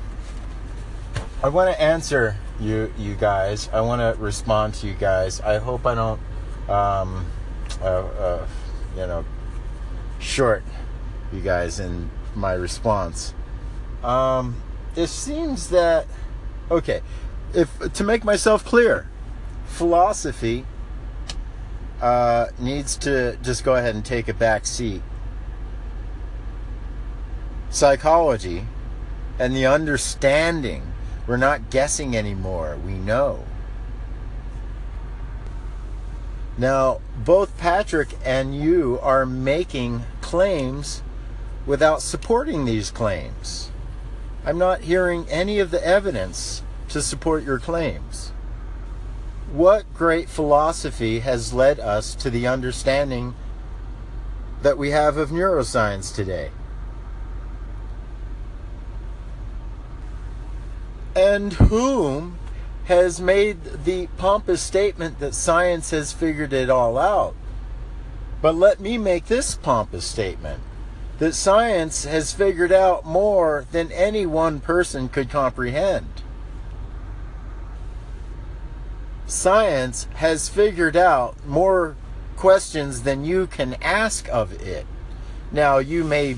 I 1.42 1.50
want 1.50 1.70
to 1.70 1.78
answer 1.78 2.36
you, 2.58 2.90
you 2.96 3.14
guys. 3.14 3.68
I 3.74 3.82
want 3.82 4.00
to 4.00 4.18
respond 4.18 4.72
to 4.76 4.86
you 4.86 4.94
guys. 4.94 5.42
I 5.42 5.58
hope 5.58 5.84
I 5.84 5.94
don't, 5.94 6.20
um, 6.70 7.26
uh, 7.82 7.84
uh, 7.84 8.46
you 8.96 9.06
know, 9.06 9.22
short 10.18 10.62
you 11.30 11.40
guys 11.40 11.78
in 11.78 12.08
my 12.36 12.52
response. 12.52 13.34
Um, 14.02 14.62
it 14.96 15.08
seems 15.08 15.70
that 15.70 16.06
okay, 16.70 17.00
if 17.54 17.92
to 17.92 18.04
make 18.04 18.24
myself 18.24 18.64
clear, 18.64 19.08
philosophy 19.66 20.64
uh, 22.00 22.48
needs 22.58 22.96
to 22.98 23.36
just 23.42 23.64
go 23.64 23.76
ahead 23.76 23.94
and 23.94 24.04
take 24.04 24.28
a 24.28 24.34
back 24.34 24.66
seat. 24.66 25.02
Psychology 27.70 28.66
and 29.38 29.56
the 29.56 29.66
understanding, 29.66 30.92
we're 31.26 31.36
not 31.36 31.70
guessing 31.70 32.16
anymore, 32.16 32.76
we 32.84 32.92
know. 32.92 33.44
Now, 36.56 37.00
both 37.24 37.56
Patrick 37.58 38.10
and 38.24 38.54
you 38.54 38.98
are 39.02 39.26
making 39.26 40.02
claims 40.20 41.02
without 41.66 42.02
supporting 42.02 42.64
these 42.64 42.90
claims. 42.90 43.70
I'm 44.44 44.58
not 44.58 44.82
hearing 44.82 45.26
any 45.28 45.58
of 45.58 45.70
the 45.70 45.84
evidence 45.84 46.62
to 46.88 47.00
support 47.00 47.44
your 47.44 47.58
claims. 47.58 48.32
What 49.50 49.92
great 49.94 50.28
philosophy 50.28 51.20
has 51.20 51.54
led 51.54 51.80
us 51.80 52.14
to 52.16 52.30
the 52.30 52.46
understanding 52.46 53.34
that 54.62 54.76
we 54.76 54.90
have 54.90 55.16
of 55.16 55.30
neuroscience 55.30 56.14
today? 56.14 56.50
And 61.16 61.52
whom 61.54 62.38
has 62.86 63.20
made 63.20 63.84
the 63.84 64.08
pompous 64.18 64.60
statement 64.60 65.20
that 65.20 65.34
science 65.34 65.90
has 65.90 66.12
figured 66.12 66.52
it 66.52 66.68
all 66.68 66.98
out? 66.98 67.34
But 68.42 68.56
let 68.56 68.80
me 68.80 68.98
make 68.98 69.26
this 69.26 69.54
pompous 69.54 70.04
statement 70.04 70.60
that 71.18 71.34
science 71.34 72.04
has 72.04 72.32
figured 72.32 72.72
out 72.72 73.04
more 73.06 73.66
than 73.70 73.92
any 73.92 74.26
one 74.26 74.60
person 74.60 75.08
could 75.08 75.30
comprehend. 75.30 76.22
Science 79.26 80.06
has 80.14 80.48
figured 80.48 80.96
out 80.96 81.46
more 81.46 81.96
questions 82.36 83.02
than 83.02 83.24
you 83.24 83.46
can 83.46 83.74
ask 83.82 84.28
of 84.28 84.52
it. 84.60 84.86
Now, 85.50 85.78
you 85.78 86.04
may 86.04 86.36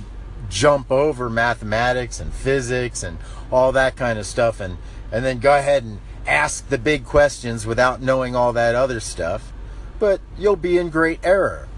jump 0.49 0.93
over 0.93 1.29
mathematics 1.29 2.21
and 2.21 2.33
physics 2.33 3.03
and 3.03 3.19
all 3.51 3.73
that 3.73 3.97
kind 3.97 4.19
of 4.19 4.27
stuff 4.27 4.61
and, 4.61 4.77
and 5.11 5.25
then 5.25 5.39
go 5.39 5.57
ahead 5.57 5.83
and 5.83 5.99
ask 6.27 6.69
the 6.69 6.79
big 6.79 7.05
questions 7.05 7.67
without 7.67 8.03
knowing 8.03 8.37
all 8.37 8.53
that 8.53 8.75
other 8.75 9.01
stuff, 9.01 9.53
but 9.99 10.21
you'll 10.39 10.57
be 10.57 10.79
in 10.79 10.91
great 10.91 11.21
error. 11.25 11.69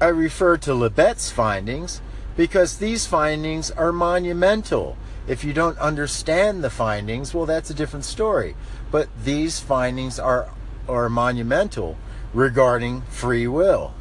I 0.00 0.08
refer 0.08 0.58
to 0.58 0.74
Libet's 0.74 1.30
findings 1.30 2.02
because 2.36 2.78
these 2.78 3.06
findings 3.06 3.70
are 3.70 3.92
monumental. 3.92 4.96
If 5.26 5.42
you 5.42 5.52
don't 5.52 5.78
understand 5.78 6.62
the 6.62 6.70
findings, 6.70 7.32
well, 7.32 7.46
that's 7.46 7.70
a 7.70 7.74
different 7.74 8.04
story. 8.04 8.54
But 8.90 9.08
these 9.24 9.58
findings 9.58 10.18
are, 10.18 10.50
are 10.88 11.08
monumental 11.08 11.96
regarding 12.34 13.02
free 13.02 13.46
will. 13.46 13.94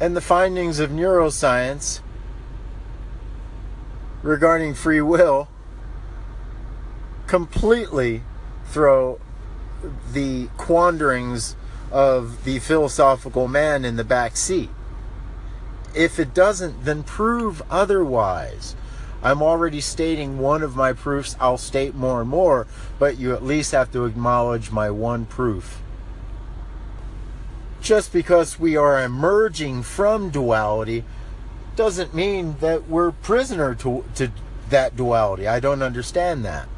And 0.00 0.16
the 0.16 0.22
findings 0.22 0.78
of 0.78 0.90
neuroscience 0.90 2.00
regarding 4.22 4.74
free 4.74 5.00
will 5.00 5.48
completely 7.26 8.22
throw 8.64 9.20
the 10.12 10.48
quanderings 10.56 11.56
of 11.92 12.44
the 12.44 12.58
philosophical 12.58 13.46
man 13.46 13.84
in 13.84 13.96
the 13.96 14.04
back 14.04 14.36
seat. 14.36 14.70
If 15.94 16.18
it 16.18 16.32
doesn't, 16.32 16.84
then 16.84 17.02
prove 17.02 17.62
otherwise. 17.70 18.74
I'm 19.22 19.42
already 19.42 19.80
stating 19.80 20.38
one 20.38 20.62
of 20.62 20.74
my 20.74 20.94
proofs. 20.94 21.36
I'll 21.38 21.58
state 21.58 21.94
more 21.94 22.22
and 22.22 22.30
more, 22.30 22.66
but 22.98 23.18
you 23.18 23.34
at 23.34 23.44
least 23.44 23.72
have 23.72 23.92
to 23.92 24.06
acknowledge 24.06 24.72
my 24.72 24.90
one 24.90 25.26
proof. 25.26 25.80
Just 27.80 28.12
because 28.12 28.58
we 28.58 28.76
are 28.76 29.02
emerging 29.02 29.82
from 29.82 30.30
duality 30.30 31.04
doesn't 31.76 32.14
mean 32.14 32.56
that 32.60 32.88
we're 32.88 33.12
prisoner 33.12 33.74
to, 33.76 34.04
to 34.14 34.32
that 34.70 34.96
duality. 34.96 35.46
I 35.46 35.60
don't 35.60 35.82
understand 35.82 36.44
that. 36.44 36.68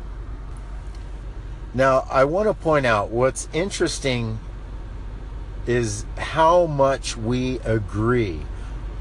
Now, 1.73 2.07
I 2.11 2.25
want 2.25 2.49
to 2.49 2.55
point 2.55 2.87
out 2.87 3.11
what's 3.11 3.49
interesting 3.53 4.39
is 5.67 6.05
how 6.17 6.67
much 6.67 7.17
we 7.17 7.59
agree 7.61 8.41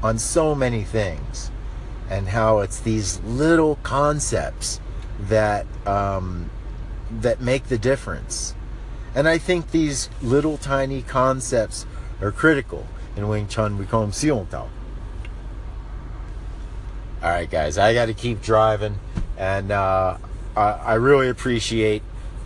on 0.02 0.18
so 0.18 0.54
many 0.54 0.82
things 0.82 1.50
and 2.10 2.28
how 2.28 2.60
it's 2.60 2.80
these 2.80 3.20
little 3.20 3.76
concepts 3.76 4.80
that 5.18 5.66
um, 5.86 6.50
that 7.10 7.40
make 7.40 7.64
the 7.64 7.78
difference. 7.78 8.54
And 9.14 9.28
I 9.28 9.38
think 9.38 9.70
these 9.70 10.08
little 10.22 10.58
tiny 10.58 11.02
concepts 11.02 11.86
are 12.20 12.32
critical 12.32 12.86
in 13.16 13.28
Wing 13.28 13.46
Chun. 13.48 13.78
We 13.78 13.86
call 13.86 14.02
them 14.02 14.10
Xiong 14.10 14.50
Tao. 14.50 14.68
All 17.22 17.30
right, 17.30 17.48
guys, 17.48 17.78
I 17.78 17.94
got 17.94 18.06
to 18.06 18.14
keep 18.14 18.42
driving, 18.42 18.98
and 19.38 19.70
uh, 19.70 20.18
I, 20.56 20.60
I, 20.60 20.94
really 20.94 21.30
appreciate 21.30 22.02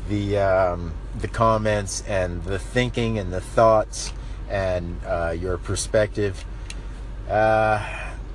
the 0.08 0.38
um, 0.38 0.94
the 1.18 1.28
comments 1.28 2.02
and 2.06 2.42
the 2.44 2.58
thinking 2.58 3.18
and 3.18 3.32
the 3.32 3.40
thoughts 3.40 4.12
and 4.48 5.00
uh, 5.06 5.34
your 5.38 5.58
perspective. 5.58 6.44
Uh, 7.28 7.84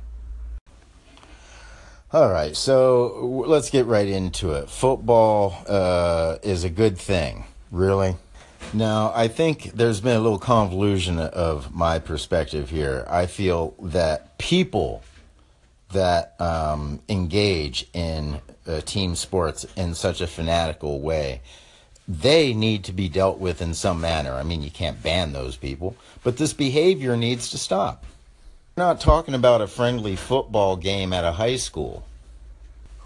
All 2.11 2.27
right, 2.27 2.57
so 2.57 3.43
let's 3.45 3.69
get 3.69 3.85
right 3.85 4.07
into 4.07 4.53
it. 4.53 4.67
Football 4.67 5.55
uh, 5.67 6.37
is 6.41 6.63
a 6.63 6.69
good 6.69 6.97
thing, 6.97 7.45
really. 7.69 8.15
Now, 8.73 9.11
I 9.13 9.27
think 9.27 9.73
there's 9.73 10.01
been 10.01 10.17
a 10.17 10.19
little 10.19 10.39
convolution 10.39 11.19
of 11.19 11.71
my 11.71 11.99
perspective 11.99 12.71
here. 12.71 13.05
I 13.07 13.27
feel 13.27 13.75
that 13.83 14.39
people 14.39 15.03
that 15.91 16.33
um, 16.41 16.99
engage 17.09 17.87
in 17.93 18.41
uh, 18.65 18.81
team 18.81 19.13
sports 19.13 19.67
in 19.75 19.93
such 19.93 20.19
a 20.19 20.25
fanatical 20.25 21.01
way, 21.01 21.41
they 22.07 22.55
need 22.55 22.85
to 22.85 22.91
be 22.91 23.07
dealt 23.07 23.37
with 23.37 23.61
in 23.61 23.75
some 23.75 24.01
manner. 24.01 24.33
I 24.33 24.41
mean, 24.41 24.63
you 24.63 24.71
can't 24.71 25.03
ban 25.03 25.31
those 25.31 25.57
people, 25.57 25.95
but 26.23 26.37
this 26.37 26.53
behavior 26.53 27.15
needs 27.15 27.51
to 27.51 27.59
stop. 27.59 28.03
Not 28.79 29.01
talking 29.01 29.33
about 29.33 29.59
a 29.59 29.67
friendly 29.67 30.15
football 30.15 30.77
game 30.77 31.11
at 31.11 31.25
a 31.25 31.33
high 31.33 31.57
school. 31.57 32.05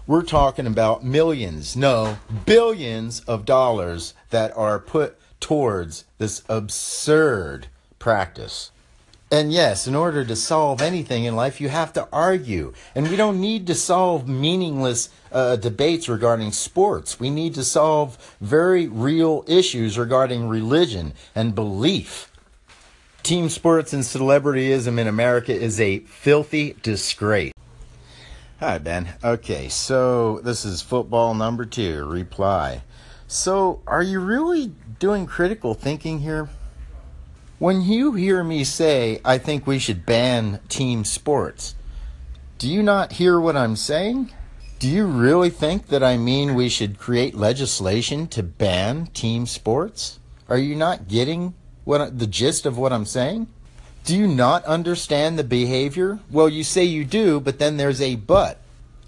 We're 0.06 0.22
talking 0.22 0.68
about 0.68 1.04
millions, 1.04 1.74
no, 1.74 2.18
billions 2.46 3.18
of 3.22 3.44
dollars 3.44 4.14
that 4.30 4.56
are 4.56 4.78
put 4.78 5.18
towards 5.40 6.04
this 6.18 6.44
absurd 6.48 7.66
practice. 7.98 8.70
And 9.32 9.52
yes, 9.52 9.88
in 9.88 9.96
order 9.96 10.24
to 10.24 10.36
solve 10.36 10.80
anything 10.80 11.24
in 11.24 11.34
life, 11.34 11.60
you 11.60 11.70
have 11.70 11.92
to 11.94 12.06
argue. 12.12 12.72
And 12.94 13.08
we 13.08 13.16
don't 13.16 13.40
need 13.40 13.66
to 13.66 13.74
solve 13.74 14.28
meaningless 14.28 15.08
uh, 15.32 15.56
debates 15.56 16.08
regarding 16.08 16.52
sports. 16.52 17.18
We 17.18 17.30
need 17.30 17.52
to 17.54 17.64
solve 17.64 18.36
very 18.40 18.86
real 18.86 19.44
issues 19.48 19.98
regarding 19.98 20.48
religion 20.48 21.14
and 21.34 21.52
belief. 21.52 22.30
Team 23.24 23.48
sports 23.48 23.94
and 23.94 24.02
celebrityism 24.02 24.98
in 24.98 25.06
America 25.06 25.50
is 25.50 25.80
a 25.80 26.00
filthy 26.00 26.76
disgrace. 26.82 27.54
Hi, 28.60 28.76
Ben. 28.76 29.14
Okay, 29.24 29.70
so 29.70 30.40
this 30.40 30.66
is 30.66 30.82
football 30.82 31.32
number 31.32 31.64
two, 31.64 32.04
reply. 32.04 32.82
So, 33.26 33.80
are 33.86 34.02
you 34.02 34.20
really 34.20 34.74
doing 34.98 35.24
critical 35.24 35.72
thinking 35.72 36.18
here? 36.18 36.50
When 37.58 37.80
you 37.80 38.12
hear 38.12 38.44
me 38.44 38.62
say, 38.62 39.22
I 39.24 39.38
think 39.38 39.66
we 39.66 39.78
should 39.78 40.04
ban 40.04 40.60
team 40.68 41.02
sports, 41.06 41.76
do 42.58 42.68
you 42.68 42.82
not 42.82 43.12
hear 43.12 43.40
what 43.40 43.56
I'm 43.56 43.76
saying? 43.76 44.34
Do 44.78 44.86
you 44.86 45.06
really 45.06 45.48
think 45.48 45.86
that 45.86 46.02
I 46.02 46.18
mean 46.18 46.54
we 46.54 46.68
should 46.68 46.98
create 46.98 47.34
legislation 47.34 48.26
to 48.26 48.42
ban 48.42 49.06
team 49.14 49.46
sports? 49.46 50.18
Are 50.46 50.58
you 50.58 50.74
not 50.76 51.08
getting 51.08 51.54
what 51.84 52.18
the 52.18 52.26
gist 52.26 52.66
of 52.66 52.76
what 52.78 52.92
I'm 52.92 53.06
saying? 53.06 53.46
Do 54.04 54.16
you 54.16 54.26
not 54.26 54.64
understand 54.64 55.38
the 55.38 55.44
behavior? 55.44 56.18
Well, 56.30 56.48
you 56.48 56.64
say 56.64 56.84
you 56.84 57.04
do, 57.04 57.40
but 57.40 57.58
then 57.58 57.76
there's 57.76 58.02
a 58.02 58.16
but. 58.16 58.58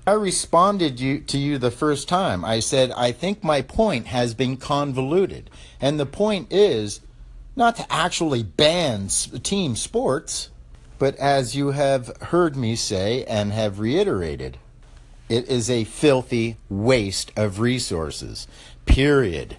I 0.06 0.12
responded 0.12 1.00
you, 1.00 1.18
to 1.20 1.36
you 1.36 1.58
the 1.58 1.70
first 1.70 2.08
time. 2.08 2.44
I 2.44 2.60
said, 2.60 2.92
I 2.92 3.12
think 3.12 3.42
my 3.42 3.60
point 3.60 4.06
has 4.06 4.34
been 4.34 4.56
convoluted. 4.56 5.50
And 5.80 5.98
the 5.98 6.06
point 6.06 6.52
is 6.52 7.00
not 7.56 7.76
to 7.76 7.92
actually 7.92 8.42
ban 8.42 9.08
team 9.08 9.74
sports, 9.74 10.50
but 10.98 11.16
as 11.16 11.56
you 11.56 11.72
have 11.72 12.16
heard 12.22 12.56
me 12.56 12.76
say 12.76 13.24
and 13.24 13.52
have 13.52 13.80
reiterated, 13.80 14.58
it 15.28 15.48
is 15.48 15.68
a 15.68 15.84
filthy 15.84 16.56
waste 16.70 17.32
of 17.36 17.58
resources. 17.58 18.46
Period. 18.84 19.56